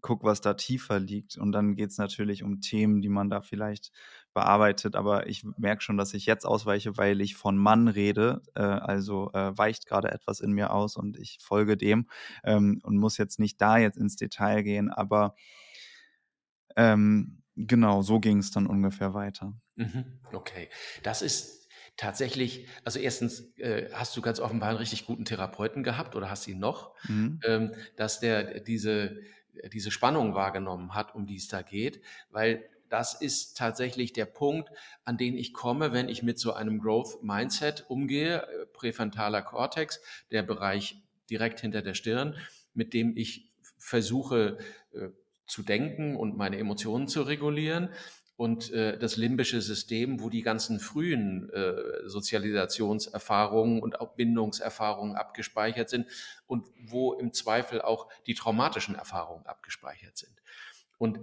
guck, 0.00 0.22
was 0.22 0.40
da 0.40 0.54
tiefer 0.54 1.00
liegt. 1.00 1.36
Und 1.36 1.52
dann 1.52 1.74
geht 1.74 1.90
es 1.90 1.98
natürlich 1.98 2.42
um 2.42 2.60
Themen, 2.60 3.00
die 3.00 3.08
man 3.08 3.28
da 3.28 3.40
vielleicht 3.40 3.92
bearbeitet. 4.34 4.94
Aber 4.94 5.28
ich 5.28 5.44
merke 5.56 5.82
schon, 5.82 5.96
dass 5.96 6.14
ich 6.14 6.26
jetzt 6.26 6.44
ausweiche, 6.44 6.96
weil 6.96 7.20
ich 7.20 7.34
von 7.34 7.56
Mann 7.56 7.88
rede. 7.88 8.42
Äh, 8.54 8.62
also 8.62 9.32
äh, 9.32 9.56
weicht 9.56 9.86
gerade 9.86 10.12
etwas 10.12 10.40
in 10.40 10.52
mir 10.52 10.72
aus 10.72 10.96
und 10.96 11.16
ich 11.18 11.38
folge 11.40 11.76
dem 11.76 12.08
ähm, 12.44 12.80
und 12.82 12.96
muss 12.98 13.18
jetzt 13.18 13.40
nicht 13.40 13.60
da 13.60 13.78
jetzt 13.78 13.98
ins 13.98 14.16
Detail 14.16 14.62
gehen. 14.62 14.90
Aber 14.90 15.34
ähm, 16.76 17.42
genau, 17.56 18.02
so 18.02 18.20
ging 18.20 18.38
es 18.38 18.50
dann 18.50 18.66
ungefähr 18.66 19.14
weiter. 19.14 19.54
Mhm, 19.76 20.04
okay, 20.32 20.68
das 21.02 21.22
ist 21.22 21.68
tatsächlich, 21.96 22.66
also 22.84 22.98
erstens 22.98 23.56
äh, 23.58 23.90
hast 23.92 24.16
du 24.16 24.20
ganz 24.20 24.38
offenbar 24.40 24.68
einen 24.70 24.78
richtig 24.78 25.06
guten 25.06 25.24
Therapeuten 25.24 25.82
gehabt 25.82 26.14
oder 26.14 26.30
hast 26.30 26.46
ihn 26.46 26.58
noch, 26.58 26.94
mhm. 27.08 27.40
ähm, 27.44 27.72
dass 27.96 28.20
der 28.20 28.60
diese 28.60 29.18
diese 29.72 29.90
Spannung 29.90 30.34
wahrgenommen 30.34 30.94
hat, 30.94 31.14
um 31.14 31.26
die 31.26 31.36
es 31.36 31.48
da 31.48 31.62
geht, 31.62 32.00
weil 32.30 32.68
das 32.88 33.20
ist 33.20 33.56
tatsächlich 33.56 34.12
der 34.12 34.26
Punkt, 34.26 34.70
an 35.04 35.16
den 35.16 35.36
ich 35.36 35.52
komme, 35.52 35.92
wenn 35.92 36.08
ich 36.08 36.22
mit 36.22 36.38
so 36.38 36.52
einem 36.52 36.78
Growth 36.78 37.22
Mindset 37.22 37.84
umgehe, 37.88 38.42
äh, 38.42 38.66
präfrontaler 38.66 39.42
Cortex, 39.42 40.00
der 40.30 40.42
Bereich 40.42 41.02
direkt 41.28 41.60
hinter 41.60 41.82
der 41.82 41.94
Stirn, 41.94 42.36
mit 42.74 42.94
dem 42.94 43.16
ich 43.16 43.50
versuche 43.78 44.58
äh, 44.92 45.08
zu 45.46 45.62
denken 45.62 46.16
und 46.16 46.36
meine 46.36 46.58
Emotionen 46.58 47.08
zu 47.08 47.22
regulieren 47.22 47.90
und 48.36 48.70
äh, 48.72 48.98
das 48.98 49.16
limbische 49.16 49.62
System, 49.62 50.20
wo 50.20 50.28
die 50.28 50.42
ganzen 50.42 50.78
frühen 50.78 51.50
äh, 51.50 52.06
Sozialisationserfahrungen 52.06 53.80
und 53.80 54.00
auch 54.00 54.14
Bindungserfahrungen 54.14 55.16
abgespeichert 55.16 55.88
sind 55.88 56.06
und 56.46 56.66
wo 56.78 57.14
im 57.14 57.32
Zweifel 57.32 57.80
auch 57.80 58.08
die 58.26 58.34
traumatischen 58.34 58.94
Erfahrungen 58.94 59.46
abgespeichert 59.46 60.18
sind. 60.18 60.36
Und 60.98 61.18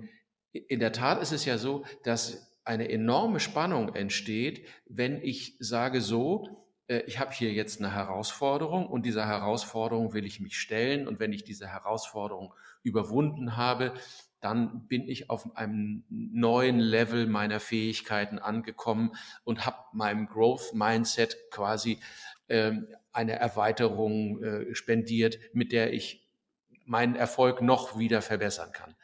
in 0.51 0.79
der 0.79 0.91
Tat 0.91 1.21
ist 1.21 1.31
es 1.31 1.45
ja 1.45 1.57
so, 1.57 1.85
dass 2.03 2.51
eine 2.63 2.89
enorme 2.89 3.39
Spannung 3.39 3.93
entsteht, 3.93 4.65
wenn 4.87 5.21
ich 5.21 5.55
sage 5.59 6.01
so, 6.01 6.62
ich 6.87 7.19
habe 7.19 7.31
hier 7.31 7.51
jetzt 7.53 7.79
eine 7.79 7.93
Herausforderung 7.93 8.87
und 8.87 9.05
dieser 9.05 9.25
Herausforderung 9.25 10.13
will 10.13 10.25
ich 10.25 10.39
mich 10.39 10.57
stellen 10.57 11.07
und 11.07 11.19
wenn 11.19 11.31
ich 11.31 11.43
diese 11.43 11.67
Herausforderung 11.67 12.53
überwunden 12.83 13.55
habe, 13.55 13.93
dann 14.43 14.87
bin 14.87 15.07
ich 15.07 15.29
auf 15.29 15.55
einem 15.55 16.03
neuen 16.09 16.79
Level 16.79 17.27
meiner 17.27 17.61
Fähigkeiten 17.61 18.39
angekommen 18.39 19.13
und 19.45 19.65
habe 19.65 19.77
meinem 19.93 20.27
Growth 20.27 20.73
Mindset 20.73 21.37
quasi 21.49 21.99
ähm, 22.49 22.87
eine 23.13 23.33
Erweiterung 23.33 24.43
äh, 24.43 24.75
spendiert, 24.75 25.39
mit 25.53 25.71
der 25.71 25.93
ich 25.93 26.27
meinen 26.85 27.15
Erfolg 27.15 27.61
noch 27.61 27.97
wieder 27.97 28.21
verbessern 28.21 28.73
kann. 28.73 28.95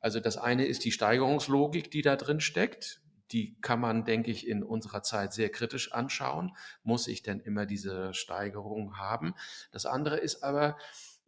Also 0.00 0.18
das 0.18 0.38
eine 0.38 0.64
ist 0.64 0.86
die 0.86 0.92
Steigerungslogik, 0.92 1.90
die 1.90 2.00
da 2.00 2.16
drin 2.16 2.40
steckt. 2.40 3.02
Die 3.32 3.56
kann 3.60 3.80
man, 3.80 4.04
denke 4.04 4.30
ich, 4.30 4.46
in 4.46 4.62
unserer 4.62 5.02
Zeit 5.02 5.32
sehr 5.32 5.50
kritisch 5.50 5.92
anschauen. 5.92 6.56
Muss 6.82 7.08
ich 7.08 7.22
denn 7.22 7.40
immer 7.40 7.66
diese 7.66 8.12
Steigerung 8.14 8.98
haben? 8.98 9.34
Das 9.72 9.86
andere 9.86 10.16
ist 10.16 10.42
aber, 10.42 10.76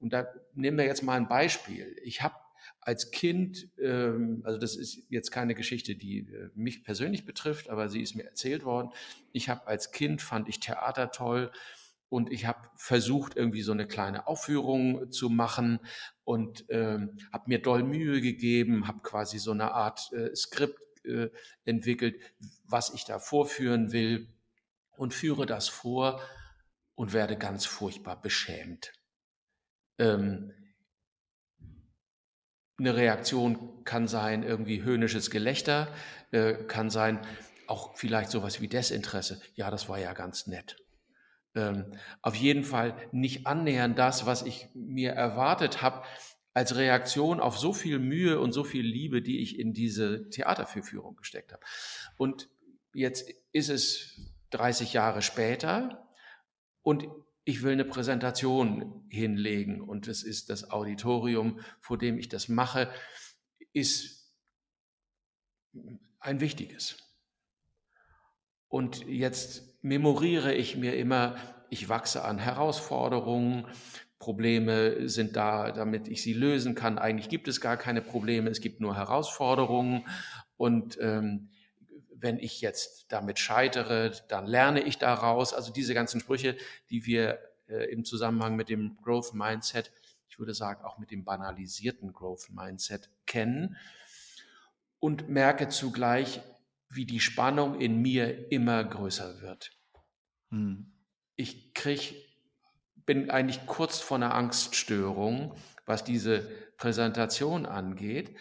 und 0.00 0.12
da 0.12 0.26
nehmen 0.54 0.78
wir 0.78 0.84
jetzt 0.84 1.02
mal 1.02 1.16
ein 1.16 1.28
Beispiel. 1.28 1.96
Ich 2.02 2.22
habe 2.22 2.34
als 2.80 3.10
Kind, 3.12 3.68
ähm, 3.80 4.42
also 4.44 4.58
das 4.58 4.76
ist 4.76 5.02
jetzt 5.08 5.30
keine 5.30 5.54
Geschichte, 5.54 5.94
die 5.94 6.20
äh, 6.20 6.50
mich 6.54 6.84
persönlich 6.84 7.24
betrifft, 7.24 7.70
aber 7.70 7.88
sie 7.88 8.02
ist 8.02 8.14
mir 8.14 8.24
erzählt 8.24 8.64
worden. 8.64 8.90
Ich 9.32 9.48
habe 9.48 9.66
als 9.66 9.92
Kind, 9.92 10.20
fand 10.20 10.48
ich 10.48 10.60
Theater 10.60 11.10
toll 11.12 11.52
und 12.08 12.30
ich 12.30 12.46
habe 12.46 12.68
versucht, 12.76 13.36
irgendwie 13.36 13.62
so 13.62 13.72
eine 13.72 13.86
kleine 13.86 14.26
Aufführung 14.26 15.10
zu 15.10 15.30
machen 15.30 15.78
und 16.24 16.64
ähm, 16.68 17.16
habe 17.32 17.44
mir 17.46 17.62
doll 17.62 17.84
Mühe 17.84 18.20
gegeben, 18.20 18.86
habe 18.86 19.00
quasi 19.02 19.38
so 19.38 19.52
eine 19.52 19.72
Art 19.72 20.12
äh, 20.12 20.34
Skript 20.34 20.78
äh, 21.04 21.30
entwickelt, 21.64 22.20
was 22.64 22.92
ich 22.94 23.04
da 23.04 23.18
vorführen 23.18 23.92
will 23.92 24.28
und 24.96 25.14
führe 25.14 25.46
das 25.46 25.68
vor 25.68 26.22
und 26.94 27.12
werde 27.12 27.36
ganz 27.36 27.66
furchtbar 27.66 28.20
beschämt. 28.20 28.92
Ähm, 29.98 30.52
eine 32.78 32.96
Reaktion 32.96 33.84
kann 33.84 34.08
sein, 34.08 34.42
irgendwie 34.42 34.82
höhnisches 34.82 35.30
Gelächter, 35.30 35.92
äh, 36.30 36.54
kann 36.54 36.90
sein, 36.90 37.20
auch 37.66 37.96
vielleicht 37.96 38.30
sowas 38.30 38.60
wie 38.60 38.68
Desinteresse. 38.68 39.40
Ja, 39.54 39.70
das 39.70 39.88
war 39.88 39.98
ja 39.98 40.12
ganz 40.14 40.46
nett. 40.46 40.76
Ähm, 41.54 41.96
auf 42.22 42.34
jeden 42.34 42.64
Fall 42.64 42.96
nicht 43.12 43.46
annähernd 43.46 43.98
das, 43.98 44.26
was 44.26 44.42
ich 44.42 44.68
mir 44.74 45.12
erwartet 45.12 45.82
habe, 45.82 46.04
als 46.54 46.76
Reaktion 46.76 47.40
auf 47.40 47.58
so 47.58 47.72
viel 47.72 47.98
Mühe 47.98 48.40
und 48.40 48.52
so 48.52 48.64
viel 48.64 48.84
Liebe, 48.84 49.22
die 49.22 49.40
ich 49.40 49.58
in 49.58 49.72
diese 49.72 50.28
Theaterführung 50.30 51.16
gesteckt 51.16 51.52
habe. 51.52 51.62
Und 52.16 52.48
jetzt 52.92 53.30
ist 53.52 53.70
es 53.70 54.20
30 54.50 54.92
Jahre 54.92 55.22
später 55.22 56.08
und 56.82 57.08
ich 57.44 57.62
will 57.62 57.72
eine 57.72 57.84
Präsentation 57.84 59.06
hinlegen 59.08 59.80
und 59.80 60.06
es 60.08 60.22
ist 60.22 60.50
das 60.50 60.70
Auditorium, 60.70 61.60
vor 61.80 61.98
dem 61.98 62.18
ich 62.18 62.28
das 62.28 62.48
mache, 62.48 62.92
ist 63.72 64.32
ein 66.20 66.40
wichtiges. 66.40 66.98
Und 68.68 69.06
jetzt 69.06 69.82
memoriere 69.82 70.54
ich 70.54 70.76
mir 70.76 70.96
immer, 70.96 71.36
ich 71.68 71.88
wachse 71.88 72.24
an 72.24 72.38
Herausforderungen, 72.38 73.66
Probleme 74.22 75.08
sind 75.08 75.34
da, 75.34 75.72
damit 75.72 76.06
ich 76.06 76.22
sie 76.22 76.32
lösen 76.32 76.76
kann. 76.76 76.96
Eigentlich 76.96 77.28
gibt 77.28 77.48
es 77.48 77.60
gar 77.60 77.76
keine 77.76 78.00
Probleme, 78.00 78.48
es 78.50 78.60
gibt 78.60 78.80
nur 78.80 78.96
Herausforderungen. 78.96 80.06
Und 80.56 80.96
ähm, 81.00 81.50
wenn 82.14 82.38
ich 82.38 82.60
jetzt 82.60 83.06
damit 83.08 83.40
scheitere, 83.40 84.12
dann 84.28 84.46
lerne 84.46 84.80
ich 84.82 84.98
daraus. 84.98 85.52
Also 85.52 85.72
diese 85.72 85.92
ganzen 85.92 86.20
Sprüche, 86.20 86.56
die 86.88 87.04
wir 87.04 87.40
äh, 87.66 87.90
im 87.90 88.04
Zusammenhang 88.04 88.54
mit 88.54 88.68
dem 88.68 88.96
Growth 89.02 89.34
Mindset, 89.34 89.90
ich 90.28 90.38
würde 90.38 90.54
sagen 90.54 90.84
auch 90.84 90.98
mit 90.98 91.10
dem 91.10 91.24
banalisierten 91.24 92.12
Growth 92.12 92.48
Mindset 92.50 93.10
kennen 93.26 93.76
und 95.00 95.28
merke 95.28 95.68
zugleich, 95.68 96.40
wie 96.88 97.06
die 97.06 97.18
Spannung 97.18 97.80
in 97.80 98.00
mir 98.00 98.52
immer 98.52 98.84
größer 98.84 99.40
wird. 99.40 99.72
Hm. 100.50 100.92
Ich 101.34 101.74
krieg, 101.74 102.31
bin 103.06 103.30
eigentlich 103.30 103.66
kurz 103.66 104.00
vor 104.00 104.16
einer 104.16 104.34
Angststörung, 104.34 105.54
was 105.86 106.04
diese 106.04 106.40
Präsentation 106.76 107.66
angeht. 107.66 108.36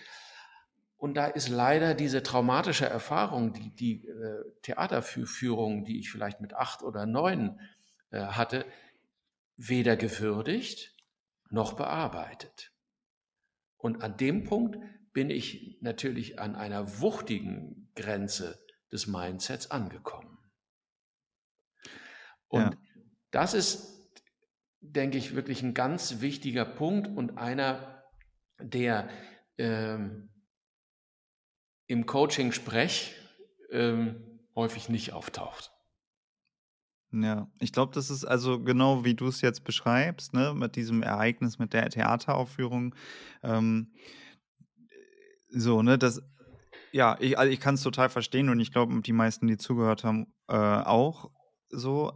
Und 0.97 1.15
da 1.15 1.25
ist 1.25 1.49
leider 1.49 1.95
diese 1.95 2.21
traumatische 2.21 2.85
Erfahrung, 2.85 3.53
die, 3.53 3.71
die 3.71 4.07
äh, 4.07 4.43
Theaterführung, 4.61 5.83
die 5.83 5.99
ich 5.99 6.11
vielleicht 6.11 6.41
mit 6.41 6.53
acht 6.53 6.83
oder 6.83 7.05
neun 7.05 7.59
äh, 8.11 8.19
hatte, 8.19 8.65
weder 9.57 9.97
gewürdigt 9.97 10.95
noch 11.49 11.73
bearbeitet. 11.73 12.71
Und 13.77 14.03
an 14.03 14.17
dem 14.17 14.43
Punkt 14.43 14.77
bin 15.11 15.29
ich 15.29 15.77
natürlich 15.81 16.39
an 16.39 16.55
einer 16.55 17.01
wuchtigen 17.01 17.89
Grenze 17.95 18.63
des 18.91 19.07
Mindsets 19.07 19.71
angekommen. 19.71 20.37
Und 22.47 22.61
ja. 22.61 22.77
das 23.31 23.53
ist, 23.53 24.00
denke 24.81 25.17
ich, 25.17 25.35
wirklich 25.35 25.61
ein 25.63 25.73
ganz 25.73 26.21
wichtiger 26.21 26.65
Punkt 26.65 27.07
und 27.07 27.37
einer, 27.37 28.03
der 28.59 29.09
ähm, 29.57 30.29
im 31.87 32.05
Coaching-Sprech 32.05 33.15
ähm, 33.71 34.39
häufig 34.55 34.89
nicht 34.89 35.13
auftaucht. 35.13 35.71
Ja, 37.13 37.51
ich 37.59 37.73
glaube, 37.73 37.93
das 37.93 38.09
ist 38.09 38.23
also 38.23 38.63
genau 38.63 39.03
wie 39.03 39.15
du 39.15 39.27
es 39.27 39.41
jetzt 39.41 39.63
beschreibst, 39.65 40.33
ne, 40.33 40.53
mit 40.53 40.75
diesem 40.75 41.03
Ereignis, 41.03 41.59
mit 41.59 41.73
der 41.73 41.89
Theateraufführung. 41.89 42.95
Ähm, 43.43 43.93
so, 45.49 45.81
ne, 45.81 45.97
das, 45.97 46.21
ja, 46.93 47.17
ich, 47.19 47.37
also 47.37 47.51
ich 47.51 47.59
kann 47.59 47.75
es 47.75 47.83
total 47.83 48.09
verstehen 48.09 48.49
und 48.49 48.61
ich 48.61 48.71
glaube, 48.71 49.01
die 49.01 49.13
meisten, 49.13 49.47
die 49.47 49.57
zugehört 49.57 50.05
haben, 50.05 50.33
äh, 50.47 50.55
auch 50.55 51.29
so. 51.69 52.13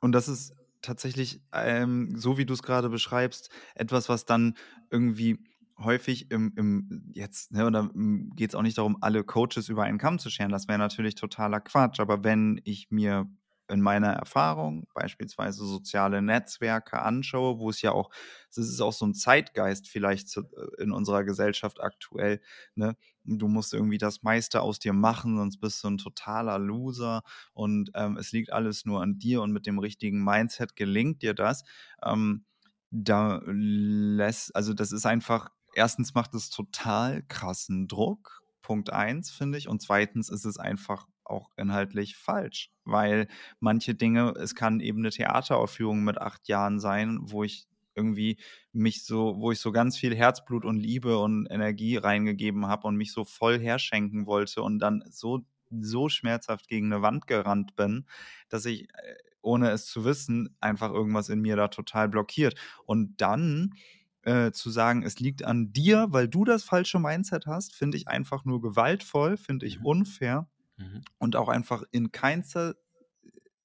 Und 0.00 0.12
das 0.12 0.26
ist 0.26 0.52
tatsächlich, 0.82 1.40
ähm, 1.52 2.16
so 2.16 2.38
wie 2.38 2.46
du 2.46 2.54
es 2.54 2.62
gerade 2.62 2.88
beschreibst, 2.88 3.50
etwas, 3.74 4.08
was 4.08 4.24
dann 4.24 4.54
irgendwie 4.90 5.38
häufig 5.78 6.30
im, 6.30 6.52
im 6.56 7.10
jetzt, 7.14 7.52
ne, 7.52 7.66
oder 7.66 7.90
geht 8.34 8.50
es 8.50 8.54
auch 8.54 8.62
nicht 8.62 8.78
darum, 8.78 8.98
alle 9.00 9.24
Coaches 9.24 9.68
über 9.68 9.84
einen 9.84 9.98
Kamm 9.98 10.18
zu 10.18 10.30
scheren. 10.30 10.50
Das 10.50 10.68
wäre 10.68 10.78
natürlich 10.78 11.14
totaler 11.14 11.60
Quatsch. 11.60 12.00
Aber 12.00 12.24
wenn 12.24 12.60
ich 12.64 12.90
mir 12.90 13.30
in 13.68 13.80
meiner 13.80 14.12
Erfahrung 14.12 14.86
beispielsweise 14.94 15.64
soziale 15.64 16.22
Netzwerke 16.22 17.00
anschaue, 17.00 17.58
wo 17.58 17.70
es 17.70 17.82
ja 17.82 17.92
auch, 17.92 18.10
es 18.50 18.58
ist 18.58 18.80
auch 18.80 18.92
so 18.92 19.06
ein 19.06 19.14
Zeitgeist 19.14 19.88
vielleicht 19.88 20.28
zu, 20.28 20.40
äh, 20.42 20.82
in 20.82 20.92
unserer 20.92 21.24
Gesellschaft 21.24 21.80
aktuell, 21.80 22.40
ne? 22.74 22.96
Du 23.30 23.46
musst 23.46 23.74
irgendwie 23.74 23.98
das 23.98 24.22
meiste 24.22 24.62
aus 24.62 24.78
dir 24.78 24.94
machen, 24.94 25.36
sonst 25.36 25.58
bist 25.58 25.84
du 25.84 25.88
ein 25.88 25.98
totaler 25.98 26.58
Loser 26.58 27.22
und 27.52 27.90
ähm, 27.94 28.16
es 28.16 28.32
liegt 28.32 28.52
alles 28.52 28.86
nur 28.86 29.02
an 29.02 29.18
dir 29.18 29.42
und 29.42 29.52
mit 29.52 29.66
dem 29.66 29.78
richtigen 29.78 30.24
Mindset 30.24 30.76
gelingt 30.76 31.22
dir 31.22 31.34
das. 31.34 31.64
Ähm, 32.02 32.46
da 32.90 33.42
lässt, 33.44 34.56
also 34.56 34.72
das 34.72 34.92
ist 34.92 35.04
einfach 35.04 35.50
erstens 35.74 36.14
macht 36.14 36.34
es 36.34 36.50
total 36.50 37.22
krassen 37.28 37.88
Druck. 37.88 38.42
Punkt 38.62 38.92
eins, 38.92 39.30
finde 39.30 39.58
ich. 39.58 39.68
Und 39.68 39.80
zweitens 39.80 40.28
ist 40.28 40.44
es 40.44 40.58
einfach 40.58 41.06
auch 41.28 41.50
inhaltlich 41.56 42.16
falsch, 42.16 42.70
weil 42.84 43.28
manche 43.60 43.94
Dinge, 43.94 44.34
es 44.38 44.54
kann 44.54 44.80
eben 44.80 45.00
eine 45.00 45.10
Theateraufführung 45.10 46.04
mit 46.04 46.18
acht 46.18 46.48
Jahren 46.48 46.80
sein, 46.80 47.18
wo 47.22 47.44
ich 47.44 47.66
irgendwie 47.94 48.38
mich 48.72 49.04
so, 49.04 49.36
wo 49.38 49.50
ich 49.52 49.58
so 49.58 49.72
ganz 49.72 49.98
viel 49.98 50.14
Herzblut 50.14 50.64
und 50.64 50.78
Liebe 50.78 51.18
und 51.18 51.46
Energie 51.50 51.96
reingegeben 51.96 52.66
habe 52.66 52.86
und 52.86 52.96
mich 52.96 53.12
so 53.12 53.24
voll 53.24 53.58
herschenken 53.58 54.26
wollte 54.26 54.62
und 54.62 54.78
dann 54.78 55.04
so 55.10 55.44
so 55.70 56.08
schmerzhaft 56.08 56.68
gegen 56.68 56.92
eine 56.92 57.02
Wand 57.02 57.26
gerannt 57.26 57.76
bin, 57.76 58.06
dass 58.48 58.64
ich 58.64 58.84
äh, 58.84 59.14
ohne 59.42 59.70
es 59.70 59.86
zu 59.86 60.04
wissen 60.04 60.56
einfach 60.60 60.90
irgendwas 60.92 61.28
in 61.28 61.40
mir 61.40 61.56
da 61.56 61.68
total 61.68 62.08
blockiert 62.08 62.54
und 62.86 63.20
dann 63.20 63.74
äh, 64.22 64.50
zu 64.52 64.70
sagen, 64.70 65.02
es 65.02 65.20
liegt 65.20 65.44
an 65.44 65.72
dir, 65.72 66.06
weil 66.10 66.28
du 66.28 66.44
das 66.44 66.64
falsche 66.64 66.98
Mindset 66.98 67.46
hast, 67.46 67.74
finde 67.74 67.96
ich 67.96 68.08
einfach 68.08 68.44
nur 68.44 68.60
gewaltvoll, 68.60 69.36
finde 69.36 69.66
ich 69.66 69.78
mhm. 69.80 69.86
unfair 69.86 70.48
mhm. 70.78 71.02
und 71.18 71.36
auch 71.36 71.48
einfach 71.48 71.82
in 71.90 72.12
keinster, 72.12 72.74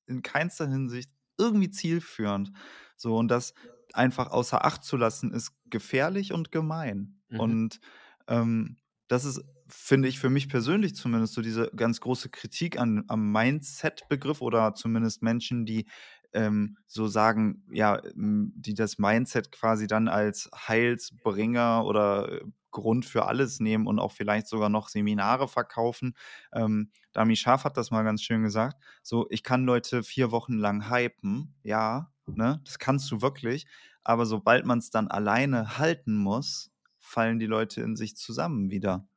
in 0.05 0.21
keinster 0.21 0.67
Hinsicht 0.67 1.09
irgendwie 1.37 1.69
zielführend. 1.69 2.51
So, 2.97 3.17
und 3.17 3.29
das 3.29 3.53
einfach 3.93 4.31
außer 4.31 4.65
Acht 4.65 4.83
zu 4.83 4.97
lassen, 4.97 5.31
ist 5.31 5.51
gefährlich 5.65 6.33
und 6.33 6.51
gemein. 6.51 7.21
Mhm. 7.29 7.39
Und 7.39 7.79
ähm, 8.27 8.77
das 9.07 9.25
ist, 9.25 9.41
finde 9.67 10.07
ich, 10.07 10.19
für 10.19 10.29
mich 10.29 10.49
persönlich 10.49 10.95
zumindest 10.95 11.33
so 11.33 11.41
diese 11.41 11.69
ganz 11.75 11.99
große 11.99 12.29
Kritik 12.29 12.79
an, 12.79 13.03
am 13.07 13.31
Mindset-Begriff 13.31 14.41
oder 14.41 14.73
zumindest 14.73 15.21
Menschen, 15.21 15.65
die 15.65 15.85
ähm, 16.33 16.77
so 16.87 17.07
sagen, 17.07 17.63
ja, 17.71 18.01
die 18.15 18.73
das 18.73 18.97
Mindset 18.97 19.51
quasi 19.51 19.87
dann 19.87 20.07
als 20.07 20.49
Heilsbringer 20.67 21.85
oder 21.85 22.31
äh, 22.31 22.41
Grund 22.73 23.05
für 23.05 23.25
alles 23.25 23.61
nehmen 23.61 23.87
und 23.87 23.99
auch 23.99 24.11
vielleicht 24.11 24.47
sogar 24.47 24.67
noch 24.67 24.89
Seminare 24.89 25.47
verkaufen. 25.47 26.15
Ähm, 26.51 26.91
Dami 27.13 27.37
Scharf 27.37 27.63
hat 27.63 27.77
das 27.77 27.91
mal 27.91 28.03
ganz 28.03 28.21
schön 28.21 28.43
gesagt. 28.43 28.83
So, 29.01 29.27
ich 29.29 29.43
kann 29.43 29.65
Leute 29.65 30.03
vier 30.03 30.31
Wochen 30.31 30.53
lang 30.57 30.89
hypen, 30.89 31.55
ja, 31.63 32.11
ne, 32.25 32.59
das 32.65 32.79
kannst 32.79 33.09
du 33.11 33.21
wirklich, 33.21 33.65
aber 34.03 34.25
sobald 34.25 34.65
man 34.65 34.79
es 34.79 34.89
dann 34.89 35.07
alleine 35.07 35.77
halten 35.77 36.15
muss, 36.17 36.71
fallen 36.99 37.39
die 37.39 37.45
Leute 37.45 37.81
in 37.81 37.95
sich 37.95 38.17
zusammen 38.17 38.69
wieder. 38.69 39.07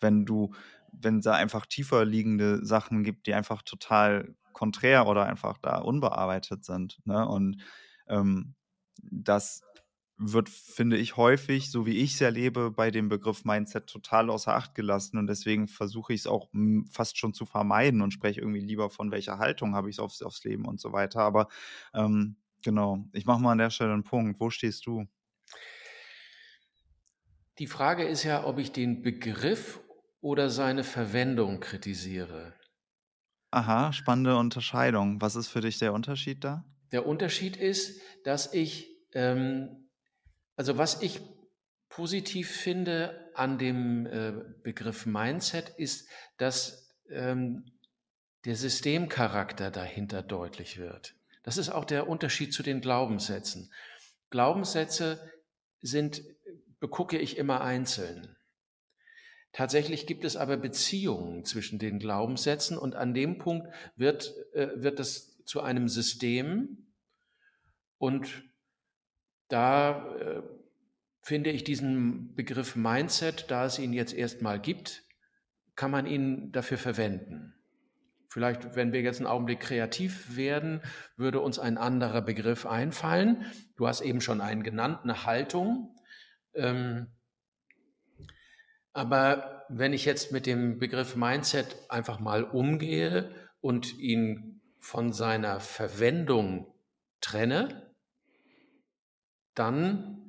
Wenn 0.00 0.26
du, 0.26 0.52
wenn 0.92 1.18
es 1.18 1.24
da 1.24 1.34
einfach 1.34 1.66
tiefer 1.66 2.04
liegende 2.04 2.64
Sachen 2.64 3.02
gibt, 3.02 3.26
die 3.26 3.34
einfach 3.34 3.62
total 3.62 4.34
konträr 4.52 5.06
oder 5.06 5.26
einfach 5.26 5.58
da 5.58 5.78
unbearbeitet 5.78 6.64
sind. 6.64 6.98
Ne? 7.04 7.26
Und 7.26 7.62
ähm, 8.08 8.54
das 9.02 9.62
wird, 10.18 10.48
finde 10.48 10.96
ich, 10.96 11.16
häufig, 11.16 11.70
so 11.70 11.84
wie 11.84 11.98
ich 11.98 12.14
es 12.14 12.20
erlebe, 12.20 12.70
bei 12.70 12.90
dem 12.90 13.08
Begriff 13.08 13.44
Mindset 13.44 13.86
total 13.86 14.30
außer 14.30 14.54
Acht 14.54 14.74
gelassen. 14.74 15.18
Und 15.18 15.26
deswegen 15.26 15.68
versuche 15.68 16.14
ich 16.14 16.20
es 16.20 16.26
auch 16.26 16.48
fast 16.90 17.18
schon 17.18 17.34
zu 17.34 17.44
vermeiden 17.44 18.00
und 18.00 18.12
spreche 18.12 18.40
irgendwie 18.40 18.60
lieber 18.60 18.88
von 18.88 19.10
welcher 19.10 19.38
Haltung 19.38 19.74
habe 19.74 19.90
ich 19.90 19.96
es 19.96 20.00
aufs, 20.00 20.22
aufs 20.22 20.42
Leben 20.44 20.64
und 20.64 20.80
so 20.80 20.92
weiter. 20.92 21.20
Aber 21.20 21.48
ähm, 21.92 22.36
genau, 22.62 23.04
ich 23.12 23.26
mache 23.26 23.40
mal 23.40 23.52
an 23.52 23.58
der 23.58 23.70
Stelle 23.70 23.92
einen 23.92 24.04
Punkt. 24.04 24.40
Wo 24.40 24.48
stehst 24.48 24.86
du? 24.86 25.06
Die 27.58 27.66
Frage 27.66 28.04
ist 28.04 28.22
ja, 28.22 28.44
ob 28.44 28.58
ich 28.58 28.72
den 28.72 29.02
Begriff 29.02 29.80
oder 30.20 30.50
seine 30.50 30.84
Verwendung 30.84 31.60
kritisiere. 31.60 32.54
Aha, 33.50 33.92
spannende 33.92 34.36
Unterscheidung. 34.36 35.20
Was 35.20 35.36
ist 35.36 35.48
für 35.48 35.60
dich 35.60 35.78
der 35.78 35.92
Unterschied 35.92 36.42
da? 36.44 36.64
Der 36.92 37.06
Unterschied 37.06 37.56
ist, 37.56 38.00
dass 38.24 38.52
ich 38.52 38.88
ähm, 39.14 39.85
also 40.56 40.78
was 40.78 41.02
ich 41.02 41.20
positiv 41.88 42.50
finde 42.50 43.30
an 43.34 43.58
dem 43.58 44.06
äh, 44.06 44.32
Begriff 44.62 45.06
Mindset 45.06 45.70
ist, 45.76 46.08
dass 46.36 46.90
ähm, 47.10 47.64
der 48.44 48.56
Systemcharakter 48.56 49.70
dahinter 49.70 50.22
deutlich 50.22 50.78
wird. 50.78 51.14
Das 51.42 51.58
ist 51.58 51.68
auch 51.68 51.84
der 51.84 52.08
Unterschied 52.08 52.52
zu 52.52 52.62
den 52.62 52.80
Glaubenssätzen. 52.80 53.72
Glaubenssätze 54.30 55.30
sind, 55.80 56.22
begucke 56.80 57.18
ich 57.18 57.36
immer 57.36 57.60
einzeln. 57.60 58.36
Tatsächlich 59.52 60.06
gibt 60.06 60.24
es 60.24 60.36
aber 60.36 60.56
Beziehungen 60.56 61.44
zwischen 61.44 61.78
den 61.78 61.98
Glaubenssätzen 61.98 62.76
und 62.76 62.94
an 62.94 63.14
dem 63.14 63.38
Punkt 63.38 63.68
wird, 63.94 64.34
äh, 64.52 64.68
wird 64.74 64.98
das 64.98 65.42
zu 65.44 65.62
einem 65.62 65.88
System 65.88 66.92
und 67.98 68.44
da 69.48 70.14
äh, 70.16 70.42
finde 71.22 71.50
ich 71.50 71.64
diesen 71.64 72.34
Begriff 72.34 72.76
Mindset, 72.76 73.50
da 73.50 73.66
es 73.66 73.78
ihn 73.78 73.92
jetzt 73.92 74.14
erstmal 74.14 74.60
gibt, 74.60 75.02
kann 75.74 75.90
man 75.90 76.06
ihn 76.06 76.52
dafür 76.52 76.78
verwenden. 76.78 77.54
Vielleicht, 78.28 78.76
wenn 78.76 78.92
wir 78.92 79.00
jetzt 79.00 79.18
einen 79.18 79.26
Augenblick 79.26 79.60
kreativ 79.60 80.36
werden, 80.36 80.82
würde 81.16 81.40
uns 81.40 81.58
ein 81.58 81.78
anderer 81.78 82.22
Begriff 82.22 82.66
einfallen. 82.66 83.46
Du 83.76 83.86
hast 83.86 84.02
eben 84.02 84.20
schon 84.20 84.40
einen 84.40 84.62
genannt, 84.62 85.00
eine 85.02 85.24
Haltung. 85.24 85.96
Ähm, 86.54 87.06
aber 88.92 89.64
wenn 89.68 89.92
ich 89.92 90.04
jetzt 90.04 90.32
mit 90.32 90.46
dem 90.46 90.78
Begriff 90.78 91.16
Mindset 91.16 91.76
einfach 91.88 92.18
mal 92.20 92.44
umgehe 92.44 93.30
und 93.60 93.98
ihn 93.98 94.60
von 94.78 95.12
seiner 95.12 95.60
Verwendung 95.60 96.72
trenne, 97.20 97.85
dann 99.56 100.22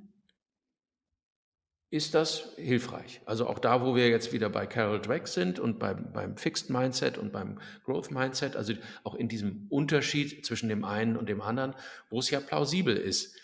ist 1.89 2.13
das 2.13 2.53
hilfreich. 2.57 3.21
Also 3.25 3.47
auch 3.47 3.59
da, 3.59 3.81
wo 3.81 3.95
wir 3.95 4.09
jetzt 4.09 4.33
wieder 4.33 4.49
bei 4.49 4.67
Carol 4.67 5.01
Dweck 5.01 5.27
sind 5.27 5.57
und 5.57 5.79
beim, 5.79 6.11
beim 6.11 6.35
Fixed 6.35 6.69
Mindset 6.69 7.17
und 7.17 7.31
beim 7.31 7.61
Growth 7.85 8.11
Mindset, 8.11 8.57
also 8.57 8.73
auch 9.03 9.15
in 9.15 9.29
diesem 9.29 9.67
Unterschied 9.69 10.45
zwischen 10.45 10.67
dem 10.67 10.83
einen 10.83 11.15
und 11.15 11.29
dem 11.29 11.41
anderen, 11.41 11.75
wo 12.09 12.19
es 12.19 12.29
ja 12.29 12.41
plausibel 12.41 12.97
ist, 12.97 13.37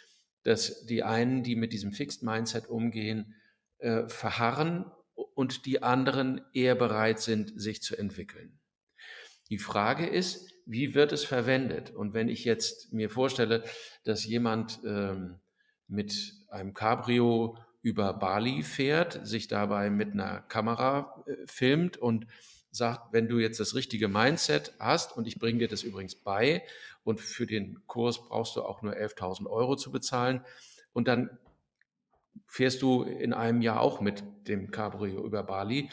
dass 0.43 0.85
die 0.85 1.03
einen, 1.03 1.43
die 1.43 1.55
mit 1.55 1.71
diesem 1.71 1.93
Fixed 1.93 2.21
Mindset 2.21 2.67
umgehen, 2.67 3.35
äh, 3.77 4.09
verharren 4.09 4.91
und 5.35 5.65
die 5.65 5.81
anderen 5.81 6.41
eher 6.53 6.75
bereit 6.75 7.21
sind, 7.21 7.53
sich 7.55 7.81
zu 7.81 7.95
entwickeln. 7.95 8.59
Die 9.49 9.57
Frage 9.57 10.05
ist, 10.05 10.51
wie 10.65 10.95
wird 10.95 11.13
es 11.13 11.23
verwendet? 11.23 11.91
Und 11.91 12.13
wenn 12.13 12.27
ich 12.27 12.43
jetzt 12.43 12.91
mir 12.91 13.09
vorstelle, 13.09 13.63
dass 14.03 14.25
jemand 14.25 14.79
ähm, 14.85 15.39
mit 15.87 16.33
einem 16.49 16.73
Cabrio 16.73 17.57
über 17.81 18.13
Bali 18.13 18.63
fährt, 18.63 19.25
sich 19.27 19.47
dabei 19.47 19.89
mit 19.89 20.13
einer 20.13 20.41
Kamera 20.41 21.23
äh, 21.27 21.35
filmt 21.45 21.97
und 21.97 22.27
sagt, 22.71 23.13
wenn 23.13 23.27
du 23.27 23.39
jetzt 23.39 23.59
das 23.59 23.75
richtige 23.75 24.07
Mindset 24.07 24.73
hast, 24.79 25.15
und 25.15 25.27
ich 25.27 25.37
bringe 25.37 25.59
dir 25.59 25.67
das 25.67 25.83
übrigens 25.83 26.15
bei, 26.15 26.63
und 27.03 27.21
für 27.21 27.45
den 27.45 27.85
Kurs 27.85 28.23
brauchst 28.23 28.55
du 28.55 28.63
auch 28.63 28.81
nur 28.81 28.93
11.000 28.93 29.47
Euro 29.47 29.75
zu 29.75 29.91
bezahlen, 29.91 30.43
und 30.93 31.07
dann 31.07 31.37
fährst 32.47 32.81
du 32.81 33.03
in 33.03 33.33
einem 33.33 33.61
Jahr 33.61 33.81
auch 33.81 34.01
mit 34.01 34.23
dem 34.47 34.71
Cabrio 34.71 35.25
über 35.25 35.43
Bali. 35.43 35.89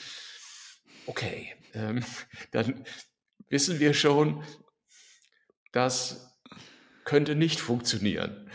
Okay, 1.07 1.55
ähm, 1.74 2.05
dann 2.53 2.85
wissen 3.48 3.81
wir 3.81 3.94
schon, 3.94 4.44
das 5.72 6.38
könnte 7.05 7.35
nicht 7.35 7.61
funktionieren. 7.61 8.50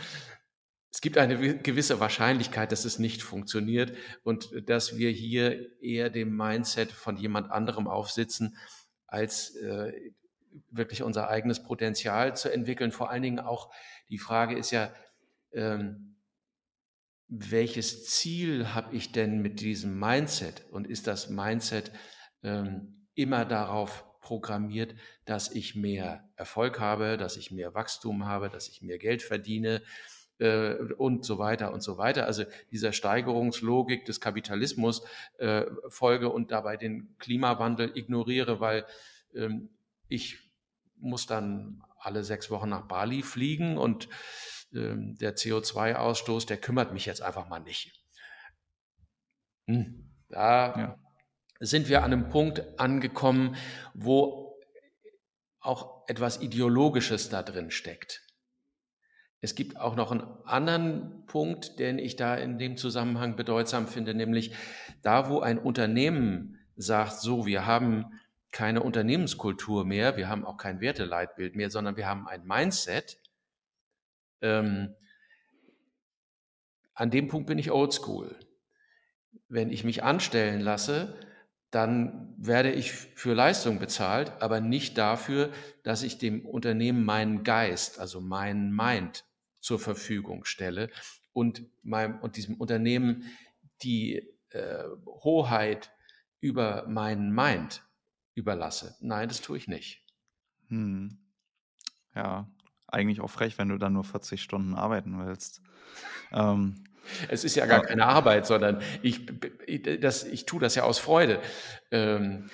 Es 0.96 1.02
gibt 1.02 1.18
eine 1.18 1.58
gewisse 1.58 2.00
Wahrscheinlichkeit, 2.00 2.72
dass 2.72 2.86
es 2.86 2.98
nicht 2.98 3.22
funktioniert 3.22 3.92
und 4.24 4.48
dass 4.66 4.96
wir 4.96 5.10
hier 5.10 5.78
eher 5.82 6.08
dem 6.08 6.34
Mindset 6.34 6.90
von 6.90 7.18
jemand 7.18 7.50
anderem 7.50 7.86
aufsitzen, 7.86 8.56
als 9.06 9.54
äh, 9.56 9.92
wirklich 10.70 11.02
unser 11.02 11.28
eigenes 11.28 11.62
Potenzial 11.62 12.34
zu 12.34 12.50
entwickeln. 12.50 12.92
Vor 12.92 13.10
allen 13.10 13.20
Dingen 13.20 13.40
auch 13.40 13.70
die 14.08 14.16
Frage 14.16 14.56
ist 14.56 14.70
ja, 14.70 14.90
ähm, 15.52 16.16
welches 17.28 18.06
Ziel 18.06 18.72
habe 18.72 18.96
ich 18.96 19.12
denn 19.12 19.42
mit 19.42 19.60
diesem 19.60 20.00
Mindset? 20.00 20.64
Und 20.70 20.86
ist 20.86 21.06
das 21.06 21.28
Mindset 21.28 21.92
ähm, 22.42 23.06
immer 23.14 23.44
darauf 23.44 24.06
programmiert, 24.22 24.94
dass 25.26 25.50
ich 25.52 25.74
mehr 25.74 26.26
Erfolg 26.36 26.80
habe, 26.80 27.18
dass 27.18 27.36
ich 27.36 27.50
mehr 27.50 27.74
Wachstum 27.74 28.24
habe, 28.24 28.48
dass 28.48 28.70
ich 28.70 28.80
mehr 28.80 28.96
Geld 28.96 29.20
verdiene? 29.20 29.82
Äh, 30.38 30.74
und 30.96 31.24
so 31.24 31.38
weiter 31.38 31.72
und 31.72 31.82
so 31.82 31.98
weiter. 31.98 32.26
Also 32.26 32.44
dieser 32.70 32.92
Steigerungslogik 32.92 34.04
des 34.04 34.20
Kapitalismus 34.20 35.02
äh, 35.38 35.64
folge 35.88 36.30
und 36.30 36.50
dabei 36.50 36.76
den 36.76 37.16
Klimawandel 37.18 37.96
ignoriere, 37.96 38.60
weil 38.60 38.84
ähm, 39.34 39.70
ich 40.08 40.38
muss 40.98 41.26
dann 41.26 41.82
alle 41.98 42.24
sechs 42.24 42.50
Wochen 42.50 42.68
nach 42.68 42.86
Bali 42.86 43.22
fliegen 43.22 43.78
und 43.78 44.08
ähm, 44.72 45.16
der 45.18 45.36
CO2-Ausstoß, 45.36 46.46
der 46.46 46.58
kümmert 46.58 46.92
mich 46.92 47.06
jetzt 47.06 47.22
einfach 47.22 47.48
mal 47.48 47.60
nicht. 47.60 47.92
Hm, 49.66 50.12
da 50.28 50.78
ja. 50.78 50.98
sind 51.60 51.88
wir 51.88 52.04
an 52.04 52.12
einem 52.12 52.28
Punkt 52.28 52.78
angekommen, 52.78 53.56
wo 53.94 54.56
auch 55.60 56.08
etwas 56.08 56.40
Ideologisches 56.40 57.28
da 57.28 57.42
drin 57.42 57.70
steckt. 57.70 58.25
Es 59.40 59.54
gibt 59.54 59.78
auch 59.78 59.96
noch 59.96 60.10
einen 60.10 60.26
anderen 60.44 61.24
Punkt, 61.26 61.78
den 61.78 61.98
ich 61.98 62.16
da 62.16 62.34
in 62.34 62.58
dem 62.58 62.76
Zusammenhang 62.76 63.36
bedeutsam 63.36 63.86
finde, 63.86 64.14
nämlich 64.14 64.54
da, 65.02 65.28
wo 65.28 65.40
ein 65.40 65.58
Unternehmen 65.58 66.58
sagt, 66.76 67.20
so, 67.20 67.46
wir 67.46 67.66
haben 67.66 68.06
keine 68.50 68.82
Unternehmenskultur 68.82 69.84
mehr, 69.84 70.16
wir 70.16 70.28
haben 70.28 70.44
auch 70.44 70.56
kein 70.56 70.80
Werteleitbild 70.80 71.56
mehr, 71.56 71.70
sondern 71.70 71.96
wir 71.96 72.06
haben 72.06 72.26
ein 72.26 72.46
Mindset. 72.46 73.18
Ähm, 74.40 74.94
an 76.94 77.10
dem 77.10 77.28
Punkt 77.28 77.46
bin 77.46 77.58
ich 77.58 77.70
oldschool. 77.70 78.34
Wenn 79.48 79.70
ich 79.70 79.84
mich 79.84 80.02
anstellen 80.02 80.60
lasse, 80.60 81.20
dann 81.76 82.32
werde 82.38 82.72
ich 82.72 82.90
für 82.90 83.34
Leistung 83.34 83.78
bezahlt, 83.78 84.32
aber 84.40 84.62
nicht 84.62 84.96
dafür, 84.96 85.52
dass 85.82 86.02
ich 86.02 86.16
dem 86.16 86.46
Unternehmen 86.46 87.04
meinen 87.04 87.44
Geist, 87.44 87.98
also 87.98 88.22
meinen 88.22 88.74
Mind 88.74 89.26
zur 89.60 89.78
Verfügung 89.78 90.46
stelle 90.46 90.88
und, 91.34 91.66
meinem, 91.82 92.18
und 92.20 92.38
diesem 92.38 92.54
Unternehmen 92.54 93.24
die 93.82 94.26
äh, 94.48 94.84
Hoheit 95.04 95.92
über 96.40 96.86
meinen 96.88 97.30
Mind 97.34 97.84
überlasse. 98.34 98.96
Nein, 99.00 99.28
das 99.28 99.42
tue 99.42 99.58
ich 99.58 99.68
nicht. 99.68 100.02
Hm. 100.68 101.18
Ja, 102.14 102.50
eigentlich 102.86 103.20
auch 103.20 103.30
frech, 103.30 103.58
wenn 103.58 103.68
du 103.68 103.76
dann 103.76 103.92
nur 103.92 104.04
40 104.04 104.42
Stunden 104.42 104.74
arbeiten 104.74 105.18
willst. 105.26 105.60
Ähm, 106.32 106.84
es 107.28 107.44
ist 107.44 107.56
ja 107.56 107.66
gar 107.66 107.82
keine 107.82 108.06
Arbeit, 108.06 108.46
sondern 108.46 108.80
ich, 109.02 109.26
das, 110.00 110.24
ich 110.24 110.46
tue 110.46 110.60
das 110.60 110.74
ja 110.74 110.84
aus 110.84 110.98
Freude. 110.98 111.40
Ähm, 111.90 112.50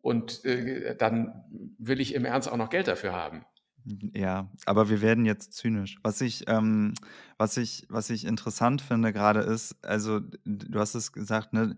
und 0.00 0.44
äh, 0.44 0.96
dann 0.96 1.44
will 1.78 2.00
ich 2.00 2.14
im 2.14 2.24
Ernst 2.24 2.50
auch 2.50 2.56
noch 2.56 2.70
Geld 2.70 2.88
dafür 2.88 3.12
haben. 3.12 3.44
Ja, 4.14 4.50
aber 4.64 4.88
wir 4.88 5.02
werden 5.02 5.26
jetzt 5.26 5.52
zynisch. 5.52 5.98
Was 6.02 6.20
ich, 6.20 6.44
ähm, 6.48 6.94
was 7.36 7.56
ich, 7.58 7.86
was 7.90 8.08
ich 8.10 8.24
interessant 8.24 8.80
finde 8.80 9.12
gerade 9.12 9.40
ist, 9.40 9.76
also 9.84 10.20
du 10.44 10.78
hast 10.78 10.94
es 10.94 11.12
gesagt, 11.12 11.52
ne, 11.52 11.76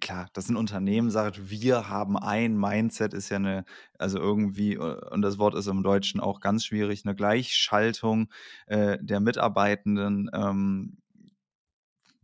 klar, 0.00 0.28
das 0.34 0.46
sind 0.46 0.56
Unternehmen, 0.56 1.10
sagt, 1.10 1.50
wir 1.50 1.88
haben 1.88 2.18
ein 2.18 2.56
Mindset, 2.56 3.14
ist 3.14 3.30
ja 3.30 3.36
eine, 3.36 3.64
also 3.98 4.18
irgendwie, 4.18 4.74
äh, 4.74 5.10
und 5.10 5.22
das 5.22 5.38
Wort 5.38 5.54
ist 5.54 5.66
im 5.68 5.82
Deutschen 5.82 6.20
auch 6.20 6.40
ganz 6.40 6.64
schwierig, 6.64 7.04
eine 7.04 7.14
Gleichschaltung 7.14 8.28
äh, 8.66 8.98
der 9.00 9.20
Mitarbeitenden. 9.20 10.30
Ähm, 10.32 10.98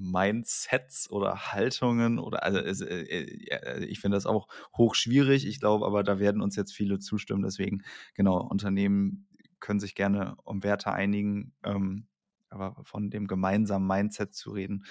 Mindsets 0.02 1.10
oder 1.10 1.52
Haltungen 1.52 2.18
oder 2.18 2.42
also 2.42 2.84
äh, 2.84 3.02
äh, 3.02 3.84
ich 3.84 4.00
finde 4.00 4.16
das 4.16 4.26
auch 4.26 4.48
hoch 4.76 4.94
schwierig. 4.94 5.46
Ich 5.46 5.60
glaube, 5.60 5.86
aber 5.86 6.02
da 6.02 6.18
werden 6.18 6.42
uns 6.42 6.56
jetzt 6.56 6.72
viele 6.72 6.98
zustimmen. 6.98 7.42
Deswegen 7.42 7.82
genau 8.14 8.38
Unternehmen 8.38 9.26
können 9.60 9.80
sich 9.80 9.94
gerne 9.94 10.36
um 10.44 10.62
Werte 10.62 10.92
einigen, 10.92 11.54
ähm, 11.64 12.08
aber 12.50 12.76
von 12.84 13.10
dem 13.10 13.26
gemeinsamen 13.26 13.86
Mindset 13.86 14.34
zu 14.34 14.50
reden 14.50 14.84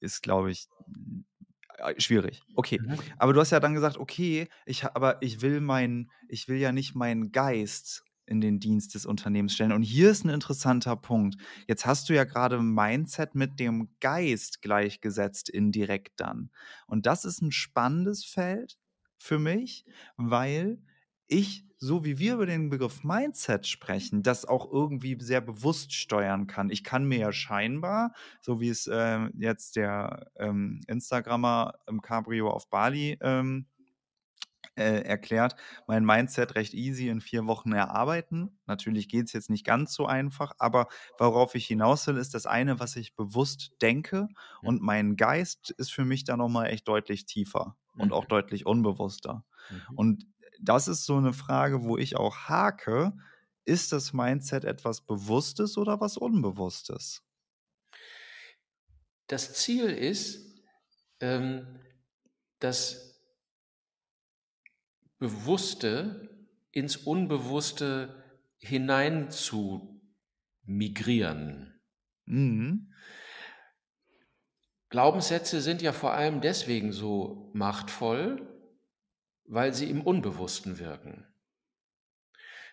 ist, 0.00 0.22
glaube 0.22 0.50
ich, 0.50 0.68
äh, 1.78 1.98
schwierig. 1.98 2.42
Okay, 2.56 2.78
mhm. 2.82 2.98
aber 3.18 3.32
du 3.32 3.40
hast 3.40 3.50
ja 3.50 3.60
dann 3.60 3.74
gesagt, 3.74 3.96
okay, 3.98 4.48
ich 4.66 4.84
aber 4.84 5.22
ich 5.22 5.42
will 5.42 5.60
mein, 5.60 6.10
ich 6.28 6.48
will 6.48 6.58
ja 6.58 6.72
nicht 6.72 6.94
meinen 6.94 7.32
Geist 7.32 8.04
in 8.30 8.40
den 8.40 8.60
Dienst 8.60 8.94
des 8.94 9.04
Unternehmens 9.04 9.54
stellen. 9.54 9.72
Und 9.72 9.82
hier 9.82 10.10
ist 10.10 10.24
ein 10.24 10.30
interessanter 10.30 10.96
Punkt. 10.96 11.36
Jetzt 11.66 11.84
hast 11.84 12.08
du 12.08 12.14
ja 12.14 12.24
gerade 12.24 12.62
Mindset 12.62 13.34
mit 13.34 13.58
dem 13.58 13.88
Geist 14.00 14.62
gleichgesetzt, 14.62 15.50
indirekt 15.50 16.20
dann. 16.20 16.50
Und 16.86 17.06
das 17.06 17.24
ist 17.24 17.42
ein 17.42 17.52
spannendes 17.52 18.24
Feld 18.24 18.78
für 19.18 19.38
mich, 19.38 19.84
weil 20.16 20.80
ich, 21.26 21.64
so 21.78 22.04
wie 22.04 22.18
wir 22.18 22.34
über 22.34 22.46
den 22.46 22.70
Begriff 22.70 23.04
Mindset 23.04 23.66
sprechen, 23.66 24.22
das 24.22 24.44
auch 24.44 24.70
irgendwie 24.70 25.16
sehr 25.20 25.40
bewusst 25.40 25.92
steuern 25.92 26.46
kann. 26.46 26.70
Ich 26.70 26.84
kann 26.84 27.04
mir 27.04 27.18
ja 27.18 27.32
scheinbar, 27.32 28.12
so 28.40 28.60
wie 28.60 28.68
es 28.68 28.86
äh, 28.86 29.28
jetzt 29.38 29.76
der 29.76 30.30
ähm, 30.36 30.82
Instagrammer 30.86 31.74
im 31.86 32.00
Cabrio 32.00 32.50
auf 32.50 32.68
Bali 32.70 33.18
ähm, 33.22 33.66
äh, 34.76 35.02
erklärt, 35.02 35.56
mein 35.86 36.04
Mindset 36.04 36.54
recht 36.54 36.74
easy 36.74 37.08
in 37.08 37.20
vier 37.20 37.46
Wochen 37.46 37.72
erarbeiten. 37.72 38.58
Natürlich 38.66 39.08
geht 39.08 39.26
es 39.26 39.32
jetzt 39.32 39.50
nicht 39.50 39.66
ganz 39.66 39.94
so 39.94 40.06
einfach, 40.06 40.52
aber 40.58 40.88
worauf 41.18 41.54
ich 41.54 41.66
hinaus 41.66 42.06
will, 42.06 42.16
ist 42.16 42.34
das 42.34 42.46
eine, 42.46 42.80
was 42.80 42.96
ich 42.96 43.14
bewusst 43.14 43.72
denke 43.82 44.28
mhm. 44.62 44.68
und 44.68 44.82
mein 44.82 45.16
Geist 45.16 45.70
ist 45.70 45.92
für 45.92 46.04
mich 46.04 46.24
da 46.24 46.36
nochmal 46.36 46.68
echt 46.68 46.88
deutlich 46.88 47.26
tiefer 47.26 47.76
mhm. 47.94 48.02
und 48.02 48.12
auch 48.12 48.24
mhm. 48.24 48.28
deutlich 48.28 48.66
unbewusster. 48.66 49.44
Mhm. 49.70 49.96
Und 49.96 50.26
das 50.60 50.88
ist 50.88 51.04
so 51.04 51.16
eine 51.16 51.32
Frage, 51.32 51.84
wo 51.84 51.96
ich 51.96 52.16
auch 52.16 52.48
hake, 52.48 53.12
ist 53.64 53.92
das 53.92 54.12
Mindset 54.12 54.64
etwas 54.64 55.00
Bewusstes 55.00 55.78
oder 55.78 56.00
was 56.00 56.16
Unbewusstes? 56.16 57.22
Das 59.26 59.54
Ziel 59.54 59.84
ist, 59.84 60.60
ähm, 61.20 61.80
dass 62.58 63.09
Bewusste 65.20 66.28
ins 66.72 66.96
Unbewusste 66.96 68.24
hinein 68.56 69.30
zu 69.30 70.00
migrieren. 70.64 71.80
Mhm. 72.24 72.92
Glaubenssätze 74.88 75.60
sind 75.60 75.82
ja 75.82 75.92
vor 75.92 76.14
allem 76.14 76.40
deswegen 76.40 76.92
so 76.92 77.50
machtvoll, 77.54 78.48
weil 79.44 79.74
sie 79.74 79.90
im 79.90 80.00
Unbewussten 80.00 80.78
wirken. 80.78 81.26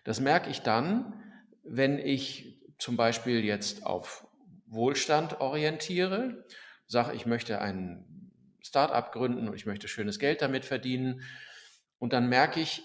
Das 0.04 0.18
merke 0.18 0.48
ich 0.48 0.60
dann, 0.60 1.22
wenn 1.62 1.98
ich 1.98 2.62
zum 2.78 2.96
Beispiel 2.96 3.44
jetzt 3.44 3.84
auf 3.84 4.26
Wohlstand 4.66 5.40
orientiere, 5.40 6.46
sage, 6.86 7.14
ich 7.14 7.26
möchte 7.26 7.60
ein 7.60 8.32
Start-up 8.62 9.12
gründen 9.12 9.48
und 9.48 9.54
ich 9.54 9.66
möchte 9.66 9.86
schönes 9.86 10.18
Geld 10.18 10.40
damit 10.40 10.64
verdienen 10.64 11.22
und 11.98 12.12
dann 12.12 12.28
merke 12.28 12.60
ich, 12.60 12.82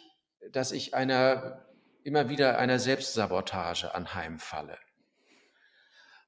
dass 0.51 0.71
ich 0.71 0.93
einer, 0.93 1.65
immer 2.03 2.29
wieder 2.29 2.57
einer 2.59 2.79
Selbstsabotage 2.79 3.93
anheimfalle. 3.93 4.77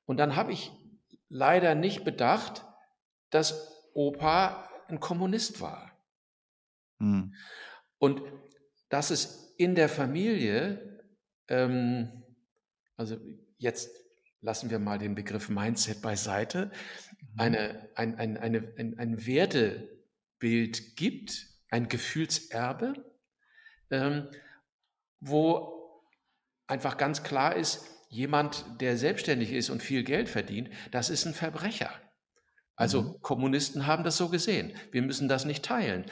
Und 0.05 0.17
dann 0.17 0.35
habe 0.35 0.51
ich 0.51 0.71
leider 1.29 1.75
nicht 1.75 2.03
bedacht, 2.03 2.63
dass 3.29 3.71
Opa 3.93 4.69
ein 4.87 4.99
Kommunist 4.99 5.61
war. 5.61 5.91
Hm. 6.99 7.33
Und 7.97 8.21
dass 8.89 9.09
es 9.09 9.53
in 9.57 9.75
der 9.75 9.89
Familie, 9.89 11.01
ähm, 11.47 12.23
also 12.97 13.17
jetzt 13.57 13.89
lassen 14.41 14.69
wir 14.69 14.79
mal 14.79 14.99
den 14.99 15.15
Begriff 15.15 15.49
Mindset 15.49 16.01
beiseite, 16.01 16.71
mhm. 17.33 17.39
eine, 17.39 17.89
ein, 17.95 18.15
ein, 18.15 18.37
eine, 18.37 18.73
ein, 18.77 18.97
ein 18.99 19.25
Wertebild 19.25 20.95
gibt, 20.95 21.47
ein 21.69 21.87
Gefühlserbe, 21.89 22.93
ähm, 23.91 24.29
wo 25.19 26.01
einfach 26.67 26.97
ganz 26.97 27.23
klar 27.23 27.55
ist, 27.55 27.87
jemand, 28.09 28.65
der 28.79 28.97
selbstständig 28.97 29.51
ist 29.51 29.69
und 29.69 29.83
viel 29.83 30.03
Geld 30.03 30.29
verdient, 30.29 30.69
das 30.91 31.09
ist 31.09 31.25
ein 31.25 31.33
Verbrecher. 31.33 31.91
Also 32.75 33.01
mhm. 33.01 33.21
Kommunisten 33.21 33.87
haben 33.87 34.03
das 34.03 34.17
so 34.17 34.29
gesehen. 34.29 34.73
Wir 34.91 35.01
müssen 35.01 35.27
das 35.27 35.45
nicht 35.45 35.63
teilen. 35.65 36.05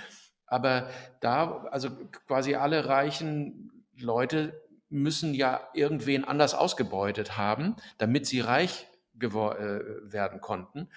Aber 0.46 0.90
da, 1.20 1.64
also 1.72 1.90
quasi 2.28 2.56
alle 2.56 2.86
reichen 2.88 3.86
Leute 3.98 4.62
müssen 4.90 5.34
ja 5.34 5.68
irgendwen 5.74 6.24
anders 6.24 6.54
ausgebeutet 6.54 7.38
haben, 7.38 7.76
damit 7.98 8.28
sie 8.28 8.42
reich 8.42 8.88
äh, 9.20 9.30
werden 9.30 10.42
konnten. 10.42 10.90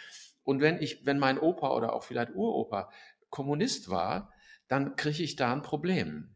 Und 0.43 0.61
wenn 0.61 0.81
ich, 0.81 1.07
wenn 1.07 1.19
mein 1.19 1.39
Opa 1.39 1.71
oder 1.71 1.95
auch 1.95 2.05
vielleicht 2.05 2.35
Uropa 2.35 2.91
Kommunist 3.31 3.91
war, 3.91 4.33
dann 4.69 4.97
kriege 4.97 5.23
ich 5.23 5.37
da 5.37 5.53
ein 5.53 5.63
Problem. 5.63 6.35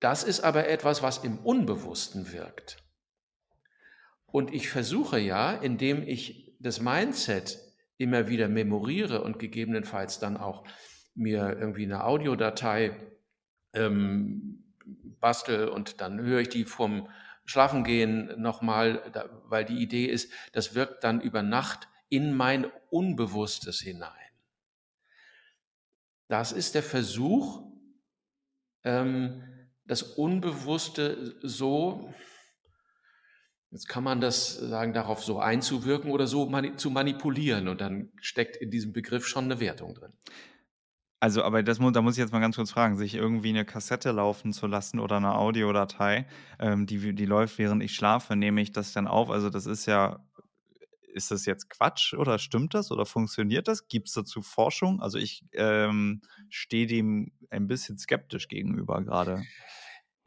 Das 0.00 0.24
ist 0.24 0.40
aber 0.40 0.68
etwas, 0.68 1.02
was 1.02 1.18
im 1.18 1.38
Unbewussten 1.38 2.32
wirkt. 2.32 2.82
Und 4.26 4.52
ich 4.52 4.68
versuche 4.68 5.18
ja, 5.18 5.52
indem 5.52 6.06
ich 6.06 6.54
das 6.60 6.80
Mindset 6.80 7.58
immer 7.96 8.28
wieder 8.28 8.48
memoriere 8.48 9.22
und 9.22 9.38
gegebenenfalls 9.38 10.18
dann 10.18 10.36
auch 10.36 10.66
mir 11.14 11.56
irgendwie 11.58 11.84
eine 11.84 12.04
Audiodatei 12.04 12.94
ähm, 13.72 14.74
bastel 15.20 15.68
und 15.68 16.00
dann 16.00 16.20
höre 16.20 16.40
ich 16.40 16.48
die 16.50 16.64
vom 16.64 17.08
Schlafengehen 17.46 18.40
nochmal, 18.40 19.30
weil 19.44 19.64
die 19.64 19.78
Idee 19.78 20.06
ist, 20.06 20.32
das 20.52 20.74
wirkt 20.74 21.04
dann 21.04 21.20
über 21.20 21.42
Nacht 21.42 21.88
in 22.08 22.36
mein 22.36 22.66
Unbewusstes 22.90 23.80
hinein. 23.80 24.12
Das 26.28 26.52
ist 26.52 26.74
der 26.74 26.82
Versuch, 26.82 27.62
ähm, 28.84 29.42
das 29.84 30.02
Unbewusste 30.02 31.36
so, 31.42 32.12
jetzt 33.70 33.88
kann 33.88 34.02
man 34.02 34.20
das 34.20 34.54
sagen, 34.54 34.92
darauf 34.92 35.22
so 35.22 35.38
einzuwirken 35.38 36.10
oder 36.10 36.26
so 36.26 36.46
mani 36.46 36.76
zu 36.76 36.90
manipulieren 36.90 37.68
und 37.68 37.80
dann 37.80 38.10
steckt 38.20 38.56
in 38.56 38.70
diesem 38.70 38.92
Begriff 38.92 39.26
schon 39.26 39.44
eine 39.44 39.60
Wertung 39.60 39.94
drin. 39.94 40.12
Also, 41.18 41.42
aber 41.42 41.62
das 41.62 41.78
da 41.78 42.02
muss 42.02 42.14
ich 42.14 42.18
jetzt 42.18 42.32
mal 42.32 42.40
ganz 42.40 42.56
kurz 42.56 42.70
fragen, 42.70 42.96
sich 42.96 43.14
irgendwie 43.14 43.48
eine 43.48 43.64
Kassette 43.64 44.12
laufen 44.12 44.52
zu 44.52 44.66
lassen 44.66 45.00
oder 45.00 45.16
eine 45.16 45.34
Audiodatei, 45.34 46.26
ähm, 46.58 46.86
die 46.86 47.14
die 47.14 47.24
läuft, 47.24 47.58
während 47.58 47.82
ich 47.82 47.94
schlafe, 47.94 48.36
nehme 48.36 48.60
ich 48.60 48.72
das 48.72 48.92
dann 48.92 49.06
auf? 49.06 49.30
Also, 49.30 49.48
das 49.48 49.66
ist 49.66 49.86
ja 49.86 50.25
ist 51.16 51.30
das 51.30 51.46
jetzt 51.46 51.70
Quatsch 51.70 52.14
oder 52.14 52.38
stimmt 52.38 52.74
das 52.74 52.90
oder 52.92 53.06
funktioniert 53.06 53.66
das? 53.66 53.88
Gibt 53.88 54.08
es 54.08 54.14
dazu 54.14 54.42
Forschung? 54.42 55.00
Also, 55.00 55.18
ich, 55.18 55.44
ähm, 55.52 56.22
stehe 56.48 56.86
dem 56.86 57.32
ein 57.50 57.66
bisschen 57.66 57.98
skeptisch 57.98 58.48
gegenüber 58.48 59.02
gerade. 59.02 59.42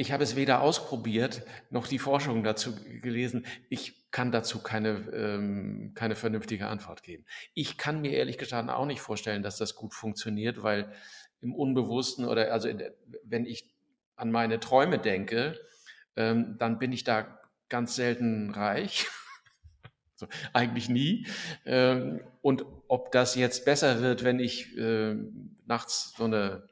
Ich 0.02 0.14
habe 0.14 0.24
es 0.24 0.38
weder 0.38 0.62
ausprobiert 0.62 1.44
noch 1.70 1.86
die 1.86 2.00
Forschung 2.00 2.42
dazu 2.42 2.74
gelesen. 3.02 3.46
Ich 3.70 4.10
kann 4.12 4.32
dazu 4.32 4.64
keine, 4.64 4.92
ähm, 5.12 5.92
keine 5.94 6.16
vernünftige 6.16 6.68
Antwort 6.68 7.04
geben. 7.04 7.26
Ich 7.54 7.78
kann 7.78 8.00
mir 8.00 8.14
ehrlich 8.14 8.38
gesagt 8.38 8.70
auch 8.70 8.86
nicht 8.86 9.02
vorstellen, 9.02 9.44
dass 9.44 9.58
das 9.58 9.76
gut 9.76 9.94
funktioniert, 9.94 10.64
weil 10.64 10.94
im 11.42 11.54
Unbewussten 11.54 12.26
oder 12.26 12.54
also 12.54 12.72
der, 12.72 12.94
wenn 13.24 13.46
ich 13.46 13.70
an 14.16 14.32
meine 14.32 14.62
Träume 14.62 15.00
denke, 15.00 15.60
ähm, 16.16 16.56
dann 16.58 16.80
bin 16.80 16.94
ich 16.94 17.04
da 17.04 17.40
ganz 17.68 17.96
selten 17.96 18.52
reich. 18.52 19.06
so, 20.20 20.28
eigentlich 20.54 20.90
nie. 20.90 21.26
Ähm, 21.66 22.22
und 22.42 22.66
ob 22.88 23.12
das 23.12 23.36
jetzt 23.36 23.66
besser 23.66 24.02
wird, 24.02 24.24
wenn 24.24 24.40
ich 24.40 24.78
äh, 24.78 25.16
nachts 25.66 26.14
so 26.18 26.26
eine, 26.26 26.68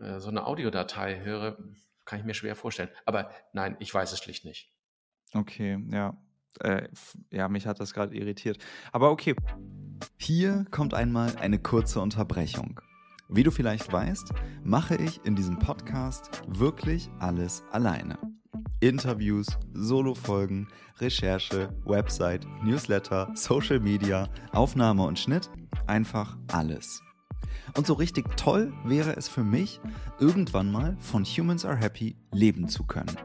äh, 0.00 0.18
so 0.18 0.28
eine 0.28 0.46
Audiodatei 0.46 1.20
höre, 1.20 1.58
kann 2.04 2.18
ich 2.18 2.24
mir 2.24 2.34
schwer 2.34 2.56
vorstellen. 2.56 2.88
Aber 3.04 3.30
nein, 3.52 3.76
ich 3.80 3.92
weiß 3.92 4.12
es 4.12 4.18
schlicht 4.18 4.44
nicht. 4.44 4.72
Okay, 5.34 5.78
ja. 5.90 6.16
Äh, 6.60 6.88
ja, 7.30 7.48
mich 7.48 7.66
hat 7.66 7.80
das 7.80 7.92
gerade 7.92 8.16
irritiert. 8.16 8.58
Aber 8.92 9.10
okay. 9.10 9.34
Hier 10.16 10.64
kommt 10.70 10.94
einmal 10.94 11.36
eine 11.36 11.58
kurze 11.58 12.00
Unterbrechung. 12.00 12.80
Wie 13.28 13.42
du 13.42 13.50
vielleicht 13.50 13.92
weißt, 13.92 14.32
mache 14.62 14.96
ich 14.96 15.22
in 15.24 15.36
diesem 15.36 15.58
Podcast 15.58 16.30
wirklich 16.46 17.10
alles 17.18 17.62
alleine. 17.72 18.16
Interviews, 18.80 19.46
Solo-Folgen, 19.74 20.68
Recherche, 20.98 21.68
Website, 21.84 22.46
Newsletter, 22.62 23.30
Social 23.34 23.80
Media, 23.80 24.28
Aufnahme 24.52 25.04
und 25.04 25.18
Schnitt, 25.18 25.50
einfach 25.86 26.36
alles. 26.52 27.02
Und 27.76 27.86
so 27.86 27.94
richtig 27.94 28.36
toll 28.36 28.72
wäre 28.84 29.16
es 29.16 29.28
für 29.28 29.44
mich, 29.44 29.80
irgendwann 30.18 30.70
mal 30.70 30.96
von 31.00 31.24
Humans 31.24 31.64
Are 31.64 31.76
Happy 31.76 32.16
leben 32.32 32.68
zu 32.68 32.84
können. 32.84 33.16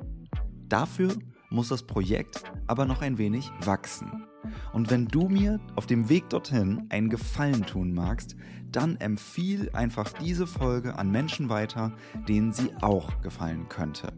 Dafür 0.68 1.16
muss 1.50 1.70
das 1.70 1.84
Projekt 1.84 2.44
aber 2.68 2.86
noch 2.86 3.02
ein 3.02 3.18
wenig 3.18 3.52
wachsen. 3.64 4.26
Und 4.74 4.90
wenn 4.90 5.08
du 5.08 5.30
mir 5.30 5.60
auf 5.76 5.86
dem 5.86 6.10
Weg 6.10 6.30
dorthin 6.30 6.86
einen 6.90 7.10
Gefallen 7.10 7.66
tun 7.66 7.94
magst, 7.94 8.36
dann 8.72 8.98
empfiehl 8.98 9.70
einfach 9.74 10.12
diese 10.14 10.48
Folge 10.48 10.98
an 10.98 11.12
Menschen 11.12 11.50
weiter, 11.50 11.94
denen 12.28 12.52
sie 12.52 12.74
auch 12.82 13.22
gefallen 13.22 13.70
könnte. 13.70 14.12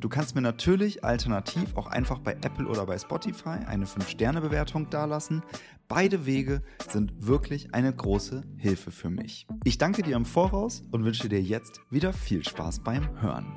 Du 0.00 0.08
kannst 0.08 0.34
mir 0.34 0.40
natürlich 0.40 1.04
alternativ 1.04 1.76
auch 1.76 1.86
einfach 1.86 2.20
bei 2.20 2.32
Apple 2.32 2.66
oder 2.66 2.86
bei 2.86 2.98
Spotify 2.98 3.58
eine 3.66 3.84
5-Sterne-Bewertung 3.84 4.88
dalassen. 4.88 5.42
Beide 5.88 6.24
Wege 6.24 6.62
sind 6.88 7.12
wirklich 7.26 7.74
eine 7.74 7.94
große 7.94 8.42
Hilfe 8.56 8.92
für 8.92 9.10
mich. 9.10 9.46
Ich 9.64 9.76
danke 9.76 10.02
dir 10.02 10.16
im 10.16 10.24
Voraus 10.24 10.82
und 10.90 11.04
wünsche 11.04 11.28
dir 11.28 11.42
jetzt 11.42 11.82
wieder 11.90 12.14
viel 12.14 12.42
Spaß 12.42 12.80
beim 12.80 13.20
Hören. 13.20 13.52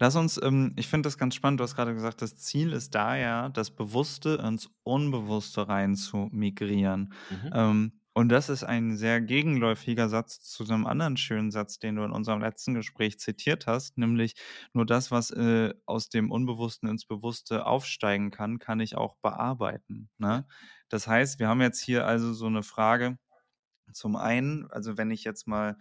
Lass 0.00 0.16
uns, 0.16 0.40
ähm, 0.42 0.72
ich 0.74 0.88
finde 0.88 1.06
das 1.06 1.16
ganz 1.16 1.36
spannend, 1.36 1.60
du 1.60 1.64
hast 1.64 1.76
gerade 1.76 1.94
gesagt, 1.94 2.22
das 2.22 2.36
Ziel 2.38 2.72
ist 2.72 2.96
da 2.96 3.16
ja, 3.16 3.48
das 3.50 3.70
Bewusste 3.70 4.42
ins 4.44 4.70
Unbewusste 4.82 5.68
rein 5.68 5.94
zu 5.94 6.28
migrieren. 6.32 7.12
Mhm. 7.30 7.50
Ähm, 7.54 7.92
und 8.14 8.28
das 8.28 8.48
ist 8.48 8.62
ein 8.62 8.96
sehr 8.96 9.20
gegenläufiger 9.20 10.08
Satz 10.08 10.40
zu 10.40 10.64
einem 10.64 10.86
anderen 10.86 11.16
schönen 11.16 11.50
Satz, 11.50 11.80
den 11.80 11.96
du 11.96 12.04
in 12.04 12.12
unserem 12.12 12.40
letzten 12.40 12.74
Gespräch 12.74 13.18
zitiert 13.18 13.66
hast, 13.66 13.98
nämlich 13.98 14.34
nur 14.72 14.86
das, 14.86 15.10
was 15.10 15.30
äh, 15.32 15.74
aus 15.84 16.10
dem 16.10 16.30
Unbewussten 16.30 16.88
ins 16.88 17.06
Bewusste 17.06 17.66
aufsteigen 17.66 18.30
kann, 18.30 18.60
kann 18.60 18.78
ich 18.78 18.96
auch 18.96 19.16
bearbeiten. 19.16 20.10
Ne? 20.18 20.46
Das 20.88 21.08
heißt, 21.08 21.40
wir 21.40 21.48
haben 21.48 21.60
jetzt 21.60 21.80
hier 21.80 22.06
also 22.06 22.32
so 22.32 22.46
eine 22.46 22.62
Frage. 22.62 23.18
Zum 23.92 24.16
einen, 24.16 24.70
also 24.70 24.96
wenn 24.96 25.10
ich 25.10 25.24
jetzt 25.24 25.46
mal, 25.48 25.76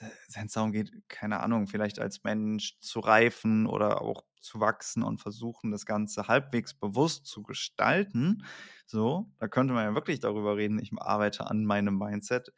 wenn 0.00 0.46
es 0.46 0.52
darum 0.52 0.72
geht, 0.72 0.92
keine 1.08 1.40
Ahnung, 1.40 1.66
vielleicht 1.66 1.98
als 1.98 2.24
Mensch 2.24 2.78
zu 2.80 3.00
reifen 3.00 3.66
oder 3.66 4.02
auch 4.02 4.24
zu 4.40 4.60
wachsen 4.60 5.02
und 5.02 5.18
versuchen, 5.18 5.70
das 5.70 5.86
Ganze 5.86 6.28
halbwegs 6.28 6.74
bewusst 6.74 7.26
zu 7.26 7.42
gestalten, 7.42 8.44
so, 8.86 9.30
da 9.38 9.48
könnte 9.48 9.74
man 9.74 9.84
ja 9.84 9.94
wirklich 9.94 10.20
darüber 10.20 10.56
reden, 10.56 10.78
ich 10.78 10.92
arbeite 10.98 11.48
an 11.50 11.64
meinem 11.64 11.98
Mindset, 11.98 12.52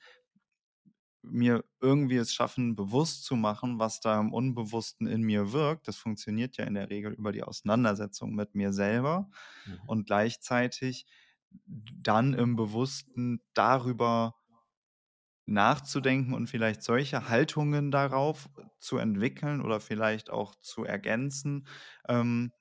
mir 1.22 1.64
irgendwie 1.80 2.16
es 2.16 2.32
schaffen, 2.32 2.76
bewusst 2.76 3.24
zu 3.24 3.36
machen, 3.36 3.78
was 3.78 4.00
da 4.00 4.18
im 4.20 4.32
Unbewussten 4.32 5.06
in 5.06 5.22
mir 5.22 5.52
wirkt. 5.52 5.88
Das 5.88 5.96
funktioniert 5.96 6.56
ja 6.56 6.64
in 6.64 6.74
der 6.74 6.90
Regel 6.90 7.12
über 7.12 7.32
die 7.32 7.42
Auseinandersetzung 7.42 8.34
mit 8.34 8.54
mir 8.54 8.72
selber 8.72 9.28
mhm. 9.66 9.80
und 9.86 10.06
gleichzeitig 10.06 11.06
dann 11.66 12.34
im 12.34 12.56
Bewussten 12.56 13.40
darüber 13.54 14.34
nachzudenken 15.48 16.34
und 16.34 16.48
vielleicht 16.48 16.82
solche 16.82 17.28
Haltungen 17.28 17.90
darauf 17.90 18.48
zu 18.78 18.98
entwickeln 18.98 19.60
oder 19.60 19.80
vielleicht 19.80 20.30
auch 20.30 20.54
zu 20.56 20.84
ergänzen, 20.84 21.66
ähm, 22.08 22.52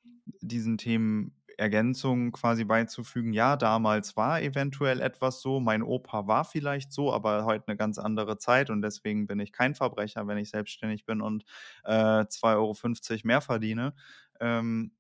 diesen 0.41 0.77
Themen 0.77 1.33
Ergänzungen 1.57 2.31
quasi 2.31 2.65
beizufügen. 2.65 3.33
Ja, 3.33 3.57
damals 3.57 4.15
war 4.15 4.41
eventuell 4.41 5.01
etwas 5.01 5.41
so, 5.41 5.59
mein 5.59 5.81
Opa 5.81 6.27
war 6.27 6.45
vielleicht 6.45 6.91
so, 6.93 7.11
aber 7.11 7.45
heute 7.45 7.67
eine 7.67 7.77
ganz 7.77 7.97
andere 7.97 8.37
Zeit 8.37 8.69
und 8.69 8.81
deswegen 8.83 9.25
bin 9.25 9.39
ich 9.39 9.51
kein 9.51 9.73
Verbrecher, 9.73 10.27
wenn 10.27 10.37
ich 10.37 10.51
selbstständig 10.51 11.05
bin 11.05 11.19
und 11.21 11.45
äh, 11.83 12.25
2,50 12.27 13.11
Euro 13.23 13.27
mehr 13.27 13.41
verdiene. 13.41 13.95
Ähm, 14.39 14.91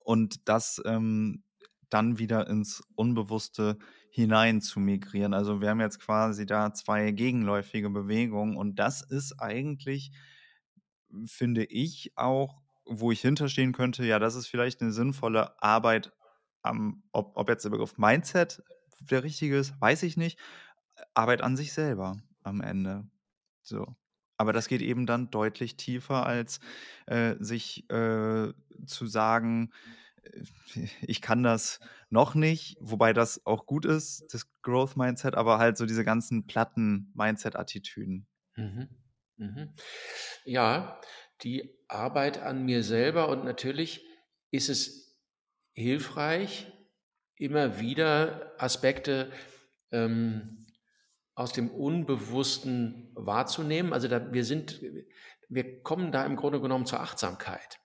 und 0.00 0.48
das 0.48 0.80
ähm, 0.84 1.44
dann 1.90 2.18
wieder 2.18 2.46
ins 2.48 2.82
Unbewusste 2.94 3.78
hinein 4.14 4.60
zu 4.60 4.78
migrieren. 4.78 5.32
Also 5.32 5.62
wir 5.62 5.70
haben 5.70 5.80
jetzt 5.80 5.98
quasi 5.98 6.44
da 6.44 6.74
zwei 6.74 7.10
gegenläufige 7.12 7.88
Bewegungen 7.88 8.58
und 8.58 8.76
das 8.76 9.00
ist 9.00 9.40
eigentlich, 9.40 10.12
finde 11.24 11.64
ich, 11.64 12.12
auch 12.14 12.60
wo 12.84 13.10
ich 13.10 13.22
hinterstehen 13.22 13.72
könnte, 13.72 14.04
ja, 14.04 14.18
das 14.18 14.34
ist 14.34 14.48
vielleicht 14.48 14.82
eine 14.82 14.92
sinnvolle 14.92 15.60
Arbeit 15.62 16.12
am, 16.60 17.02
ob, 17.12 17.36
ob 17.36 17.48
jetzt 17.48 17.64
der 17.64 17.70
Begriff 17.70 17.96
Mindset 17.96 18.62
der 19.00 19.24
richtige 19.24 19.56
ist, 19.56 19.80
weiß 19.80 20.02
ich 20.02 20.18
nicht. 20.18 20.38
Arbeit 21.14 21.40
an 21.40 21.56
sich 21.56 21.72
selber 21.72 22.18
am 22.42 22.60
Ende. 22.60 23.08
So. 23.62 23.96
Aber 24.36 24.52
das 24.52 24.68
geht 24.68 24.82
eben 24.82 25.06
dann 25.06 25.30
deutlich 25.30 25.76
tiefer, 25.76 26.26
als 26.26 26.60
äh, 27.06 27.36
sich 27.38 27.88
äh, 27.90 28.52
zu 28.84 29.06
sagen, 29.06 29.72
ich 31.02 31.20
kann 31.20 31.42
das 31.42 31.80
noch 32.10 32.34
nicht, 32.34 32.76
wobei 32.80 33.12
das 33.12 33.44
auch 33.46 33.66
gut 33.66 33.84
ist, 33.84 34.26
das 34.32 34.50
Growth 34.62 34.96
Mindset, 34.96 35.34
aber 35.34 35.58
halt 35.58 35.76
so 35.76 35.86
diese 35.86 36.04
ganzen 36.04 36.46
platten 36.46 37.12
Mindset-Attitüden. 37.14 38.26
Mhm. 38.56 38.88
Mhm. 39.36 39.74
Ja, 40.44 41.00
die 41.42 41.76
Arbeit 41.88 42.38
an 42.38 42.64
mir 42.64 42.82
selber 42.84 43.28
und 43.28 43.44
natürlich 43.44 44.06
ist 44.50 44.68
es 44.68 45.18
hilfreich, 45.72 46.70
immer 47.36 47.80
wieder 47.80 48.52
Aspekte 48.58 49.32
ähm, 49.90 50.66
aus 51.34 51.52
dem 51.52 51.70
Unbewussten 51.70 53.10
wahrzunehmen. 53.14 53.92
Also 53.92 54.06
da, 54.06 54.32
wir 54.32 54.44
sind, 54.44 54.80
wir 55.48 55.82
kommen 55.82 56.12
da 56.12 56.24
im 56.24 56.36
Grunde 56.36 56.60
genommen 56.60 56.86
zur 56.86 57.00
Achtsamkeit. 57.00 57.80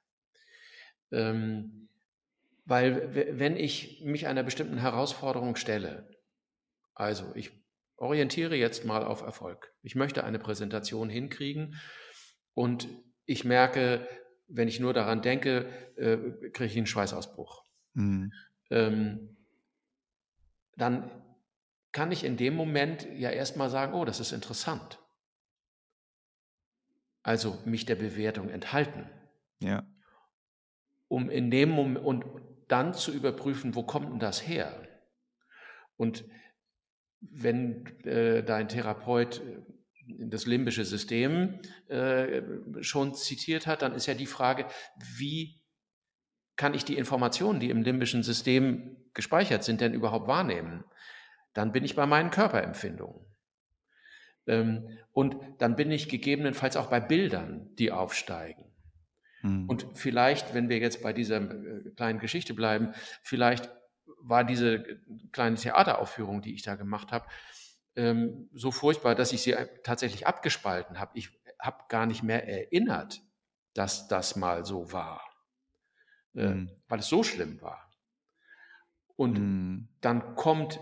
Ähm, 1.11 1.86
weil 2.67 3.39
wenn 3.39 3.55
ich 3.55 4.01
mich 4.03 4.27
einer 4.27 4.43
bestimmten 4.43 4.77
Herausforderung 4.77 5.55
stelle, 5.55 6.09
also 6.93 7.31
ich 7.33 7.51
orientiere 7.95 8.55
jetzt 8.55 8.83
mal 8.83 9.05
auf 9.05 9.21
Erfolg. 9.21 9.73
Ich 9.83 9.95
möchte 9.95 10.25
eine 10.25 10.37
Präsentation 10.37 11.09
hinkriegen 11.09 11.79
und 12.53 12.89
ich 13.25 13.45
merke, 13.45 14.05
wenn 14.49 14.67
ich 14.67 14.81
nur 14.81 14.93
daran 14.93 15.21
denke, 15.21 15.69
äh, 15.95 16.17
kriege 16.49 16.65
ich 16.65 16.77
einen 16.77 16.87
Schweißausbruch. 16.87 17.63
Mhm. 17.93 18.33
Ähm, 18.69 19.37
dann 20.75 21.09
kann 21.93 22.11
ich 22.11 22.25
in 22.25 22.35
dem 22.35 22.53
Moment 22.53 23.07
ja 23.15 23.29
erstmal 23.29 23.69
sagen, 23.69 23.93
oh, 23.93 24.03
das 24.03 24.19
ist 24.19 24.33
interessant. 24.33 24.99
Also 27.23 27.57
mich 27.63 27.85
der 27.85 27.95
Bewertung 27.95 28.49
enthalten. 28.49 29.09
Ja. 29.59 29.87
Um 31.07 31.29
in 31.29 31.49
dem 31.49 31.69
Moment 31.69 32.05
und 32.05 32.46
dann 32.67 32.93
zu 32.93 33.13
überprüfen, 33.13 33.75
wo 33.75 33.83
kommt 33.83 34.11
denn 34.11 34.19
das 34.19 34.45
her? 34.45 34.81
Und 35.95 36.25
wenn 37.19 37.85
äh, 38.05 38.43
dein 38.43 38.67
Therapeut 38.67 39.41
das 40.07 40.45
limbische 40.45 40.85
System 40.85 41.59
äh, 41.89 42.41
schon 42.81 43.13
zitiert 43.13 43.67
hat, 43.67 43.81
dann 43.81 43.93
ist 43.93 44.05
ja 44.05 44.13
die 44.13 44.25
Frage, 44.25 44.65
wie 45.17 45.61
kann 46.55 46.73
ich 46.73 46.85
die 46.85 46.97
Informationen, 46.97 47.59
die 47.59 47.69
im 47.69 47.83
limbischen 47.83 48.23
System 48.23 48.97
gespeichert 49.13 49.63
sind, 49.63 49.81
denn 49.81 49.93
überhaupt 49.93 50.27
wahrnehmen? 50.27 50.85
Dann 51.53 51.71
bin 51.71 51.83
ich 51.83 51.95
bei 51.95 52.05
meinen 52.05 52.31
Körperempfindungen. 52.31 53.25
Ähm, 54.47 54.97
und 55.11 55.35
dann 55.59 55.75
bin 55.75 55.91
ich 55.91 56.09
gegebenenfalls 56.09 56.77
auch 56.77 56.89
bei 56.89 56.99
Bildern, 56.99 57.75
die 57.75 57.91
aufsteigen. 57.91 58.66
Mhm. 59.47 59.69
Und 59.69 59.87
vielleicht, 59.93 60.53
wenn 60.53 60.69
wir 60.69 60.79
jetzt 60.79 61.01
bei 61.01 61.13
dieser 61.13 61.37
äh, 61.37 61.89
kleinen 61.95 62.19
Geschichte 62.19 62.53
bleiben, 62.53 62.93
vielleicht 63.23 63.69
war 64.21 64.43
diese 64.43 64.83
kleine 65.31 65.55
Theateraufführung, 65.55 66.41
die 66.41 66.53
ich 66.53 66.63
da 66.63 66.75
gemacht 66.75 67.11
habe, 67.11 67.27
ähm, 67.95 68.49
so 68.53 68.71
furchtbar, 68.71 69.15
dass 69.15 69.33
ich 69.33 69.41
sie 69.41 69.55
tatsächlich 69.83 70.27
abgespalten 70.27 70.99
habe. 70.99 71.11
Ich 71.15 71.29
habe 71.59 71.83
gar 71.89 72.05
nicht 72.05 72.23
mehr 72.23 72.47
erinnert, 72.47 73.21
dass 73.73 74.07
das 74.07 74.35
mal 74.35 74.65
so 74.65 74.91
war, 74.91 75.21
äh, 76.35 76.47
mhm. 76.47 76.71
weil 76.87 76.99
es 76.99 77.07
so 77.07 77.23
schlimm 77.23 77.61
war. 77.61 77.91
Und 79.15 79.39
mhm. 79.39 79.87
dann 80.01 80.35
kommt 80.35 80.79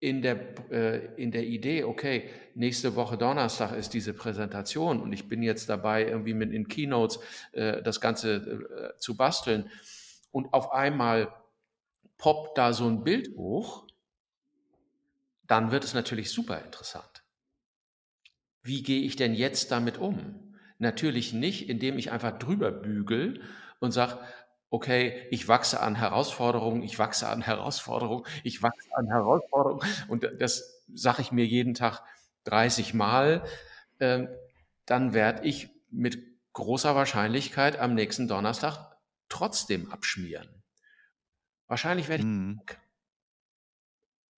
in 0.00 0.22
der, 0.22 0.70
äh, 0.70 1.14
in 1.22 1.30
der 1.30 1.44
Idee, 1.44 1.84
okay, 1.84 2.30
nächste 2.54 2.96
Woche 2.96 3.18
Donnerstag 3.18 3.72
ist 3.76 3.92
diese 3.92 4.14
Präsentation 4.14 5.00
und 5.00 5.12
ich 5.12 5.28
bin 5.28 5.42
jetzt 5.42 5.68
dabei, 5.68 6.06
irgendwie 6.06 6.32
mit 6.34 6.52
in 6.52 6.68
Keynotes 6.68 7.20
äh, 7.52 7.82
das 7.82 8.00
Ganze 8.00 8.94
äh, 8.94 8.98
zu 8.98 9.16
basteln. 9.16 9.70
Und 10.32 10.52
auf 10.54 10.72
einmal 10.72 11.32
poppt 12.16 12.56
da 12.56 12.72
so 12.72 12.86
ein 12.86 13.04
Bild 13.04 13.36
hoch, 13.36 13.86
dann 15.46 15.70
wird 15.70 15.84
es 15.84 15.92
natürlich 15.92 16.30
super 16.30 16.62
interessant. 16.64 17.24
Wie 18.62 18.82
gehe 18.82 19.02
ich 19.02 19.16
denn 19.16 19.34
jetzt 19.34 19.70
damit 19.70 19.98
um? 19.98 20.54
Natürlich 20.78 21.34
nicht, 21.34 21.68
indem 21.68 21.98
ich 21.98 22.10
einfach 22.10 22.38
drüber 22.38 22.70
bügel 22.70 23.42
und 23.80 23.92
sage, 23.92 24.18
okay, 24.70 25.26
ich 25.30 25.48
wachse 25.48 25.80
an 25.80 25.96
Herausforderungen, 25.96 26.82
ich 26.82 26.98
wachse 26.98 27.28
an 27.28 27.42
Herausforderungen, 27.42 28.24
ich 28.44 28.62
wachse 28.62 28.88
an 28.94 29.08
Herausforderungen. 29.08 29.86
Und 30.08 30.24
das 30.38 30.84
sage 30.94 31.22
ich 31.22 31.32
mir 31.32 31.44
jeden 31.44 31.74
Tag 31.74 32.02
30 32.44 32.94
Mal. 32.94 33.44
Ähm, 33.98 34.28
dann 34.86 35.12
werde 35.12 35.46
ich 35.46 35.68
mit 35.90 36.18
großer 36.52 36.94
Wahrscheinlichkeit 36.94 37.78
am 37.78 37.94
nächsten 37.94 38.28
Donnerstag 38.28 38.96
trotzdem 39.28 39.90
abschmieren. 39.90 40.62
Wahrscheinlich 41.66 42.08
werde 42.08 42.22
ich 42.22 42.28
mhm. 42.28 42.60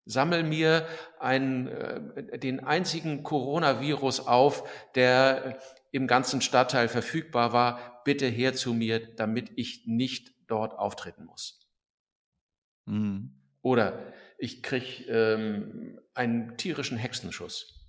sammel 0.06 0.44
mir 0.44 0.88
einen, 1.20 1.68
äh, 1.68 2.40
den 2.40 2.62
einzigen 2.62 3.24
Coronavirus 3.24 4.28
auf, 4.28 4.68
der 4.96 5.60
im 5.92 6.08
ganzen 6.08 6.42
Stadtteil 6.42 6.88
verfügbar 6.88 7.54
war, 7.54 8.02
bitte 8.04 8.28
her 8.28 8.54
zu 8.54 8.74
mir, 8.74 9.14
damit 9.16 9.52
ich 9.56 9.86
nicht 9.86 10.34
dort 10.48 10.78
auftreten 10.78 11.26
muss. 11.26 11.70
Mhm. 12.86 13.36
Oder 13.62 14.14
ich 14.38 14.64
kriege 14.64 15.04
ähm, 15.08 16.00
einen 16.14 16.58
tierischen 16.58 16.98
Hexenschuss. 16.98 17.88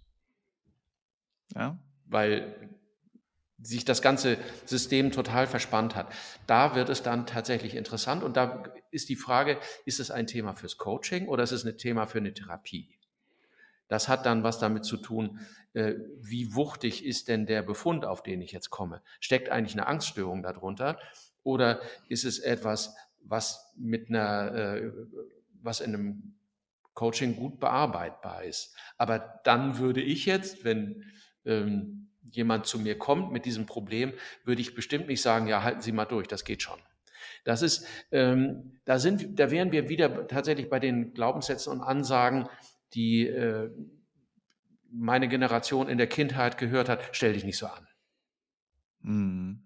Ja. 1.54 1.78
Weil 2.06 2.78
sich 3.62 3.84
das 3.84 4.02
ganze 4.02 4.38
System 4.66 5.12
total 5.12 5.46
verspannt 5.46 5.94
hat. 5.94 6.12
Da 6.46 6.74
wird 6.74 6.88
es 6.88 7.02
dann 7.02 7.26
tatsächlich 7.26 7.76
interessant 7.76 8.24
und 8.24 8.36
da 8.36 8.64
ist 8.90 9.08
die 9.08 9.16
Frage, 9.16 9.58
ist 9.86 10.00
es 10.00 10.10
ein 10.10 10.26
Thema 10.26 10.54
fürs 10.54 10.78
Coaching 10.78 11.28
oder 11.28 11.44
ist 11.44 11.52
es 11.52 11.64
ein 11.64 11.78
Thema 11.78 12.06
für 12.06 12.18
eine 12.18 12.34
Therapie? 12.34 12.98
Das 13.88 14.08
hat 14.08 14.26
dann 14.26 14.42
was 14.42 14.58
damit 14.58 14.84
zu 14.84 14.96
tun, 14.96 15.38
äh, 15.74 15.94
wie 16.20 16.54
wuchtig 16.54 17.04
ist 17.04 17.28
denn 17.28 17.46
der 17.46 17.62
Befund, 17.62 18.04
auf 18.04 18.22
den 18.22 18.40
ich 18.40 18.52
jetzt 18.52 18.70
komme? 18.70 19.02
Steckt 19.20 19.48
eigentlich 19.48 19.74
eine 19.74 19.86
Angststörung 19.86 20.42
darunter? 20.42 20.98
Oder 21.42 21.80
ist 22.08 22.24
es 22.24 22.38
etwas, 22.38 22.94
was 23.20 23.72
mit 23.76 24.08
einer, 24.08 24.54
äh, 24.54 24.92
was 25.62 25.80
in 25.80 25.94
einem 25.94 26.34
Coaching 26.94 27.36
gut 27.36 27.58
bearbeitbar 27.58 28.44
ist? 28.44 28.74
Aber 28.98 29.40
dann 29.44 29.78
würde 29.78 30.02
ich 30.02 30.26
jetzt, 30.26 30.64
wenn 30.64 31.04
ähm, 31.44 32.10
jemand 32.30 32.66
zu 32.66 32.78
mir 32.78 32.98
kommt 32.98 33.32
mit 33.32 33.44
diesem 33.44 33.66
Problem, 33.66 34.12
würde 34.44 34.62
ich 34.62 34.74
bestimmt 34.74 35.08
nicht 35.08 35.22
sagen, 35.22 35.46
ja, 35.46 35.62
halten 35.62 35.80
Sie 35.80 35.92
mal 35.92 36.04
durch, 36.04 36.28
das 36.28 36.44
geht 36.44 36.62
schon. 36.62 36.78
Das 37.44 37.62
ist, 37.62 37.86
ähm, 38.10 38.78
da 38.84 38.98
sind, 38.98 39.38
da 39.38 39.50
wären 39.50 39.72
wir 39.72 39.88
wieder 39.88 40.26
tatsächlich 40.26 40.68
bei 40.68 40.78
den 40.78 41.12
Glaubenssätzen 41.12 41.72
und 41.72 41.80
Ansagen, 41.80 42.48
die 42.94 43.26
äh, 43.26 43.70
meine 44.92 45.28
Generation 45.28 45.88
in 45.88 45.98
der 45.98 46.06
Kindheit 46.06 46.58
gehört 46.58 46.88
hat, 46.88 47.00
stell 47.12 47.32
dich 47.32 47.44
nicht 47.44 47.56
so 47.56 47.66
an. 47.66 47.88
Mhm. 49.00 49.62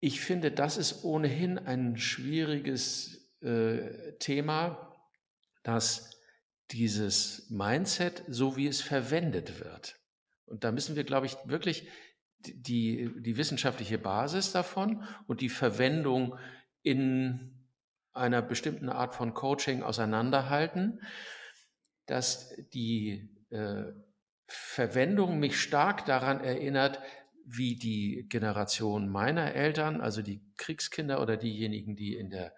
Ich 0.00 0.20
finde, 0.20 0.52
das 0.52 0.76
ist 0.76 1.02
ohnehin 1.02 1.58
ein 1.58 1.96
schwieriges 1.96 3.34
äh, 3.40 4.12
Thema, 4.20 4.94
dass 5.64 6.10
dieses 6.70 7.50
Mindset, 7.50 8.22
so 8.28 8.56
wie 8.56 8.68
es 8.68 8.80
verwendet 8.80 9.58
wird. 9.58 9.96
Und 10.46 10.62
da 10.62 10.70
müssen 10.70 10.94
wir, 10.94 11.04
glaube 11.04 11.26
ich, 11.26 11.36
wirklich 11.44 11.88
die, 12.38 13.10
die 13.16 13.36
wissenschaftliche 13.36 13.98
Basis 13.98 14.52
davon 14.52 15.02
und 15.26 15.40
die 15.40 15.48
Verwendung 15.48 16.38
in 16.82 17.57
einer 18.18 18.42
bestimmten 18.42 18.88
Art 18.88 19.14
von 19.14 19.34
Coaching 19.34 19.82
auseinanderhalten, 19.82 21.00
dass 22.06 22.54
die 22.72 23.30
äh, 23.50 23.84
Verwendung 24.46 25.38
mich 25.38 25.60
stark 25.60 26.06
daran 26.06 26.42
erinnert, 26.42 27.00
wie 27.44 27.76
die 27.76 28.26
Generation 28.28 29.08
meiner 29.08 29.54
Eltern, 29.54 30.00
also 30.00 30.22
die 30.22 30.42
Kriegskinder 30.56 31.20
oder 31.22 31.36
diejenigen, 31.36 31.96
die 31.96 32.14
in 32.14 32.30
der, 32.30 32.54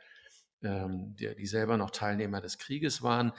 ähm, 0.62 1.14
die, 1.16 1.34
die 1.36 1.46
selber 1.46 1.76
noch 1.76 1.90
Teilnehmer 1.90 2.40
des 2.40 2.58
Krieges 2.58 3.02
waren, 3.02 3.32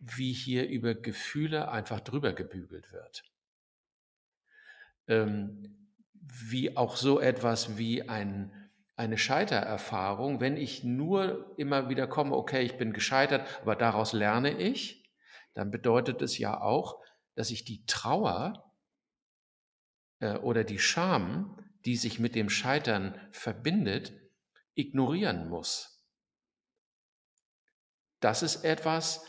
wie 0.00 0.32
hier 0.32 0.68
über 0.68 0.94
Gefühle 0.94 1.70
einfach 1.70 2.00
drüber 2.00 2.32
gebügelt 2.32 2.92
wird. 2.92 3.24
Ähm, 5.06 5.88
wie 6.12 6.76
auch 6.76 6.96
so 6.96 7.20
etwas 7.20 7.78
wie 7.78 8.08
ein 8.08 8.67
eine 8.98 9.16
Scheitererfahrung, 9.16 10.40
wenn 10.40 10.56
ich 10.56 10.82
nur 10.82 11.54
immer 11.56 11.88
wieder 11.88 12.08
komme, 12.08 12.34
okay, 12.34 12.62
ich 12.62 12.78
bin 12.78 12.92
gescheitert, 12.92 13.46
aber 13.62 13.76
daraus 13.76 14.12
lerne 14.12 14.58
ich, 14.58 15.08
dann 15.54 15.70
bedeutet 15.70 16.20
es 16.20 16.36
ja 16.36 16.60
auch, 16.60 17.00
dass 17.36 17.50
ich 17.50 17.64
die 17.64 17.86
Trauer 17.86 18.74
äh, 20.18 20.34
oder 20.38 20.64
die 20.64 20.80
Scham, 20.80 21.56
die 21.84 21.96
sich 21.96 22.18
mit 22.18 22.34
dem 22.34 22.50
Scheitern 22.50 23.20
verbindet, 23.30 24.12
ignorieren 24.74 25.48
muss. 25.48 26.04
Das 28.18 28.42
ist 28.42 28.64
etwas, 28.64 29.24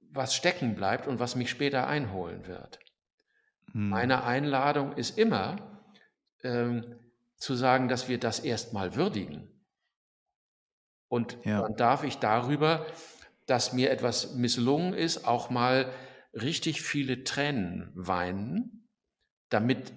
was 0.00 0.34
stecken 0.34 0.74
bleibt 0.74 1.06
und 1.06 1.20
was 1.20 1.36
mich 1.36 1.48
später 1.48 1.86
einholen 1.86 2.46
wird. 2.46 2.80
Hm. 3.72 3.88
Meine 3.88 4.24
Einladung 4.24 4.92
ist 4.92 5.16
immer, 5.16 5.82
ähm, 6.42 7.03
zu 7.44 7.54
sagen, 7.54 7.88
dass 7.88 8.08
wir 8.08 8.18
das 8.18 8.40
erstmal 8.40 8.96
würdigen. 8.96 9.50
Und 11.08 11.38
ja. 11.44 11.60
dann 11.60 11.76
darf 11.76 12.02
ich 12.02 12.16
darüber, 12.16 12.86
dass 13.46 13.72
mir 13.72 13.90
etwas 13.90 14.34
misslungen 14.34 14.94
ist, 14.94 15.26
auch 15.26 15.50
mal 15.50 15.92
richtig 16.32 16.80
viele 16.80 17.22
Tränen 17.22 17.92
weinen, 17.94 18.88
damit 19.50 19.92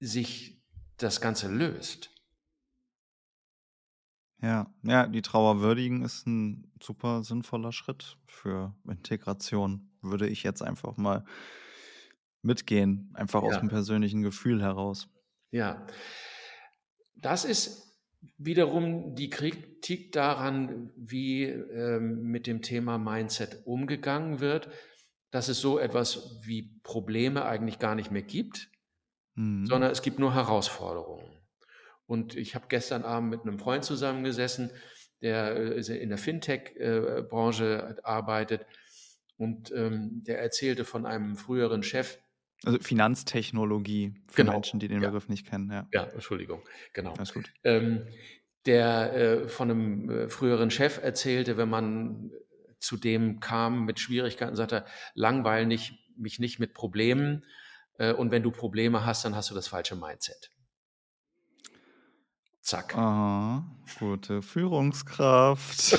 sich 0.00 0.62
das 0.96 1.20
Ganze 1.20 1.48
löst. 1.48 2.10
Ja, 4.40 4.72
ja, 4.82 5.06
die 5.06 5.22
Trauer 5.22 5.60
würdigen 5.60 6.02
ist 6.02 6.26
ein 6.26 6.72
super 6.80 7.22
sinnvoller 7.22 7.72
Schritt 7.72 8.18
für 8.26 8.74
Integration. 8.88 9.90
Würde 10.00 10.28
ich 10.28 10.42
jetzt 10.42 10.62
einfach 10.62 10.96
mal 10.96 11.24
mitgehen, 12.42 13.10
einfach 13.14 13.42
ja. 13.42 13.48
aus 13.48 13.58
dem 13.58 13.68
persönlichen 13.68 14.22
Gefühl 14.22 14.62
heraus. 14.62 15.08
Ja, 15.50 15.86
das 17.20 17.44
ist 17.44 17.88
wiederum 18.36 19.14
die 19.14 19.30
Kritik 19.30 20.12
daran, 20.12 20.90
wie 20.96 21.44
ähm, 21.44 22.22
mit 22.22 22.46
dem 22.46 22.62
Thema 22.62 22.98
Mindset 22.98 23.62
umgegangen 23.64 24.40
wird, 24.40 24.68
dass 25.30 25.48
es 25.48 25.60
so 25.60 25.78
etwas 25.78 26.40
wie 26.42 26.80
Probleme 26.82 27.44
eigentlich 27.44 27.78
gar 27.78 27.94
nicht 27.94 28.10
mehr 28.10 28.22
gibt, 28.22 28.70
mhm. 29.34 29.66
sondern 29.66 29.90
es 29.90 30.02
gibt 30.02 30.18
nur 30.18 30.34
Herausforderungen. 30.34 31.30
Und 32.06 32.36
ich 32.36 32.54
habe 32.54 32.66
gestern 32.68 33.04
Abend 33.04 33.30
mit 33.30 33.42
einem 33.42 33.58
Freund 33.58 33.84
zusammengesessen, 33.84 34.70
der 35.20 35.56
äh, 35.56 35.96
in 35.96 36.08
der 36.08 36.18
Fintech-Branche 36.18 37.96
äh, 37.98 38.02
arbeitet 38.02 38.64
und 39.36 39.70
ähm, 39.72 40.24
der 40.24 40.40
erzählte 40.40 40.84
von 40.84 41.06
einem 41.06 41.36
früheren 41.36 41.82
Chef, 41.82 42.18
also 42.64 42.78
Finanztechnologie 42.80 44.14
für 44.26 44.42
genau. 44.42 44.52
Menschen, 44.52 44.80
die 44.80 44.88
den 44.88 45.00
ja. 45.00 45.08
Begriff 45.08 45.28
nicht 45.28 45.46
kennen. 45.46 45.70
Ja, 45.70 45.86
ja 45.92 46.04
Entschuldigung, 46.04 46.62
genau. 46.92 47.14
Alles 47.14 47.32
gut. 47.32 47.52
Ähm, 47.64 48.06
der 48.66 49.14
äh, 49.14 49.48
von 49.48 49.70
einem 49.70 50.10
äh, 50.10 50.28
früheren 50.28 50.70
Chef 50.70 51.02
erzählte, 51.02 51.56
wenn 51.56 51.70
man 51.70 52.30
zu 52.80 52.96
dem 52.96 53.40
kam 53.40 53.84
mit 53.84 54.00
Schwierigkeiten, 54.00 54.56
sagt 54.56 54.72
er, 54.72 54.86
langweil 55.14 55.66
nicht, 55.66 55.94
mich 56.16 56.38
nicht 56.38 56.58
mit 56.58 56.74
Problemen. 56.74 57.44
Äh, 57.98 58.12
und 58.12 58.30
wenn 58.30 58.42
du 58.42 58.50
Probleme 58.50 59.04
hast, 59.06 59.24
dann 59.24 59.34
hast 59.34 59.50
du 59.50 59.54
das 59.54 59.68
falsche 59.68 59.96
Mindset. 59.96 60.50
Zack. 62.60 62.96
Aha, 62.96 63.64
gute 63.98 64.42
Führungskraft. 64.42 65.98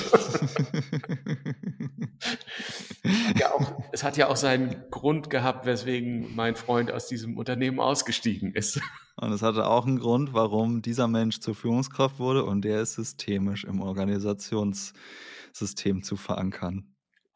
ja 3.38 3.52
auch, 3.52 3.82
es 3.92 4.02
hat 4.04 4.16
ja 4.16 4.28
auch 4.28 4.36
seinen 4.36 4.90
Grund 4.90 5.28
gehabt, 5.30 5.66
weswegen 5.66 6.34
mein 6.34 6.56
Freund 6.56 6.90
aus 6.90 7.06
diesem 7.06 7.36
Unternehmen 7.36 7.78
ausgestiegen 7.80 8.54
ist. 8.54 8.80
Und 9.16 9.32
es 9.32 9.42
hatte 9.42 9.66
auch 9.66 9.86
einen 9.86 9.98
Grund, 9.98 10.32
warum 10.32 10.80
dieser 10.82 11.08
Mensch 11.08 11.40
zur 11.40 11.54
Führungskraft 11.54 12.18
wurde 12.18 12.44
und 12.44 12.62
der 12.62 12.80
ist 12.80 12.94
systemisch 12.94 13.64
im 13.64 13.82
Organisationssystem 13.82 16.02
zu 16.02 16.16
verankern. 16.16 16.86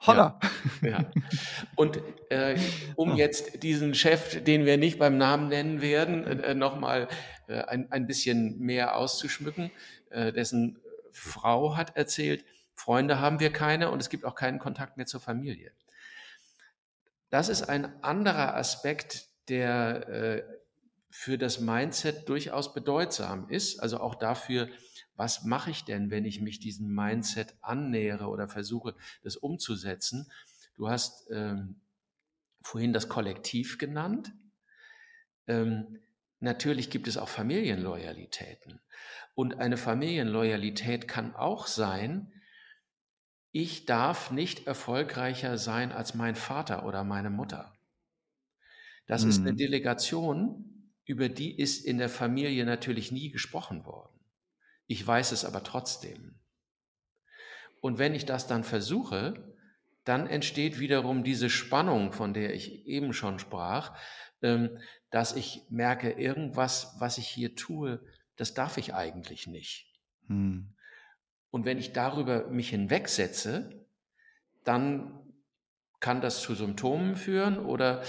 Holla! 0.06 0.38
Ja, 0.82 0.88
ja. 0.88 1.10
Und 1.76 2.00
äh, 2.28 2.58
um 2.96 3.12
oh. 3.12 3.16
jetzt 3.16 3.62
diesen 3.62 3.94
Chef, 3.94 4.42
den 4.44 4.66
wir 4.66 4.76
nicht 4.76 4.98
beim 4.98 5.16
Namen 5.16 5.48
nennen 5.48 5.80
werden, 5.80 6.24
äh, 6.24 6.54
nochmal 6.54 7.08
äh, 7.48 7.62
ein, 7.62 7.90
ein 7.90 8.06
bisschen 8.06 8.58
mehr 8.58 8.96
auszuschmücken, 8.96 9.70
äh, 10.10 10.32
dessen 10.32 10.78
Frau 11.12 11.76
hat 11.76 11.96
erzählt, 11.96 12.44
Freunde 12.74 13.20
haben 13.20 13.40
wir 13.40 13.52
keine 13.52 13.90
und 13.90 14.00
es 14.00 14.10
gibt 14.10 14.24
auch 14.24 14.34
keinen 14.34 14.58
Kontakt 14.58 14.96
mehr 14.96 15.06
zur 15.06 15.20
Familie. 15.20 15.72
Das 17.30 17.48
ist 17.48 17.62
ein 17.62 18.02
anderer 18.02 18.54
Aspekt, 18.56 19.28
der 19.48 20.08
äh, 20.08 20.42
für 21.10 21.38
das 21.38 21.60
Mindset 21.60 22.28
durchaus 22.28 22.74
bedeutsam 22.74 23.48
ist, 23.48 23.78
also 23.80 24.00
auch 24.00 24.16
dafür, 24.16 24.68
was 25.16 25.44
mache 25.44 25.70
ich 25.70 25.84
denn, 25.84 26.10
wenn 26.10 26.24
ich 26.24 26.40
mich 26.40 26.58
diesem 26.58 26.92
Mindset 26.92 27.54
annähere 27.60 28.26
oder 28.26 28.48
versuche, 28.48 28.94
das 29.22 29.36
umzusetzen? 29.36 30.30
Du 30.74 30.88
hast 30.88 31.30
ähm, 31.30 31.80
vorhin 32.62 32.92
das 32.92 33.08
Kollektiv 33.08 33.78
genannt. 33.78 34.32
Ähm, 35.46 36.00
natürlich 36.40 36.90
gibt 36.90 37.06
es 37.06 37.16
auch 37.16 37.28
Familienloyalitäten. 37.28 38.80
Und 39.36 39.60
eine 39.60 39.76
Familienloyalität 39.76 41.06
kann 41.06 41.34
auch 41.36 41.68
sein, 41.68 42.32
ich 43.54 43.86
darf 43.86 44.32
nicht 44.32 44.66
erfolgreicher 44.66 45.58
sein 45.58 45.92
als 45.92 46.14
mein 46.14 46.34
Vater 46.34 46.84
oder 46.84 47.04
meine 47.04 47.30
Mutter. 47.30 47.72
Das 49.06 49.22
mhm. 49.22 49.30
ist 49.30 49.40
eine 49.42 49.52
mhm. 49.52 49.58
Delegation, 49.58 50.90
über 51.04 51.28
die 51.28 51.56
ist 51.56 51.84
in 51.84 51.98
der 51.98 52.08
Familie 52.08 52.64
natürlich 52.64 53.12
nie 53.12 53.30
gesprochen 53.30 53.86
worden. 53.86 54.18
Ich 54.88 55.06
weiß 55.06 55.30
es 55.30 55.44
aber 55.44 55.62
trotzdem. 55.62 56.40
Und 57.80 57.98
wenn 57.98 58.16
ich 58.16 58.26
das 58.26 58.48
dann 58.48 58.64
versuche, 58.64 59.54
dann 60.02 60.26
entsteht 60.26 60.80
wiederum 60.80 61.22
diese 61.22 61.48
Spannung, 61.48 62.12
von 62.12 62.34
der 62.34 62.54
ich 62.54 62.86
eben 62.86 63.12
schon 63.12 63.38
sprach, 63.38 63.96
ähm, 64.42 64.78
dass 65.10 65.36
ich 65.36 65.62
merke, 65.70 66.10
irgendwas, 66.10 66.96
was 66.98 67.18
ich 67.18 67.28
hier 67.28 67.54
tue, 67.54 68.04
das 68.34 68.52
darf 68.52 68.78
ich 68.78 68.94
eigentlich 68.94 69.46
nicht. 69.46 69.86
Hm. 70.26 70.73
Und 71.54 71.64
wenn 71.64 71.78
ich 71.78 71.92
darüber 71.92 72.48
mich 72.48 72.70
hinwegsetze, 72.70 73.86
dann 74.64 75.22
kann 76.00 76.20
das 76.20 76.42
zu 76.42 76.56
Symptomen 76.56 77.14
führen 77.14 77.60
oder 77.60 78.02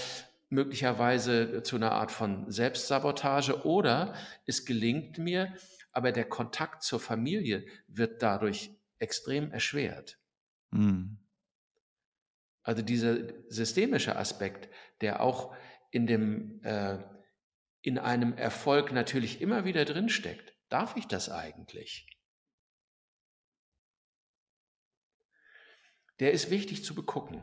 möglicherweise 0.48 1.62
zu 1.62 1.76
einer 1.76 1.92
Art 1.92 2.10
von 2.10 2.50
Selbstsabotage 2.50 3.64
oder 3.64 4.14
es 4.46 4.64
gelingt 4.64 5.18
mir, 5.18 5.54
aber 5.92 6.10
der 6.10 6.24
Kontakt 6.28 6.82
zur 6.82 6.98
Familie 6.98 7.64
wird 7.86 8.20
dadurch 8.20 8.72
extrem 8.98 9.52
erschwert. 9.52 10.18
Mhm. 10.72 11.18
Also 12.64 12.82
dieser 12.82 13.16
systemische 13.48 14.16
Aspekt, 14.16 14.68
der 15.02 15.20
auch 15.20 15.54
in 15.92 16.08
dem 16.08 16.60
äh, 16.64 16.98
in 17.80 18.00
einem 18.00 18.32
Erfolg 18.36 18.90
natürlich 18.90 19.40
immer 19.40 19.64
wieder 19.64 19.84
drinsteckt. 19.84 20.52
Darf 20.68 20.96
ich 20.96 21.06
das 21.06 21.30
eigentlich? 21.30 22.08
Der 26.20 26.32
ist 26.32 26.50
wichtig 26.50 26.84
zu 26.84 26.94
begucken. 26.94 27.42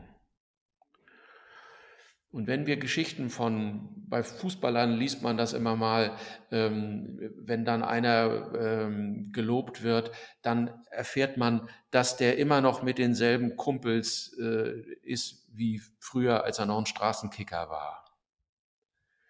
Und 2.34 2.48
wenn 2.48 2.66
wir 2.66 2.78
Geschichten 2.78 3.30
von, 3.30 3.90
bei 4.08 4.24
Fußballern 4.24 4.94
liest 4.94 5.22
man 5.22 5.36
das 5.36 5.52
immer 5.52 5.76
mal, 5.76 6.16
ähm, 6.50 7.30
wenn 7.36 7.64
dann 7.64 7.84
einer 7.84 8.52
ähm, 8.58 9.30
gelobt 9.32 9.84
wird, 9.84 10.10
dann 10.42 10.84
erfährt 10.90 11.36
man, 11.36 11.68
dass 11.92 12.16
der 12.16 12.36
immer 12.38 12.60
noch 12.60 12.82
mit 12.82 12.98
denselben 12.98 13.54
Kumpels 13.54 14.36
äh, 14.40 14.80
ist 15.02 15.46
wie 15.52 15.80
früher, 16.00 16.42
als 16.42 16.58
er 16.58 16.66
noch 16.66 16.78
ein 16.78 16.86
Straßenkicker 16.86 17.70
war. 17.70 18.04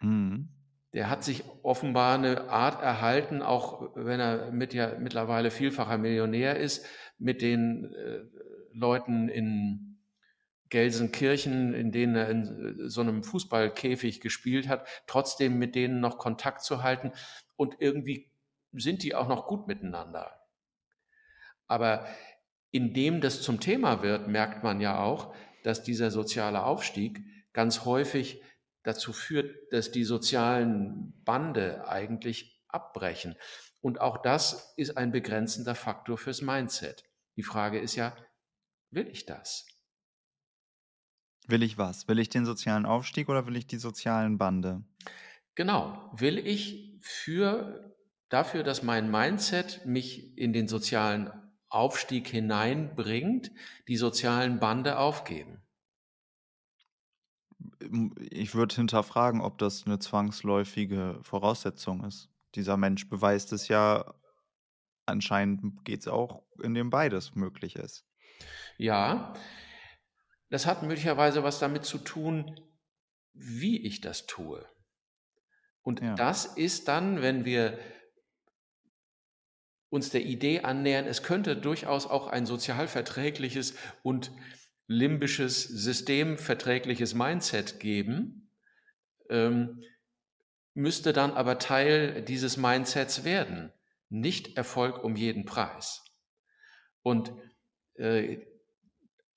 Mhm. 0.01 0.49
Der 0.95 1.11
hat 1.11 1.25
sich 1.25 1.45
offenbar 1.63 2.15
eine 2.15 2.49
Art 2.49 2.81
erhalten, 2.81 3.43
auch 3.43 3.95
wenn 3.97 4.19
er 4.19 4.51
mit 4.51 4.73
ja 4.73 4.97
mittlerweile 4.99 5.51
vielfacher 5.51 5.99
Millionär 5.99 6.57
ist, 6.57 6.87
mit 7.19 7.43
den 7.43 7.93
äh, 7.93 8.21
Leuten 8.75 9.29
in 9.29 9.99
Gelsenkirchen, 10.69 11.73
in 11.75 11.93
denen 11.93 12.17
er 12.17 12.29
in 12.29 12.43
äh, 12.43 12.89
so 12.89 13.01
einem 13.01 13.23
Fußballkäfig 13.23 14.21
gespielt 14.21 14.69
hat, 14.69 14.87
trotzdem 15.07 15.59
mit 15.59 15.75
denen 15.75 16.01
noch 16.01 16.19
Kontakt 16.19 16.63
zu 16.63 16.83
halten. 16.83 17.13
Und 17.57 17.77
irgendwie 17.79 18.31
sind 18.73 19.03
die 19.03 19.15
auch 19.15 19.29
noch 19.29 19.47
gut 19.47 19.69
miteinander. 19.69 20.41
Aber 21.67 22.07
indem 22.71 23.21
das 23.21 23.43
zum 23.43 23.61
Thema 23.61 24.03
wird, 24.03 24.27
merkt 24.27 24.65
man 24.65 24.81
ja 24.81 24.99
auch, 24.99 25.35
dass 25.63 25.85
dieser 25.85 26.11
soziale 26.11 26.65
Aufstieg 26.65 27.25
ganz 27.53 27.85
häufig 27.85 28.43
dazu 28.83 29.13
führt, 29.13 29.55
dass 29.73 29.93
die 29.93 30.05
sozialen 30.05 31.15
Bande 31.25 31.89
eigentlich 31.89 32.63
abbrechen. 32.69 33.37
Und 33.81 34.01
auch 34.01 34.19
das 34.19 34.75
ist 34.77 34.97
ein 34.97 35.13
begrenzender 35.13 35.75
Faktor 35.75 36.19
fürs 36.19 36.43
Mindset. 36.43 37.05
Die 37.37 37.43
Frage 37.43 37.79
ist 37.79 37.97
ja, 37.97 38.17
will 38.95 39.09
ich 39.09 39.27
das? 39.27 39.67
Will 41.47 41.63
ich 41.63 41.77
was? 41.77 42.09
Will 42.09 42.19
ich 42.19 42.31
den 42.31 42.47
sozialen 42.47 42.87
Aufstieg 42.87 43.29
oder 43.29 43.47
will 43.47 43.57
ich 43.57 43.67
die 43.67 43.77
sozialen 43.77 44.39
Bande? 44.39 44.83
Genau. 45.55 46.11
Will 46.15 46.39
ich 46.39 46.99
für, 47.01 47.95
dafür, 48.29 48.63
dass 48.63 48.83
mein 48.83 49.11
Mindset 49.11 49.85
mich 49.85 50.37
in 50.39 50.53
den 50.53 50.69
sozialen 50.69 51.31
Aufstieg 51.69 52.29
hineinbringt, 52.29 53.53
die 53.89 53.97
sozialen 53.97 54.59
Bande 54.59 54.99
aufgeben? 54.99 55.61
Ich 58.31 58.55
würde 58.55 58.75
hinterfragen, 58.75 59.41
ob 59.41 59.59
das 59.59 59.85
eine 59.85 59.99
zwangsläufige 59.99 61.19
Voraussetzung 61.23 62.05
ist. 62.05 62.31
Dieser 62.55 62.77
Mensch 62.77 63.09
beweist 63.09 63.53
es 63.53 63.69
ja, 63.69 64.15
anscheinend 65.05 65.85
geht 65.85 66.01
es 66.01 66.09
auch, 66.09 66.43
in 66.63 66.73
dem 66.73 66.89
beides 66.89 67.35
möglich 67.35 67.77
ist. 67.77 68.07
Ja, 68.79 69.35
das 70.51 70.67
hat 70.67 70.83
möglicherweise 70.83 71.43
was 71.43 71.59
damit 71.59 71.85
zu 71.85 71.99
tun, 71.99 72.61
wie 73.33 73.85
ich 73.85 74.01
das 74.01 74.27
tue. 74.27 74.65
Und 75.83 76.01
ja. 76.01 76.15
das 76.15 76.47
ist 76.47 76.89
dann, 76.89 77.23
wenn 77.23 77.45
wir 77.45 77.79
uns 79.91 80.11
der 80.11 80.23
Idee 80.23 80.61
annähern, 80.61 81.07
es 81.07 81.23
könnte 81.23 81.57
durchaus 81.57 82.07
auch 82.07 82.27
ein 82.27 82.47
sozialverträgliches 82.47 83.75
und 84.03 84.33
limbisches, 84.87 85.63
systemverträgliches 85.63 87.15
Mindset 87.15 87.81
geben, 87.81 88.51
ähm, 89.31 89.83
müsste 90.75 91.13
dann 91.13 91.33
aber 91.33 91.59
Teil 91.59 92.23
dieses 92.23 92.57
Mindsets 92.57 93.25
werden. 93.25 93.73
Nicht 94.09 94.57
Erfolg 94.57 95.03
um 95.03 95.17
jeden 95.17 95.45
Preis. 95.45 96.05
Und 97.03 97.33
äh, 97.95 98.45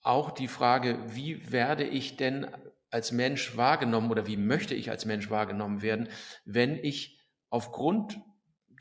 auch 0.01 0.31
die 0.31 0.47
Frage, 0.47 0.99
wie 1.15 1.51
werde 1.51 1.83
ich 1.83 2.17
denn 2.17 2.47
als 2.89 3.11
Mensch 3.11 3.57
wahrgenommen 3.57 4.11
oder 4.11 4.27
wie 4.27 4.37
möchte 4.37 4.73
ich 4.73 4.89
als 4.89 5.05
Mensch 5.05 5.29
wahrgenommen 5.29 5.81
werden, 5.81 6.09
wenn 6.45 6.75
ich 6.75 7.19
aufgrund 7.49 8.19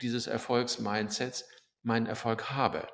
dieses 0.01 0.27
Erfolgsmindsets 0.27 1.47
meinen 1.81 2.05
Erfolg 2.05 2.51
habe. 2.51 2.87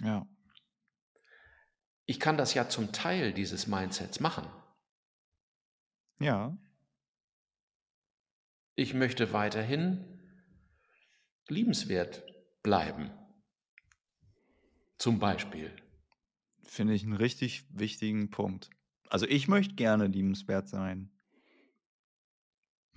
Ja. 0.00 0.26
Ich 2.06 2.20
kann 2.20 2.38
das 2.38 2.54
ja 2.54 2.68
zum 2.68 2.92
Teil 2.92 3.32
dieses 3.32 3.66
Mindsets 3.66 4.20
machen. 4.20 4.46
Ja. 6.20 6.56
Ich 8.74 8.94
möchte 8.94 9.32
weiterhin 9.32 10.04
liebenswert 11.48 12.22
bleiben. 12.62 13.10
Zum 14.98 15.18
Beispiel. 15.18 15.70
Finde 16.62 16.94
ich 16.94 17.04
einen 17.04 17.14
richtig 17.14 17.66
wichtigen 17.70 18.30
Punkt. 18.30 18.70
Also 19.08 19.26
ich 19.26 19.48
möchte 19.48 19.74
gerne 19.74 20.06
liebenswert 20.06 20.68
sein. 20.68 21.10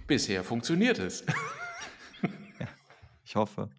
Bisher 0.07 0.43
funktioniert 0.43 0.97
es. 0.97 1.23
ja, 2.59 2.67
ich 3.23 3.35
hoffe. 3.35 3.69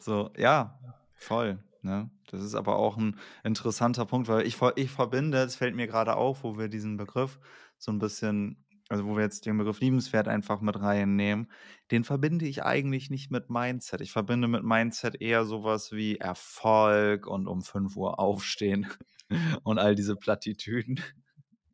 So, 0.00 0.32
ja, 0.36 0.78
voll. 1.14 1.62
Ne? 1.82 2.10
Das 2.30 2.42
ist 2.42 2.54
aber 2.54 2.76
auch 2.76 2.96
ein 2.96 3.18
interessanter 3.44 4.06
Punkt, 4.06 4.28
weil 4.28 4.46
ich, 4.46 4.58
ich 4.76 4.90
verbinde, 4.90 5.38
es 5.38 5.56
fällt 5.56 5.76
mir 5.76 5.86
gerade 5.86 6.16
auf, 6.16 6.44
wo 6.44 6.58
wir 6.58 6.68
diesen 6.68 6.96
Begriff 6.96 7.38
so 7.78 7.92
ein 7.92 7.98
bisschen 7.98 8.64
also 8.92 9.06
wo 9.06 9.16
wir 9.16 9.22
jetzt 9.22 9.46
den 9.46 9.56
Begriff 9.56 9.80
liebenswert 9.80 10.28
einfach 10.28 10.60
mit 10.60 10.78
reinnehmen, 10.78 11.50
den 11.90 12.04
verbinde 12.04 12.44
ich 12.46 12.62
eigentlich 12.62 13.08
nicht 13.08 13.30
mit 13.30 13.48
Mindset. 13.48 14.02
Ich 14.02 14.12
verbinde 14.12 14.48
mit 14.48 14.64
Mindset 14.64 15.18
eher 15.18 15.46
sowas 15.46 15.92
wie 15.92 16.18
Erfolg 16.18 17.26
und 17.26 17.48
um 17.48 17.62
5 17.62 17.96
Uhr 17.96 18.18
aufstehen 18.18 18.86
und 19.62 19.78
all 19.78 19.94
diese 19.94 20.14
Plattitüden. 20.14 21.00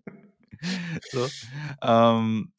so. 1.11 1.27
Ähm, 1.83 2.53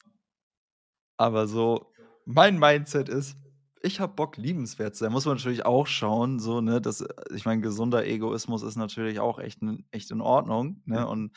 aber 1.16 1.48
so, 1.48 1.94
mein 2.26 2.60
Mindset 2.60 3.08
ist, 3.08 3.38
ich 3.82 4.02
habe 4.02 4.14
Bock, 4.14 4.36
liebenswert 4.36 4.94
zu 4.94 5.06
sein. 5.06 5.14
Muss 5.14 5.26
man 5.26 5.38
natürlich 5.38 5.66
auch 5.66 5.88
schauen, 5.88 6.40
so, 6.40 6.60
ne, 6.60 6.82
das, 6.82 7.06
ich 7.34 7.46
meine, 7.46 7.62
gesunder 7.62 8.06
Egoismus 8.06 8.62
ist 8.62 8.76
natürlich 8.76 9.22
auch 9.22 9.40
echt, 9.40 9.62
echt 9.92 10.12
in 10.12 10.20
Ordnung, 10.20 10.82
ne, 10.84 11.08
und 11.08 11.32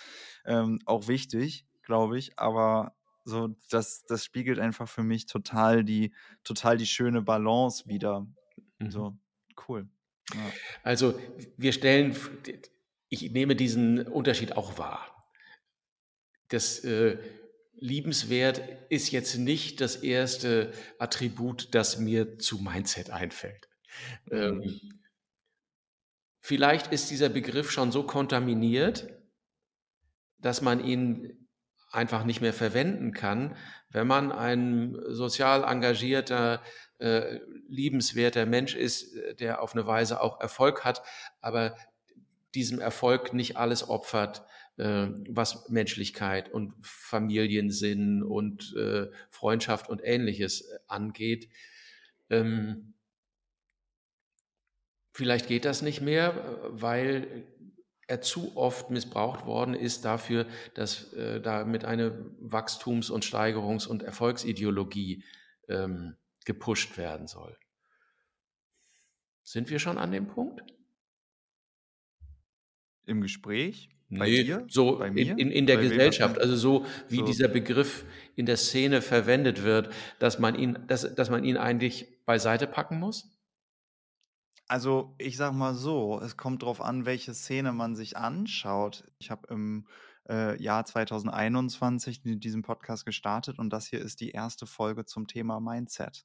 ähm, 0.44 0.80
auch 0.86 1.06
wichtig, 1.06 1.66
glaube 1.82 2.18
ich, 2.18 2.36
aber 2.40 2.96
so, 3.24 3.54
das, 3.70 4.04
das 4.04 4.24
spiegelt 4.24 4.58
einfach 4.58 4.88
für 4.88 5.02
mich 5.02 5.26
total 5.26 5.84
die, 5.84 6.12
total 6.44 6.76
die 6.76 6.86
schöne 6.86 7.22
Balance 7.22 7.86
wieder. 7.86 8.26
Mhm. 8.78 8.90
So, 8.90 9.16
cool. 9.68 9.88
Ja. 10.34 10.52
Also, 10.82 11.18
wir 11.56 11.72
stellen, 11.72 12.16
ich 13.08 13.30
nehme 13.30 13.54
diesen 13.54 14.06
Unterschied 14.06 14.56
auch 14.56 14.78
wahr. 14.78 15.08
Das 16.48 16.80
äh, 16.84 17.18
liebenswert 17.74 18.62
ist 18.90 19.10
jetzt 19.10 19.36
nicht 19.36 19.80
das 19.80 19.96
erste 19.96 20.72
Attribut, 20.98 21.74
das 21.74 21.98
mir 21.98 22.38
zu 22.38 22.58
Mindset 22.58 23.10
einfällt. 23.10 23.68
Ähm, 24.30 24.58
mhm. 24.58 25.02
vielleicht 26.40 26.92
ist 26.92 27.10
dieser 27.10 27.28
Begriff 27.28 27.70
schon 27.70 27.92
so 27.92 28.04
kontaminiert, 28.04 29.12
dass 30.38 30.62
man 30.62 30.82
ihn 30.82 31.41
einfach 31.92 32.24
nicht 32.24 32.40
mehr 32.40 32.52
verwenden 32.52 33.12
kann, 33.12 33.56
wenn 33.90 34.06
man 34.06 34.32
ein 34.32 34.96
sozial 35.08 35.64
engagierter, 35.64 36.62
äh, 36.98 37.38
liebenswerter 37.68 38.46
Mensch 38.46 38.74
ist, 38.74 39.14
der 39.40 39.62
auf 39.62 39.74
eine 39.74 39.86
Weise 39.86 40.20
auch 40.20 40.40
Erfolg 40.40 40.84
hat, 40.84 41.02
aber 41.40 41.76
diesem 42.54 42.80
Erfolg 42.80 43.32
nicht 43.32 43.56
alles 43.56 43.88
opfert, 43.88 44.44
äh, 44.76 45.08
was 45.28 45.68
Menschlichkeit 45.68 46.50
und 46.50 46.74
Familiensinn 46.80 48.22
und 48.22 48.74
äh, 48.76 49.08
Freundschaft 49.30 49.88
und 49.88 50.00
ähnliches 50.02 50.68
angeht. 50.86 51.48
Ähm, 52.30 52.94
vielleicht 55.12 55.48
geht 55.48 55.64
das 55.64 55.82
nicht 55.82 56.00
mehr, 56.00 56.58
weil 56.70 57.44
er 58.06 58.20
zu 58.20 58.56
oft 58.56 58.90
missbraucht 58.90 59.46
worden 59.46 59.74
ist 59.74 60.04
dafür, 60.04 60.46
dass 60.74 61.12
äh, 61.12 61.40
damit 61.40 61.84
eine 61.84 62.30
Wachstums- 62.40 63.10
und 63.10 63.24
Steigerungs- 63.24 63.86
und 63.86 64.02
Erfolgsideologie 64.02 65.24
ähm, 65.68 66.16
gepusht 66.44 66.98
werden 66.98 67.26
soll. 67.26 67.56
Sind 69.42 69.70
wir 69.70 69.78
schon 69.78 69.98
an 69.98 70.12
dem 70.12 70.28
Punkt? 70.28 70.62
Im 73.06 73.20
Gespräch? 73.20 73.90
Bei 74.18 74.28
nee, 74.28 74.44
dir? 74.44 74.66
So 74.68 74.98
Bei 74.98 75.10
mir? 75.10 75.22
In, 75.22 75.38
in, 75.38 75.50
in 75.50 75.66
der 75.66 75.76
Bei 75.76 75.82
Gesellschaft, 75.82 76.38
also 76.38 76.54
so 76.54 76.86
wie 77.08 77.16
so. 77.16 77.24
dieser 77.24 77.48
Begriff 77.48 78.04
in 78.36 78.44
der 78.44 78.58
Szene 78.58 79.00
verwendet 79.00 79.62
wird, 79.62 79.90
dass 80.18 80.38
man 80.38 80.54
ihn, 80.54 80.78
dass, 80.86 81.14
dass 81.14 81.30
man 81.30 81.44
ihn 81.44 81.56
eigentlich 81.56 82.06
beiseite 82.26 82.66
packen 82.66 82.98
muss? 82.98 83.30
Also, 84.68 85.14
ich 85.18 85.36
sag 85.36 85.52
mal 85.52 85.74
so, 85.74 86.20
es 86.20 86.36
kommt 86.36 86.62
darauf 86.62 86.80
an, 86.80 87.04
welche 87.04 87.34
Szene 87.34 87.72
man 87.72 87.94
sich 87.94 88.16
anschaut. 88.16 89.04
Ich 89.18 89.30
habe 89.30 89.46
im 89.48 89.86
äh, 90.28 90.60
Jahr 90.62 90.84
2021 90.84 92.22
diesen 92.22 92.62
Podcast 92.62 93.04
gestartet 93.04 93.58
und 93.58 93.70
das 93.70 93.86
hier 93.86 94.00
ist 94.00 94.20
die 94.20 94.30
erste 94.30 94.66
Folge 94.66 95.04
zum 95.04 95.26
Thema 95.26 95.60
Mindset. 95.60 96.24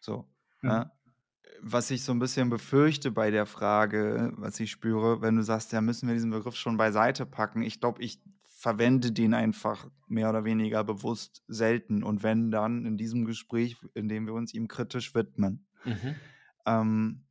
So. 0.00 0.28
Mhm. 0.62 0.68
Ne? 0.68 0.90
Was 1.60 1.90
ich 1.90 2.04
so 2.04 2.12
ein 2.12 2.18
bisschen 2.18 2.50
befürchte 2.50 3.10
bei 3.10 3.30
der 3.30 3.46
Frage, 3.46 4.32
was 4.36 4.60
ich 4.60 4.70
spüre, 4.70 5.22
wenn 5.22 5.36
du 5.36 5.42
sagst, 5.42 5.72
ja, 5.72 5.80
müssen 5.80 6.06
wir 6.06 6.14
diesen 6.14 6.30
Begriff 6.30 6.54
schon 6.54 6.76
beiseite 6.76 7.26
packen. 7.26 7.62
Ich 7.62 7.80
glaube, 7.80 8.02
ich 8.02 8.20
verwende 8.58 9.12
den 9.12 9.34
einfach 9.34 9.88
mehr 10.08 10.28
oder 10.28 10.44
weniger 10.44 10.84
bewusst 10.84 11.42
selten 11.46 12.02
und 12.02 12.22
wenn 12.22 12.50
dann 12.50 12.84
in 12.84 12.96
diesem 12.96 13.24
Gespräch, 13.24 13.76
in 13.94 14.08
dem 14.08 14.26
wir 14.26 14.34
uns 14.34 14.52
ihm 14.52 14.68
kritisch 14.68 15.14
widmen. 15.14 15.66
Mhm. 15.84 16.14
Ähm, 16.66 17.24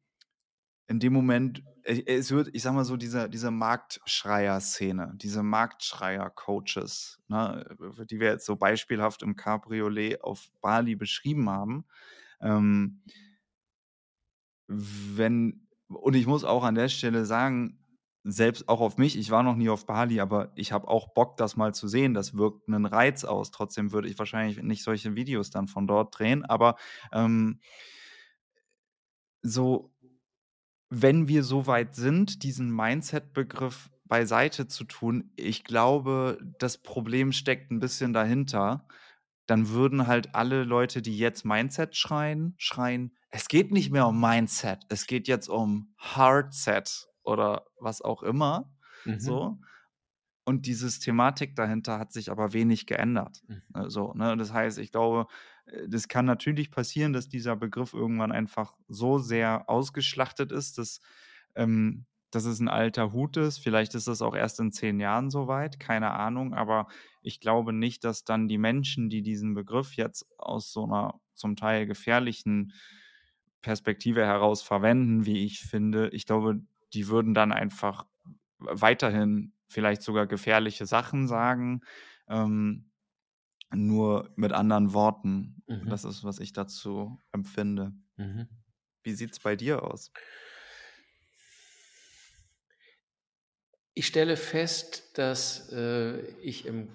in 0.87 0.99
dem 0.99 1.13
Moment, 1.13 1.63
äh, 1.83 2.01
es 2.05 2.31
wird, 2.31 2.49
ich 2.53 2.61
sag 2.63 2.73
mal 2.73 2.85
so, 2.85 2.97
diese, 2.97 3.29
diese 3.29 3.51
Marktschreier-Szene, 3.51 5.13
diese 5.15 5.43
Marktschreier-Coaches, 5.43 7.19
ne, 7.27 7.65
die 8.09 8.19
wir 8.19 8.29
jetzt 8.29 8.45
so 8.45 8.55
beispielhaft 8.55 9.23
im 9.23 9.35
Cabriolet 9.35 10.21
auf 10.23 10.49
Bali 10.61 10.95
beschrieben 10.95 11.49
haben, 11.49 11.85
ähm, 12.41 13.01
wenn, 14.67 15.67
und 15.87 16.15
ich 16.15 16.27
muss 16.27 16.43
auch 16.43 16.63
an 16.63 16.75
der 16.75 16.89
Stelle 16.89 17.25
sagen, 17.25 17.79
selbst 18.23 18.67
auch 18.67 18.81
auf 18.81 18.97
mich, 18.97 19.17
ich 19.17 19.31
war 19.31 19.41
noch 19.41 19.55
nie 19.55 19.69
auf 19.69 19.85
Bali, 19.85 20.19
aber 20.19 20.51
ich 20.55 20.73
habe 20.73 20.89
auch 20.89 21.13
Bock, 21.13 21.37
das 21.37 21.55
mal 21.55 21.73
zu 21.73 21.87
sehen. 21.87 22.13
Das 22.13 22.35
wirkt 22.35 22.67
einen 22.67 22.85
Reiz 22.85 23.23
aus. 23.23 23.51
Trotzdem 23.51 23.93
würde 23.93 24.09
ich 24.09 24.19
wahrscheinlich 24.19 24.61
nicht 24.61 24.83
solche 24.83 25.15
Videos 25.15 25.49
dann 25.49 25.67
von 25.69 25.87
dort 25.87 26.19
drehen, 26.19 26.43
aber 26.43 26.75
ähm, 27.13 27.61
so 29.41 29.91
wenn 30.89 31.27
wir 31.27 31.43
so 31.43 31.67
weit 31.67 31.95
sind, 31.95 32.43
diesen 32.43 32.73
Mindset-Begriff 32.73 33.89
beiseite 34.05 34.67
zu 34.67 34.85
tun, 34.85 35.31
ich 35.35 35.63
glaube, 35.63 36.37
das 36.59 36.77
Problem 36.77 37.31
steckt 37.31 37.71
ein 37.71 37.79
bisschen 37.79 38.13
dahinter. 38.13 38.87
Dann 39.47 39.69
würden 39.69 40.07
halt 40.07 40.35
alle 40.35 40.63
Leute, 40.63 41.01
die 41.01 41.17
jetzt 41.17 41.45
Mindset 41.45 41.95
schreien, 41.95 42.53
schreien, 42.57 43.15
es 43.29 43.47
geht 43.47 43.71
nicht 43.71 43.91
mehr 43.91 44.07
um 44.07 44.19
Mindset, 44.19 44.79
es 44.89 45.07
geht 45.07 45.27
jetzt 45.27 45.49
um 45.49 45.93
Hardset 45.97 47.07
oder 47.23 47.65
was 47.79 48.01
auch 48.01 48.23
immer. 48.23 48.73
Mhm. 49.05 49.19
So. 49.19 49.57
Und 50.45 50.65
die 50.65 50.73
Systematik 50.73 51.55
dahinter 51.55 51.99
hat 51.99 52.13
sich 52.13 52.31
aber 52.31 52.53
wenig 52.53 52.87
geändert. 52.87 53.41
Mhm. 53.47 53.61
Also, 53.73 54.13
ne, 54.13 54.37
das 54.37 54.53
heißt, 54.53 54.77
ich 54.79 54.91
glaube, 54.91 55.27
das 55.87 56.07
kann 56.07 56.25
natürlich 56.25 56.71
passieren, 56.71 57.13
dass 57.13 57.27
dieser 57.27 57.55
Begriff 57.55 57.93
irgendwann 57.93 58.31
einfach 58.31 58.75
so 58.87 59.17
sehr 59.17 59.69
ausgeschlachtet 59.69 60.51
ist, 60.51 60.77
dass, 60.77 61.01
ähm, 61.55 62.05
dass 62.31 62.45
es 62.45 62.59
ein 62.59 62.67
alter 62.69 63.11
Hut 63.13 63.37
ist. 63.37 63.57
Vielleicht 63.59 63.95
ist 63.95 64.07
das 64.07 64.21
auch 64.21 64.35
erst 64.35 64.59
in 64.59 64.71
zehn 64.71 64.99
Jahren 64.99 65.29
soweit, 65.29 65.79
keine 65.79 66.11
Ahnung. 66.11 66.53
Aber 66.53 66.87
ich 67.21 67.39
glaube 67.39 67.73
nicht, 67.73 68.03
dass 68.03 68.23
dann 68.23 68.47
die 68.47 68.57
Menschen, 68.57 69.09
die 69.09 69.21
diesen 69.21 69.53
Begriff 69.53 69.93
jetzt 69.95 70.25
aus 70.37 70.71
so 70.71 70.85
einer 70.85 71.19
zum 71.33 71.55
Teil 71.55 71.85
gefährlichen 71.85 72.73
Perspektive 73.61 74.25
heraus 74.25 74.61
verwenden, 74.61 75.25
wie 75.25 75.43
ich 75.43 75.59
finde, 75.59 76.09
ich 76.09 76.25
glaube, 76.25 76.61
die 76.93 77.07
würden 77.07 77.33
dann 77.33 77.51
einfach 77.51 78.05
weiterhin 78.59 79.53
vielleicht 79.67 80.01
sogar 80.01 80.25
gefährliche 80.27 80.85
Sachen 80.85 81.27
sagen, 81.27 81.81
ähm, 82.29 82.89
nur 83.73 84.31
mit 84.35 84.53
anderen 84.53 84.93
Worten. 84.93 85.61
Mhm. 85.67 85.89
Das 85.89 86.03
ist, 86.03 86.23
was 86.23 86.39
ich 86.39 86.53
dazu 86.53 87.19
empfinde. 87.31 87.93
Mhm. 88.15 88.47
Wie 89.03 89.13
sieht 89.13 89.31
es 89.31 89.39
bei 89.39 89.55
dir 89.55 89.83
aus? 89.83 90.11
Ich 93.93 94.05
stelle 94.05 94.37
fest, 94.37 95.17
dass 95.17 95.71
äh, 95.71 96.21
ich 96.41 96.65
im 96.65 96.89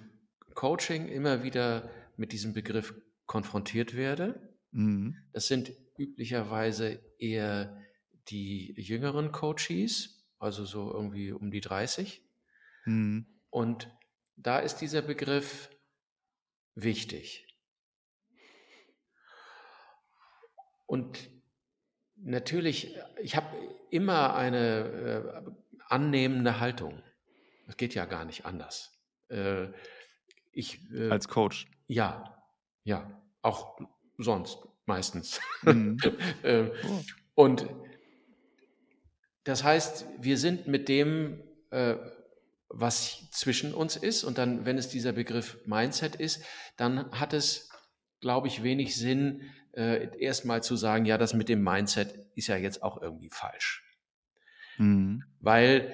Coaching 0.53 1.09
immer 1.09 1.43
wieder 1.43 1.89
mit 2.15 2.31
diesem 2.31 2.53
Begriff 2.53 2.93
konfrontiert 3.25 3.95
werde. 3.95 4.55
Mhm. 4.71 5.17
Das 5.33 5.47
sind 5.47 5.73
üblicherweise 5.97 6.99
eher 7.17 7.77
die 8.29 8.73
jüngeren 8.77 9.31
Coaches, 9.31 10.23
also 10.39 10.65
so 10.65 10.93
irgendwie 10.93 11.31
um 11.31 11.51
die 11.51 11.61
30. 11.61 12.21
Mhm. 12.85 13.25
Und 13.49 13.89
da 14.35 14.59
ist 14.59 14.77
dieser 14.77 15.01
Begriff 15.01 15.69
wichtig. 16.75 17.47
Und 20.85 21.29
natürlich, 22.15 22.95
ich 23.21 23.35
habe 23.35 23.47
immer 23.89 24.35
eine 24.35 25.45
äh, 25.45 25.51
annehmende 25.87 26.59
Haltung. 26.59 27.01
Das 27.65 27.77
geht 27.77 27.95
ja 27.95 28.05
gar 28.05 28.25
nicht 28.25 28.45
anders. 28.45 28.99
Äh, 29.29 29.67
ich, 30.51 30.79
äh, 30.91 31.09
Als 31.09 31.27
Coach? 31.27 31.67
Ja, 31.87 32.43
ja, 32.83 33.21
auch 33.41 33.79
sonst 34.17 34.59
meistens. 34.85 35.39
Mhm. 35.63 35.97
Äh, 36.43 36.71
oh. 36.85 37.01
Und 37.35 37.67
das 39.45 39.63
heißt, 39.63 40.05
wir 40.19 40.37
sind 40.37 40.67
mit 40.67 40.89
dem 40.89 41.41
äh, 41.71 41.95
was 42.83 43.31
zwischen 43.31 43.73
uns 43.73 43.95
ist. 43.95 44.23
Und 44.23 44.37
dann, 44.37 44.65
wenn 44.65 44.77
es 44.77 44.89
dieser 44.89 45.13
Begriff 45.13 45.57
Mindset 45.65 46.15
ist, 46.15 46.43
dann 46.77 47.09
hat 47.11 47.33
es, 47.33 47.69
glaube 48.19 48.47
ich, 48.47 48.61
wenig 48.61 48.95
Sinn, 48.95 49.41
äh, 49.71 50.15
erstmal 50.19 50.61
zu 50.61 50.75
sagen, 50.75 51.05
ja, 51.05 51.17
das 51.17 51.33
mit 51.33 51.49
dem 51.49 51.63
Mindset 51.63 52.13
ist 52.35 52.47
ja 52.47 52.57
jetzt 52.57 52.83
auch 52.83 53.01
irgendwie 53.01 53.29
falsch. 53.29 53.83
Mhm. 54.77 55.23
Weil 55.39 55.93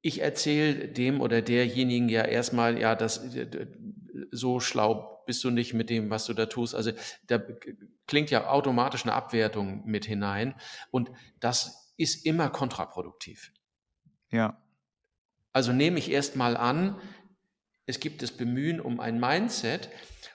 ich 0.00 0.22
erzähle 0.22 0.88
dem 0.88 1.20
oder 1.20 1.42
derjenigen 1.42 2.08
ja 2.08 2.22
erstmal, 2.22 2.80
ja, 2.80 2.94
das, 2.94 3.22
so 4.30 4.60
schlau 4.60 5.22
bist 5.26 5.44
du 5.44 5.50
nicht 5.50 5.74
mit 5.74 5.90
dem, 5.90 6.10
was 6.10 6.24
du 6.24 6.32
da 6.32 6.46
tust. 6.46 6.74
Also 6.74 6.92
da 7.26 7.42
klingt 8.06 8.30
ja 8.30 8.48
automatisch 8.48 9.04
eine 9.04 9.12
Abwertung 9.12 9.84
mit 9.84 10.06
hinein 10.06 10.54
und 10.90 11.10
das 11.38 11.92
ist 11.96 12.24
immer 12.24 12.48
kontraproduktiv. 12.48 13.52
Ja. 14.30 14.62
Also 15.56 15.72
nehme 15.72 15.98
ich 15.98 16.10
erst 16.10 16.36
mal 16.36 16.54
an, 16.54 17.00
es 17.86 17.98
gibt 17.98 18.20
das 18.20 18.30
Bemühen 18.30 18.78
um 18.78 19.00
ein 19.00 19.18
Mindset. 19.18 19.88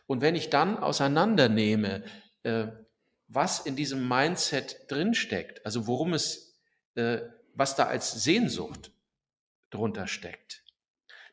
Und 0.08 0.22
wenn 0.22 0.34
ich 0.34 0.50
dann 0.50 0.80
auseinandernehme, 0.80 2.04
äh, 2.42 2.70
was 3.28 3.60
in 3.60 3.76
diesem 3.76 4.08
Mindset 4.08 4.90
drinsteckt, 4.90 5.64
also 5.64 5.86
worum 5.86 6.16
es, 6.16 6.60
äh, 6.96 7.20
was 7.54 7.76
da 7.76 7.86
als 7.86 8.24
Sehnsucht 8.24 8.94
drunter 9.70 10.08
steckt, 10.08 10.64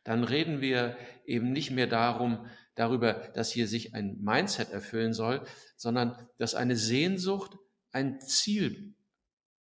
dann 0.05 0.23
reden 0.23 0.61
wir 0.61 0.99
eben 1.25 1.53
nicht 1.53 1.71
mehr 1.71 1.87
darum, 1.87 2.47
darüber, 2.75 3.15
dass 3.15 3.51
hier 3.51 3.67
sich 3.67 3.95
ein 3.95 4.19
Mindset 4.21 4.71
erfüllen 4.71 5.15
soll, 5.15 5.47
sondern 5.79 6.29
dass 6.37 6.55
eine 6.55 6.77
Sehnsucht 6.77 7.57
ein 7.93 8.21
Ziel 8.21 8.93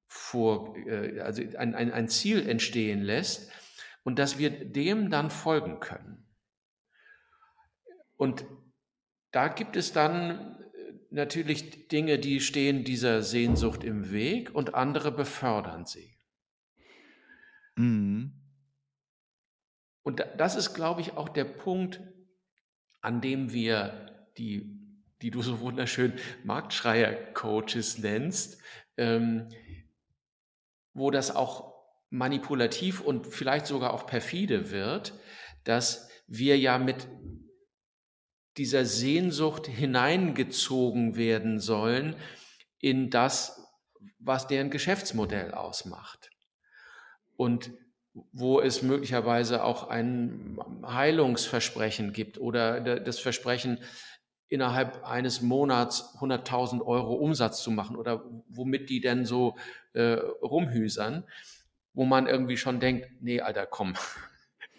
vor, 0.05 0.75
äh, 0.85 1.21
also 1.21 1.41
ein, 1.57 1.75
ein, 1.75 1.93
ein 1.93 2.09
Ziel 2.09 2.45
entstehen 2.49 3.03
lässt 3.03 3.49
und 4.07 4.19
dass 4.19 4.37
wir 4.37 4.51
dem 4.51 5.09
dann 5.09 5.29
folgen 5.29 5.81
können. 5.81 6.25
Und 8.15 8.45
da 9.31 9.49
gibt 9.49 9.75
es 9.75 9.91
dann 9.91 10.29
äh, 10.29 10.93
natürlich 11.09 11.89
Dinge, 11.89 12.17
die 12.17 12.39
stehen 12.39 12.85
dieser 12.85 13.21
Sehnsucht 13.21 13.83
im 13.83 14.09
Weg 14.09 14.55
und 14.55 14.75
andere 14.75 15.11
befördern 15.11 15.85
sie. 15.85 16.17
Mhm. 17.75 18.31
Und 20.03 20.25
das 20.37 20.55
ist, 20.55 20.73
glaube 20.73 21.01
ich, 21.01 21.17
auch 21.17 21.27
der 21.27 21.43
Punkt, 21.43 22.01
an 23.01 23.19
dem 23.19 23.51
wir 23.51 24.29
die, 24.37 24.79
die 25.21 25.31
du 25.31 25.41
so 25.41 25.59
wunderschön 25.59 26.13
Marktschreier-Coaches 26.45 27.97
nennst, 27.97 28.61
ähm, 28.95 29.49
wo 30.93 31.11
das 31.11 31.35
auch 31.35 31.76
manipulativ 32.09 33.01
und 33.01 33.27
vielleicht 33.27 33.67
sogar 33.67 33.93
auch 33.93 34.05
perfide 34.05 34.71
wird, 34.71 35.13
dass 35.63 36.09
wir 36.27 36.57
ja 36.57 36.77
mit 36.77 37.07
dieser 38.57 38.85
Sehnsucht 38.85 39.67
hineingezogen 39.67 41.15
werden 41.15 41.59
sollen 41.59 42.15
in 42.79 43.09
das, 43.09 43.67
was 44.19 44.47
deren 44.47 44.71
Geschäftsmodell 44.71 45.53
ausmacht. 45.53 46.31
Und 47.35 47.71
wo 48.31 48.59
es 48.59 48.81
möglicherweise 48.81 49.63
auch 49.63 49.89
ein 49.89 50.57
Heilungsversprechen 50.83 52.13
gibt 52.13 52.39
oder 52.39 52.99
das 52.99 53.19
Versprechen, 53.19 53.79
innerhalb 54.49 55.03
eines 55.05 55.41
Monats 55.41 56.15
100.000 56.19 56.81
Euro 56.85 57.13
Umsatz 57.13 57.61
zu 57.61 57.69
machen 57.69 57.95
oder 57.95 58.23
womit 58.47 58.89
die 58.89 59.01
denn 59.01 59.25
so 59.25 59.55
äh, 59.93 60.13
rumhüsern, 60.41 61.25
wo 61.97 62.05
man 62.05 62.27
irgendwie 62.27 62.57
schon 62.57 62.79
denkt, 62.79 63.09
nee, 63.21 63.41
Alter, 63.41 63.65
komm, 63.65 63.95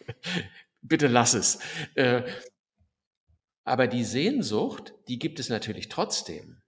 bitte 0.82 1.08
lass 1.08 1.34
es. 1.34 1.58
Äh, 1.96 2.22
aber 3.64 3.88
die 3.88 4.04
Sehnsucht, 4.04 4.94
die 5.08 5.18
gibt 5.18 5.40
es 5.40 5.48
natürlich 5.48 5.88
trotzdem. 5.88 6.62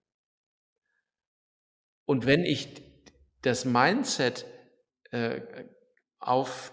Und 2.04 2.26
wenn 2.26 2.44
ich 2.44 2.82
das 3.42 3.64
Mindset 3.64 4.44
äh, 5.12 5.40
auf 6.18 6.72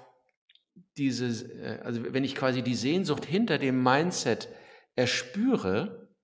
diese, 0.98 1.28
äh, 1.54 1.80
also 1.82 2.12
wenn 2.12 2.24
ich 2.24 2.34
quasi 2.34 2.64
die 2.64 2.74
Sehnsucht 2.74 3.26
hinter 3.26 3.60
dem 3.60 3.84
Mindset 3.84 4.50
erspüre 4.96 6.16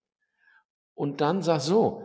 und 0.95 1.22
dann 1.22 1.43
sage, 1.43 1.62
so, 1.62 2.04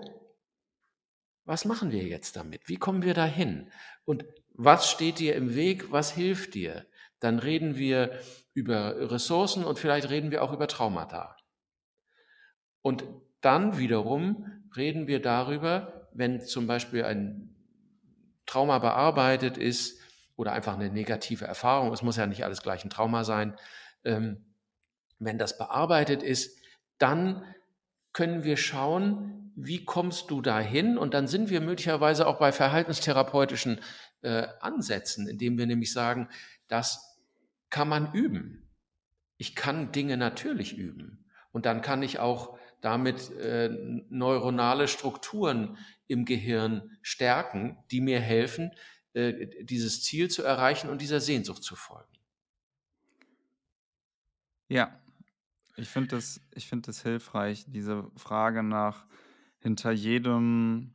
was 1.47 1.65
machen 1.65 1.91
wir 1.91 2.05
jetzt 2.05 2.37
damit? 2.37 2.69
Wie 2.69 2.77
kommen 2.77 3.03
wir 3.03 3.15
dahin? 3.15 3.73
Und 4.05 4.27
was 4.59 4.91
steht 4.91 5.21
dir 5.21 5.37
im 5.37 5.55
Weg? 5.55 5.91
Was 5.93 6.13
hilft 6.13 6.55
dir? 6.55 6.85
Dann 7.21 7.39
reden 7.39 7.77
wir 7.77 8.21
über 8.53 9.11
Ressourcen 9.11 9.65
und 9.65 9.79
vielleicht 9.79 10.11
reden 10.11 10.31
wir 10.31 10.43
auch 10.43 10.53
über 10.53 10.67
Traumata. 10.67 11.37
Und 12.83 13.05
dann 13.41 13.79
wiederum 13.79 14.69
reden 14.77 15.07
wir 15.07 15.23
darüber, 15.23 16.09
wenn 16.13 16.41
zum 16.41 16.67
Beispiel 16.67 17.05
ein 17.05 17.55
Trauma 18.47 18.79
bearbeitet 18.81 19.57
ist, 19.57 20.01
oder 20.39 20.53
einfach 20.53 20.75
eine 20.75 20.89
negative 20.89 21.45
Erfahrung, 21.45 21.93
es 21.93 22.03
muss 22.03 22.17
ja 22.17 22.27
nicht 22.27 22.45
alles 22.45 22.63
gleich 22.63 22.85
ein 22.85 22.91
Trauma 22.91 23.25
sein, 23.25 23.57
ähm, 24.05 24.45
wenn 25.19 25.37
das 25.37 25.59
bearbeitet 25.59 26.23
ist, 26.23 26.57
dann 26.99 27.45
können 28.13 28.45
wir 28.45 28.57
schauen, 28.57 29.53
wie 29.57 29.85
kommst 29.85 30.31
du 30.31 30.41
dahin? 30.41 30.97
Und 30.97 31.13
dann 31.13 31.27
sind 31.27 31.51
wir 31.51 31.61
möglicherweise 31.61 32.27
auch 32.29 32.39
bei 32.39 32.53
verhaltenstherapeutischen 32.53 33.81
äh, 34.23 34.49
Ansätzen, 34.61 35.29
indem 35.29 35.59
wir 35.59 35.67
nämlich 35.67 35.93
sagen, 35.93 36.29
das 36.67 37.19
kann 37.71 37.89
man 37.89 38.13
üben. 38.13 38.69
Ich 39.37 39.55
kann 39.55 39.93
Dinge 39.93 40.17
natürlich 40.17 40.77
üben. 40.77 41.25
Und 41.53 41.67
dann 41.67 41.83
kann 41.83 42.03
ich 42.03 42.19
auch 42.19 42.59
damit 42.81 43.31
äh, 43.37 43.71
neuronale 44.09 44.89
Strukturen 44.89 45.79
im 46.07 46.25
Gehirn 46.25 46.97
stärken, 47.03 47.79
die 47.91 48.01
mir 48.01 48.21
helfen, 48.21 48.73
äh, 49.15 49.65
dieses 49.65 50.03
Ziel 50.03 50.31
zu 50.31 50.43
erreichen 50.43 50.91
und 50.91 51.01
dieser 51.01 51.21
Sehnsucht 51.21 51.63
zu 51.63 51.77
folgen. 51.77 52.09
Ja, 54.69 55.01
ich 55.77 55.89
finde 55.89 56.17
das, 56.17 56.41
find 56.59 56.87
hilfreich, 56.87 57.65
diese 57.69 58.11
Frage 58.17 58.63
nach 58.63 59.07
hinter 59.61 59.93
jedem, 59.93 60.95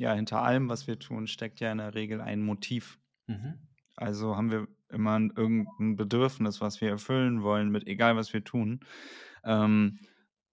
ja, 0.00 0.14
hinter 0.14 0.40
allem, 0.40 0.70
was 0.70 0.86
wir 0.86 0.98
tun, 0.98 1.26
steckt 1.26 1.60
ja 1.60 1.70
in 1.70 1.76
der 1.76 1.94
Regel 1.94 2.22
ein 2.22 2.40
Motiv. 2.40 2.98
Mhm. 3.26 3.58
Also 3.96 4.34
haben 4.34 4.50
wir 4.50 4.66
immer 4.88 5.20
irgendein 5.20 5.96
Bedürfnis, 5.96 6.62
was 6.62 6.80
wir 6.80 6.88
erfüllen 6.88 7.42
wollen, 7.42 7.68
mit 7.68 7.86
egal 7.86 8.16
was 8.16 8.32
wir 8.32 8.42
tun. 8.42 8.80
Ähm, 9.44 9.98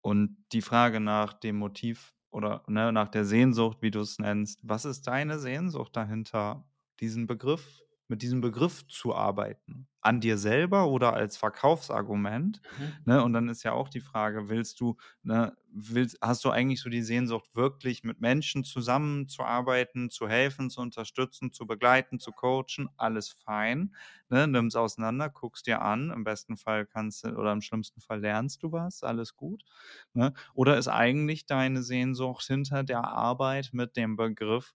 und 0.01 0.35
die 0.51 0.61
Frage 0.61 0.99
nach 0.99 1.31
dem 1.31 1.55
Motiv 1.55 2.13
oder 2.29 2.61
ne, 2.67 2.91
nach 2.91 3.07
der 3.07 3.23
Sehnsucht, 3.23 3.77
wie 3.81 3.89
du 3.89 4.01
es 4.01 4.19
nennst. 4.19 4.59
Was 4.67 4.83
ist 4.83 5.07
deine 5.07 5.39
Sehnsucht 5.39 5.95
dahinter, 5.95 6.65
diesen 6.99 7.25
Begriff, 7.25 7.81
mit 8.07 8.21
diesem 8.21 8.41
Begriff 8.41 8.87
zu 8.87 9.13
arbeiten? 9.15 9.87
An 10.01 10.21
dir 10.21 10.37
selber 10.37 10.87
oder 10.87 11.13
als 11.13 11.35
Verkaufsargument? 11.37 12.61
Mhm. 12.71 12.97
Ne, 13.05 13.23
und 13.23 13.33
dann 13.33 13.49
ist 13.49 13.63
ja 13.63 13.73
auch 13.73 13.89
die 13.89 13.99
Frage, 14.01 14.47
willst 14.49 14.79
du, 14.79 14.95
ne, 15.23 15.57
willst, 15.69 16.17
hast 16.21 16.45
du 16.45 16.49
eigentlich 16.49 16.81
so 16.81 16.89
die 16.89 17.01
Sehnsucht, 17.01 17.49
wirklich 17.55 18.03
mit 18.03 18.21
Menschen 18.21 18.63
zusammenzuarbeiten, 18.63 20.09
zu 20.09 20.27
helfen, 20.29 20.69
zu 20.69 20.81
unterstützen, 20.81 21.51
zu 21.51 21.65
begleiten, 21.67 22.19
zu 22.19 22.31
coachen? 22.31 22.89
Alles 22.95 23.29
fein. 23.31 23.93
Ne, 24.29 24.47
Nimm 24.47 24.67
es 24.67 24.75
auseinander, 24.75 25.29
guckst 25.29 25.67
dir 25.67 25.81
an. 25.81 26.11
Im 26.11 26.23
besten 26.23 26.57
Fall 26.57 26.85
kannst 26.85 27.23
du 27.25 27.29
oder 27.35 27.51
im 27.51 27.61
schlimmsten 27.61 28.01
Fall 28.01 28.19
lernst 28.21 28.63
du 28.63 28.71
was, 28.71 29.03
alles 29.03 29.35
gut. 29.35 29.63
Ne? 30.13 30.33
Oder 30.53 30.77
ist 30.77 30.87
eigentlich 30.87 31.45
deine 31.45 31.83
Sehnsucht 31.83 32.45
hinter 32.45 32.83
der 32.83 33.03
Arbeit 33.05 33.69
mit 33.73 33.95
dem 33.97 34.15
Begriff, 34.15 34.73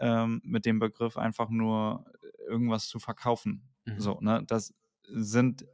ähm, 0.00 0.40
mit 0.44 0.64
dem 0.66 0.78
Begriff 0.78 1.16
einfach 1.16 1.48
nur 1.50 2.04
irgendwas 2.48 2.88
zu 2.88 2.98
verkaufen. 2.98 3.68
Mhm. 3.84 4.00
So, 4.00 4.18
ne? 4.20 4.42
Das 4.46 4.74
sind 5.02 5.64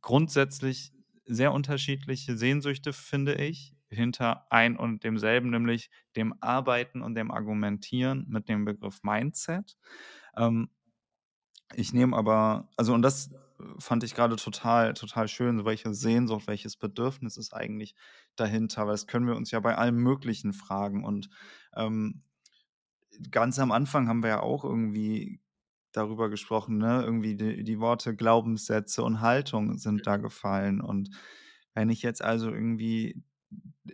grundsätzlich 0.00 0.92
sehr 1.24 1.52
unterschiedliche 1.52 2.36
Sehnsüchte, 2.36 2.92
finde 2.92 3.34
ich, 3.34 3.74
hinter 3.88 4.46
ein 4.50 4.76
und 4.76 5.04
demselben, 5.04 5.50
nämlich 5.50 5.90
dem 6.16 6.34
Arbeiten 6.40 7.02
und 7.02 7.14
dem 7.14 7.30
Argumentieren 7.30 8.26
mit 8.28 8.48
dem 8.48 8.64
Begriff 8.64 9.02
Mindset. 9.02 9.76
Ähm, 10.36 10.70
ich 11.74 11.92
nehme 11.92 12.16
aber, 12.16 12.68
also 12.76 12.94
und 12.94 13.02
das 13.02 13.30
fand 13.78 14.04
ich 14.04 14.14
gerade 14.14 14.36
total, 14.36 14.94
total 14.94 15.28
schön, 15.28 15.64
welche 15.64 15.94
Sehnsucht, 15.94 16.46
welches 16.46 16.76
Bedürfnis 16.76 17.36
ist 17.36 17.54
eigentlich 17.54 17.94
dahinter, 18.36 18.86
weil 18.86 18.92
das 18.92 19.06
können 19.06 19.26
wir 19.26 19.36
uns 19.36 19.50
ja 19.50 19.60
bei 19.60 19.76
allem 19.76 19.96
Möglichen 19.96 20.52
fragen 20.52 21.04
und 21.04 21.28
ähm, 21.74 22.22
ganz 23.30 23.58
am 23.58 23.72
Anfang 23.72 24.08
haben 24.08 24.22
wir 24.22 24.30
ja 24.30 24.40
auch 24.40 24.64
irgendwie 24.64 25.40
darüber 25.96 26.28
gesprochen, 26.28 26.78
ne? 26.78 27.02
Irgendwie 27.04 27.36
die, 27.36 27.64
die 27.64 27.80
Worte 27.80 28.14
Glaubenssätze 28.14 29.02
und 29.02 29.20
Haltung 29.20 29.78
sind 29.78 30.06
da 30.06 30.16
gefallen. 30.16 30.80
Und 30.80 31.10
wenn 31.74 31.90
ich 31.90 32.02
jetzt 32.02 32.22
also 32.22 32.50
irgendwie 32.50 33.22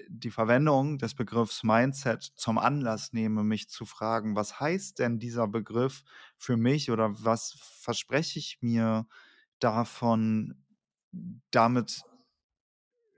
die 0.09 0.30
Verwendung 0.30 0.98
des 0.98 1.14
Begriffs 1.14 1.62
Mindset 1.62 2.22
zum 2.22 2.59
Anlass 2.59 3.12
nehme, 3.12 3.44
mich 3.44 3.68
zu 3.68 3.84
fragen, 3.84 4.36
was 4.36 4.61
heißt 4.61 4.98
denn 4.98 5.18
dieser 5.18 5.48
Begriff 5.48 6.03
für 6.36 6.57
mich 6.57 6.90
oder 6.90 7.11
was 7.24 7.57
verspreche 7.59 8.38
ich 8.38 8.59
mir 8.62 9.07
davon, 9.59 10.55
damit 11.50 12.03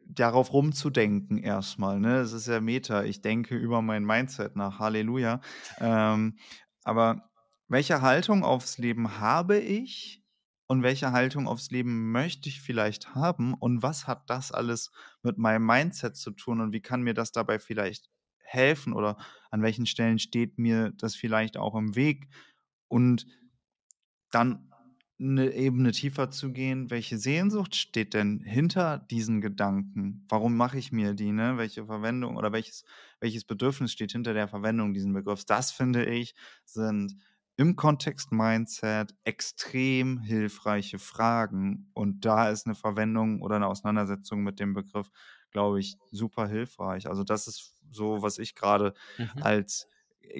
darauf 0.07 0.53
rumzudenken 0.53 1.39
erstmal. 1.39 2.01
Ne? 2.01 2.19
Es 2.19 2.33
ist 2.33 2.47
ja 2.47 2.61
Meta. 2.61 3.05
Ich 3.05 3.23
denke 3.23 3.57
über 3.57 3.83
mein 3.83 4.05
Mindset 4.05 4.57
nach. 4.57 4.79
Halleluja. 4.79 5.41
Ähm, 5.79 6.37
aber 6.83 7.31
welche 7.69 8.03
Haltung 8.03 8.45
aufs 8.45 8.79
Leben 8.79 9.19
habe 9.21 9.59
ich, 9.59 10.25
und 10.67 10.83
welche 10.83 11.13
Haltung 11.13 11.47
aufs 11.47 11.71
Leben 11.71 12.11
möchte 12.11 12.49
ich 12.49 12.61
vielleicht 12.61 13.15
haben 13.15 13.55
und 13.55 13.83
was 13.83 14.07
hat 14.07 14.31
das 14.31 14.51
alles 14.51 14.91
mit 15.23 15.37
meinem 15.39 15.67
Mindset 15.67 16.17
zu 16.17 16.31
tun 16.31 16.61
und 16.61 16.73
wie 16.73 16.81
kann 16.81 17.03
mir 17.03 17.15
das 17.15 17.33
dabei 17.33 17.59
vielleicht 17.59 18.09
helfen 18.39 18.93
oder 18.93 19.19
an 19.51 19.63
welchen 19.63 19.87
Stellen 19.87 20.19
steht 20.19 20.59
mir 20.59 20.91
das 20.97 21.15
vielleicht 21.15 21.57
auch 21.57 21.75
im 21.75 21.97
Weg 21.97 22.29
und 22.89 23.27
dann 24.31 24.71
eine 25.21 25.53
Ebene 25.53 25.93
tiefer 25.93 26.31
zu 26.31 26.53
gehen, 26.53 26.91
welche 26.91 27.19
Sehnsucht 27.19 27.77
steht 27.77 28.15
denn 28.15 28.41
hinter 28.41 28.99
diesen 28.99 29.41
Gedanken? 29.41 30.27
Warum 30.29 30.57
mache 30.57 30.77
ich 30.77 30.91
mir 30.91 31.15
die, 31.15 31.31
ne? 31.31 31.57
Welche 31.57 31.87
Verwendung 31.87 32.37
oder 32.37 32.53
welches, 32.53 32.85
welches 33.21 33.45
Bedürfnis 33.45 33.93
steht 33.93 34.11
hinter 34.13 34.35
der 34.35 34.49
Verwendung 34.49 34.93
diesen 34.93 35.13
Begriffs? 35.13 35.47
Das 35.47 35.71
finde 35.71 36.05
ich, 36.07 36.35
sind 36.65 37.17
im 37.57 37.77
Kontext 37.77 38.33
Mindset 38.33 39.15
extrem 39.25 40.21
hilfreiche 40.21 40.99
Fragen. 40.99 41.91
Und 41.95 42.25
da 42.25 42.49
ist 42.51 42.67
eine 42.67 42.75
Verwendung 42.75 43.43
oder 43.43 43.57
eine 43.57 43.69
Auseinandersetzung 43.69 44.43
mit 44.43 44.59
dem 44.59 44.75
Begriff, 44.75 45.11
glaube 45.51 45.81
ich, 45.81 45.97
super 46.11 46.49
hilfreich. 46.49 47.07
Also 47.09 47.23
das 47.23 47.47
ist 47.47 47.75
so, 47.91 48.23
was 48.23 48.39
ich 48.39 48.55
gerade 48.55 48.95
mhm. 49.19 49.43
als 49.43 49.89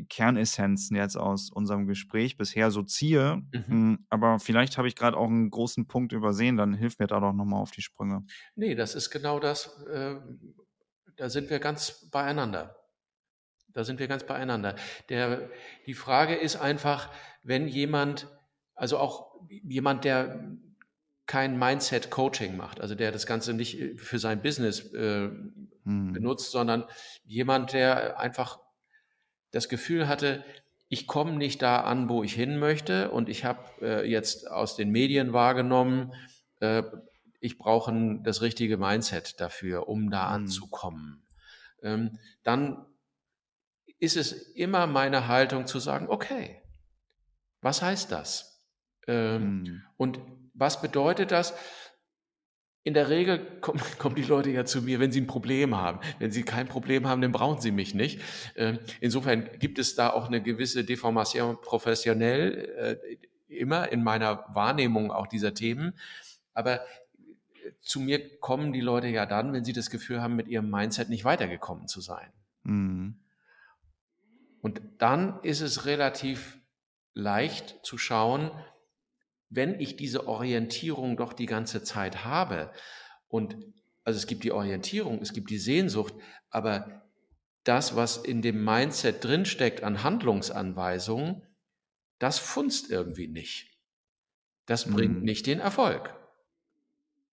Kernessenzen 0.09 0.97
jetzt 0.97 1.17
aus 1.17 1.51
unserem 1.51 1.87
Gespräch 1.87 2.37
bisher 2.37 2.71
so 2.71 2.83
ziehe. 2.83 3.43
Mhm. 3.53 3.65
Hm, 3.67 4.07
aber 4.11 4.39
vielleicht 4.39 4.79
habe 4.79 4.89
ich 4.89 4.97
gerade 4.97 5.17
auch 5.17 5.29
einen 5.29 5.51
großen 5.51 5.87
Punkt 5.87 6.13
übersehen, 6.13 6.57
dann 6.57 6.75
hilf 6.75 6.99
mir 6.99 7.07
da 7.07 7.21
doch 7.21 7.33
nochmal 7.33 7.61
auf 7.61 7.71
die 7.71 7.83
Sprünge. 7.83 8.25
Nee, 8.57 8.75
das 8.75 8.95
ist 8.95 9.11
genau 9.11 9.39
das. 9.39 9.79
Äh, 9.87 10.17
da 11.17 11.29
sind 11.29 11.51
wir 11.51 11.61
ganz 11.61 12.09
beieinander. 12.11 12.77
Da 13.75 13.85
sind 13.85 13.99
wir 13.99 14.09
ganz 14.09 14.25
beieinander. 14.25 14.77
Der, 15.09 15.51
die 15.87 15.95
Frage 15.95 16.35
ist 16.35 16.57
einfach, 16.57 17.11
wenn 17.43 17.69
jemand, 17.69 18.29
also 18.75 18.99
auch 18.99 19.35
jemand, 19.49 20.05
der 20.05 20.57
kein 21.27 21.59
Mindset-Coaching 21.59 22.57
macht, 22.57 22.81
also 22.81 22.95
der 22.95 23.11
das 23.11 23.27
Ganze 23.27 23.53
nicht 23.55 23.99
für 23.99 24.19
sein 24.19 24.43
Business 24.43 24.93
äh, 24.93 25.29
hm. 25.85 26.13
benutzt, 26.13 26.51
sondern 26.51 26.85
jemand, 27.25 27.73
der 27.73 28.19
einfach 28.19 28.61
das 29.51 29.69
Gefühl 29.69 30.07
hatte, 30.09 30.45
ich 30.89 31.07
komme 31.07 31.33
nicht 31.33 31.63
da 31.63 31.81
an, 31.81 32.09
wo 32.09 32.23
ich 32.23 32.35
hin 32.35 32.59
möchte 32.59 33.11
und 33.11 33.29
ich 33.29 33.45
habe 33.45 33.61
äh, 33.81 34.09
jetzt 34.09 34.51
aus 34.51 34.77
den 34.77 34.91
Medien 34.91 35.33
wahrgenommen, 35.33 36.13
äh, 36.61 36.83
ich 37.41 37.59
brauche 37.59 38.21
das 38.23 38.43
richtige 38.43 38.77
Mindset 38.77 39.41
dafür, 39.41 39.89
um 39.89 40.11
da 40.11 40.29
mhm. 40.29 40.35
anzukommen. 40.35 41.23
Ähm, 41.83 42.19
dann 42.43 42.87
ist 44.05 44.17
es 44.17 44.33
immer 44.33 44.87
meine 44.87 45.29
Haltung 45.29 45.67
zu 45.67 45.79
sagen, 45.79 46.07
okay, 46.09 46.61
was 47.61 47.83
heißt 47.83 48.13
das? 48.13 48.63
Ähm, 49.07 49.63
mhm. 49.63 49.83
Und 49.97 50.21
was 50.53 50.81
bedeutet 50.81 51.33
das? 51.33 51.55
In 52.83 52.93
der 52.93 53.09
Regel 53.09 53.61
kommen, 53.61 53.81
kommen 53.99 54.15
die 54.15 54.23
Leute 54.23 54.51
ja 54.51 54.67
zu 54.67 54.83
mir, 54.83 55.01
wenn 55.01 55.11
sie 55.11 55.23
ein 55.23 55.27
Problem 55.27 55.75
haben. 55.75 56.01
Wenn 56.19 56.31
sie 56.31 56.43
kein 56.43 56.69
Problem 56.69 57.09
haben, 57.09 57.23
dann 57.23 57.33
brauchen 57.33 57.61
sie 57.61 57.73
mich 57.73 57.95
nicht. 57.95 58.21
Ähm, 58.57 58.79
insofern 59.01 59.49
gibt 59.59 59.79
es 59.79 59.95
da 59.95 60.11
auch 60.11 60.29
eine 60.29 60.43
gewisse 60.43 60.85
Deformation 60.85 61.59
professionell 61.61 62.99
äh, 63.09 63.17
immer 63.49 63.91
in 63.91 64.03
meiner 64.03 64.45
Wahrnehmung 64.53 65.11
auch 65.11 65.27
dieser 65.27 65.55
Themen. 65.55 65.95
Aber 66.53 66.81
äh, 66.83 66.85
zu 67.81 68.01
mir 68.01 68.39
kommen 68.39 68.73
die 68.73 68.83
Leute 68.83 69.09
ja 69.09 69.25
dann, 69.25 69.55
wenn 69.55 69.65
sie 69.65 69.73
das 69.73 69.89
Gefühl 69.89 70.21
haben, 70.21 70.37
mit 70.37 70.49
ihrem 70.49 70.71
Mindset 70.71 71.09
nicht 71.09 71.25
weitergekommen 71.25 71.89
zu 71.89 72.03
sein. 72.03 72.31
Mhm. 72.65 73.24
Und 74.65 74.81
dann 74.97 75.41
ist 75.43 75.61
es 75.61 75.85
relativ 75.85 76.59
leicht 77.13 77.81
zu 77.83 77.99
schauen, 77.99 78.51
wenn 79.51 79.79
ich 79.79 79.97
diese 79.97 80.27
Orientierung 80.27 81.19
doch 81.19 81.35
die 81.35 81.45
ganze 81.45 81.85
Zeit 81.85 82.25
habe 82.25 82.73
und 83.29 83.59
also 84.05 84.17
es 84.17 84.27
gibt 84.27 84.43
die 84.43 84.53
Orientierung, 84.53 85.21
es 85.21 85.35
gibt 85.35 85.51
die 85.51 85.59
Sehnsucht, 85.59 86.15
aber 86.49 87.05
das, 87.65 87.95
was 87.95 88.17
in 88.17 88.41
dem 88.41 88.65
Mindset 88.65 89.23
drinsteckt 89.23 89.83
an 89.83 90.03
Handlungsanweisungen, 90.03 91.43
das 92.19 92.39
funzt 92.39 92.91
irgendwie 92.91 93.29
nicht. 93.29 93.79
Das 94.65 94.91
bringt 94.91 95.19
mhm. 95.19 95.25
nicht 95.25 95.47
den 95.47 95.61
Erfolg. 95.61 96.19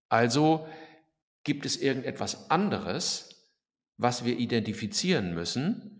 Also 0.09 0.67
gibt 1.45 1.65
es 1.65 1.77
irgendetwas 1.77 2.51
anderes, 2.51 3.53
was 3.95 4.25
wir 4.25 4.37
identifizieren 4.37 5.33
müssen, 5.33 5.97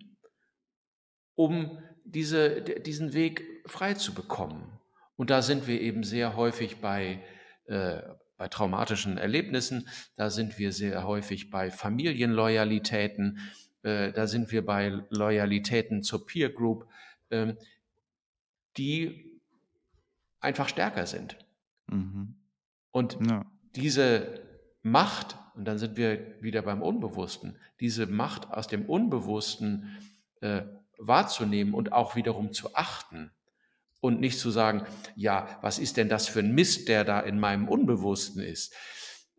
um 1.41 1.79
diese, 2.05 2.61
diesen 2.61 3.13
Weg 3.13 3.43
frei 3.65 3.95
zu 3.95 4.13
bekommen. 4.13 4.79
Und 5.15 5.29
da 5.29 5.41
sind 5.41 5.67
wir 5.67 5.81
eben 5.81 6.03
sehr 6.03 6.35
häufig 6.35 6.77
bei, 6.77 7.23
äh, 7.65 8.01
bei 8.37 8.47
traumatischen 8.47 9.17
Erlebnissen, 9.17 9.87
da 10.15 10.29
sind 10.29 10.59
wir 10.59 10.71
sehr 10.71 11.03
häufig 11.03 11.49
bei 11.49 11.71
Familienloyalitäten, 11.71 13.39
äh, 13.83 14.11
da 14.11 14.27
sind 14.27 14.51
wir 14.51 14.63
bei 14.65 15.01
Loyalitäten 15.09 16.03
zur 16.03 16.25
Peer 16.27 16.49
Group, 16.49 16.87
äh, 17.29 17.53
die 18.77 19.39
einfach 20.39 20.69
stärker 20.69 21.07
sind. 21.07 21.37
Mhm. 21.87 22.35
Und 22.91 23.17
ja. 23.27 23.45
diese 23.75 24.41
Macht, 24.83 25.37
und 25.55 25.65
dann 25.65 25.77
sind 25.77 25.97
wir 25.97 26.41
wieder 26.41 26.61
beim 26.61 26.81
Unbewussten, 26.81 27.55
diese 27.79 28.05
Macht 28.05 28.49
aus 28.51 28.67
dem 28.67 28.85
Unbewussten 28.85 29.97
äh, 30.41 30.63
wahrzunehmen 31.08 31.74
und 31.74 31.91
auch 31.91 32.16
wiederum 32.16 32.54
zu 32.54 32.76
achten, 32.76 33.32
und 34.02 34.20
nicht 34.20 34.39
zu 34.39 34.52
sagen, 34.52 34.86
ja, 35.16 35.58
was 35.62 35.80
ist 35.80 35.95
denn 35.95 36.10
das 36.10 36.28
für 36.28 36.39
ein 36.39 36.54
Mist, 36.54 36.89
der 36.89 37.06
da 37.06 37.22
in 37.22 37.39
meinem 37.39 37.70
Unbewussten 37.70 38.41
ist? 38.41 38.74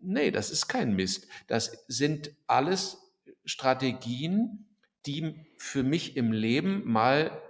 Nee, 0.01 0.31
das 0.31 0.51
ist 0.51 0.69
kein 0.69 0.95
Mist. 0.95 1.27
Das 1.49 1.85
sind 1.89 2.31
alles 2.47 3.13
Strategien, 3.45 4.77
die 5.05 5.35
für 5.59 5.83
mich 5.83 6.17
im 6.17 6.33
Leben 6.33 6.91
mal 6.91 7.43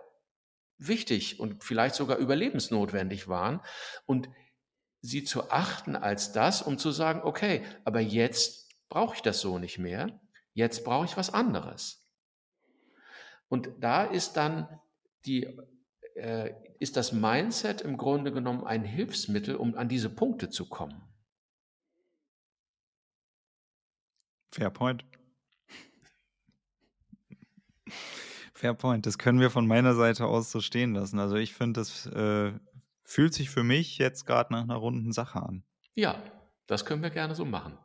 wichtig 0.79 1.39
und 1.39 1.63
vielleicht 1.63 1.95
sogar 1.95 2.17
überlebensnotwendig 2.17 3.29
waren 3.29 3.61
und 4.07 4.29
sie 5.01 5.23
zu 5.23 5.51
achten 5.51 5.97
als 5.97 6.33
das, 6.33 6.63
um 6.63 6.79
zu 6.79 6.91
sagen, 6.91 7.21
okay, 7.23 7.63
aber 7.85 8.01
jetzt 8.01 8.71
brauche 8.89 9.17
ich 9.17 9.23
das 9.23 9.41
so 9.41 9.59
nicht 9.59 9.79
mehr, 9.79 10.21
jetzt 10.55 10.85
brauche 10.85 11.05
ich 11.05 11.17
was 11.17 11.33
anderes. 11.33 12.02
Und 13.53 13.69
da 13.81 14.05
ist 14.05 14.39
dann 14.39 14.67
die 15.27 15.47
äh, 16.15 16.55
ist 16.79 16.97
das 16.97 17.13
Mindset 17.13 17.83
im 17.83 17.99
Grunde 17.99 18.33
genommen 18.33 18.65
ein 18.65 18.83
Hilfsmittel, 18.83 19.57
um 19.57 19.75
an 19.75 19.91
diese 19.91 20.09
Punkte 20.09 20.49
zu 20.49 20.71
kommen. 20.71 21.03
Fair 24.53 24.71
point. 24.71 25.05
Fair 28.55 28.73
point. 28.73 29.05
Das 29.05 29.19
können 29.19 29.39
wir 29.39 29.51
von 29.51 29.67
meiner 29.67 29.95
Seite 29.97 30.25
aus 30.25 30.51
so 30.51 30.63
stehen 30.63 30.95
lassen. 30.95 31.19
Also 31.19 31.37
ich 31.37 31.53
finde, 31.53 31.81
das 31.81 32.07
äh, 32.07 32.55
fühlt 33.05 33.35
sich 33.35 33.51
für 33.51 33.65
mich 33.65 33.99
jetzt 33.99 34.25
gerade 34.25 34.51
nach 34.55 34.63
einer 34.63 34.77
runden 34.77 35.13
Sache 35.13 35.43
an. 35.43 35.63
Ja, 35.95 36.23
das 36.67 36.87
können 36.87 37.03
wir 37.03 37.11
gerne 37.11 37.35
so 37.35 37.45
machen. 37.45 37.77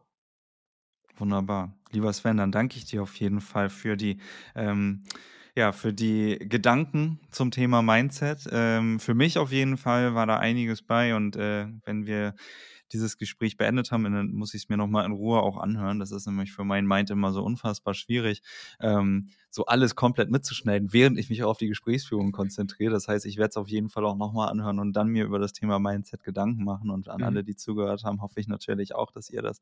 Wunderbar. 1.18 1.78
Lieber 1.92 2.14
Sven, 2.14 2.38
dann 2.38 2.54
danke 2.54 2.78
ich 2.78 2.86
dir 2.86 3.04
auf 3.04 3.16
jeden 3.20 3.42
Fall 3.42 3.70
für 3.70 3.98
die 3.98 4.22
ähm, 4.56 5.04
ja, 5.58 5.72
für 5.72 5.92
die 5.92 6.38
Gedanken 6.38 7.20
zum 7.32 7.50
Thema 7.50 7.82
Mindset. 7.82 8.48
Ähm, 8.52 9.00
für 9.00 9.16
mich 9.16 9.40
auf 9.40 9.52
jeden 9.52 9.78
Fall 9.78 10.14
war 10.14 10.28
da 10.28 10.38
einiges 10.38 10.84
bei 10.84 11.16
und 11.16 11.36
äh, 11.36 11.66
wenn 11.84 12.06
wir 12.06 12.36
dieses 12.94 13.18
Gespräch 13.18 13.58
beendet 13.58 13.92
haben, 13.92 14.04
dann 14.04 14.32
muss 14.32 14.54
ich 14.54 14.64
es 14.64 14.70
mir 14.70 14.78
nochmal 14.78 15.06
in 15.06 15.12
Ruhe 15.12 15.42
auch 15.42 15.58
anhören. 15.58 16.00
Das 16.00 16.12
ist 16.12 16.26
nämlich 16.26 16.52
für 16.52 16.64
meinen 16.64 16.88
Mind 16.88 17.10
immer 17.10 17.32
so 17.32 17.44
unfassbar 17.44 17.94
schwierig, 17.94 18.42
ähm, 18.80 19.30
so 19.50 19.66
alles 19.66 19.96
komplett 19.96 20.30
mitzuschneiden, 20.30 20.94
während 20.94 21.18
ich 21.18 21.30
mich 21.30 21.44
auch 21.44 21.50
auf 21.52 21.58
die 21.58 21.68
Gesprächsführung 21.68 22.32
konzentriere. 22.32 22.92
Das 22.92 23.08
heißt, 23.08 23.26
ich 23.26 23.38
werde 23.38 23.50
es 23.50 23.58
auf 23.58 23.68
jeden 23.68 23.90
Fall 23.90 24.06
auch 24.06 24.16
nochmal 24.16 24.50
anhören 24.50 24.80
und 24.80 24.94
dann 24.94 25.08
mir 25.08 25.26
über 25.26 25.40
das 25.40 25.54
Thema 25.54 25.80
Mindset 25.80 26.24
Gedanken 26.24 26.64
machen. 26.64 26.90
Und 26.90 27.10
an 27.10 27.20
mhm. 27.20 27.24
alle, 27.24 27.44
die 27.44 27.56
zugehört 27.56 28.04
haben, 28.04 28.22
hoffe 28.22 28.40
ich 28.40 28.48
natürlich 28.48 28.96
auch, 28.96 29.12
dass 29.12 29.30
ihr 29.30 29.42
das 29.42 29.62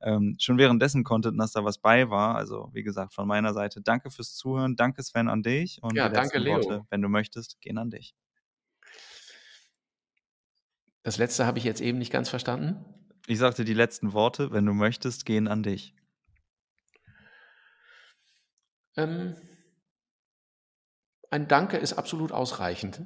ähm, 0.00 0.36
schon 0.38 0.58
währenddessen 0.58 1.04
konntet 1.04 1.32
und 1.32 1.38
dass 1.38 1.52
da 1.52 1.64
was 1.64 1.78
bei 1.78 2.10
war. 2.10 2.36
Also, 2.36 2.70
wie 2.72 2.82
gesagt, 2.82 3.14
von 3.14 3.26
meiner 3.26 3.52
Seite 3.52 3.80
danke 3.80 4.10
fürs 4.10 4.34
Zuhören. 4.34 4.76
Danke, 4.76 5.02
Sven, 5.02 5.28
an 5.28 5.42
dich. 5.42 5.82
Und 5.82 5.96
ja, 5.96 6.08
danke, 6.08 6.38
Leo. 6.38 6.56
Worte, 6.56 6.86
wenn 6.90 7.02
du 7.02 7.08
möchtest, 7.08 7.60
gehen 7.60 7.78
an 7.78 7.90
dich. 7.90 8.14
Das 11.02 11.18
letzte 11.18 11.46
habe 11.46 11.58
ich 11.58 11.64
jetzt 11.64 11.80
eben 11.80 11.98
nicht 11.98 12.12
ganz 12.12 12.28
verstanden. 12.28 12.84
Ich 13.26 13.38
sagte 13.38 13.64
die 13.64 13.74
letzten 13.74 14.12
Worte, 14.12 14.52
wenn 14.52 14.66
du 14.66 14.72
möchtest, 14.72 15.26
gehen 15.26 15.48
an 15.48 15.62
dich. 15.62 15.94
Ähm, 18.96 19.36
ein 21.30 21.48
Danke 21.48 21.76
ist 21.78 21.94
absolut 21.94 22.32
ausreichend. 22.32 23.00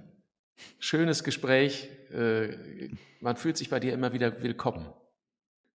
Schönes 0.78 1.22
Gespräch. 1.22 1.88
Äh, 2.10 2.90
man 3.20 3.36
fühlt 3.36 3.56
sich 3.56 3.70
bei 3.70 3.78
dir 3.78 3.92
immer 3.92 4.12
wieder 4.12 4.42
willkommen. 4.42 4.92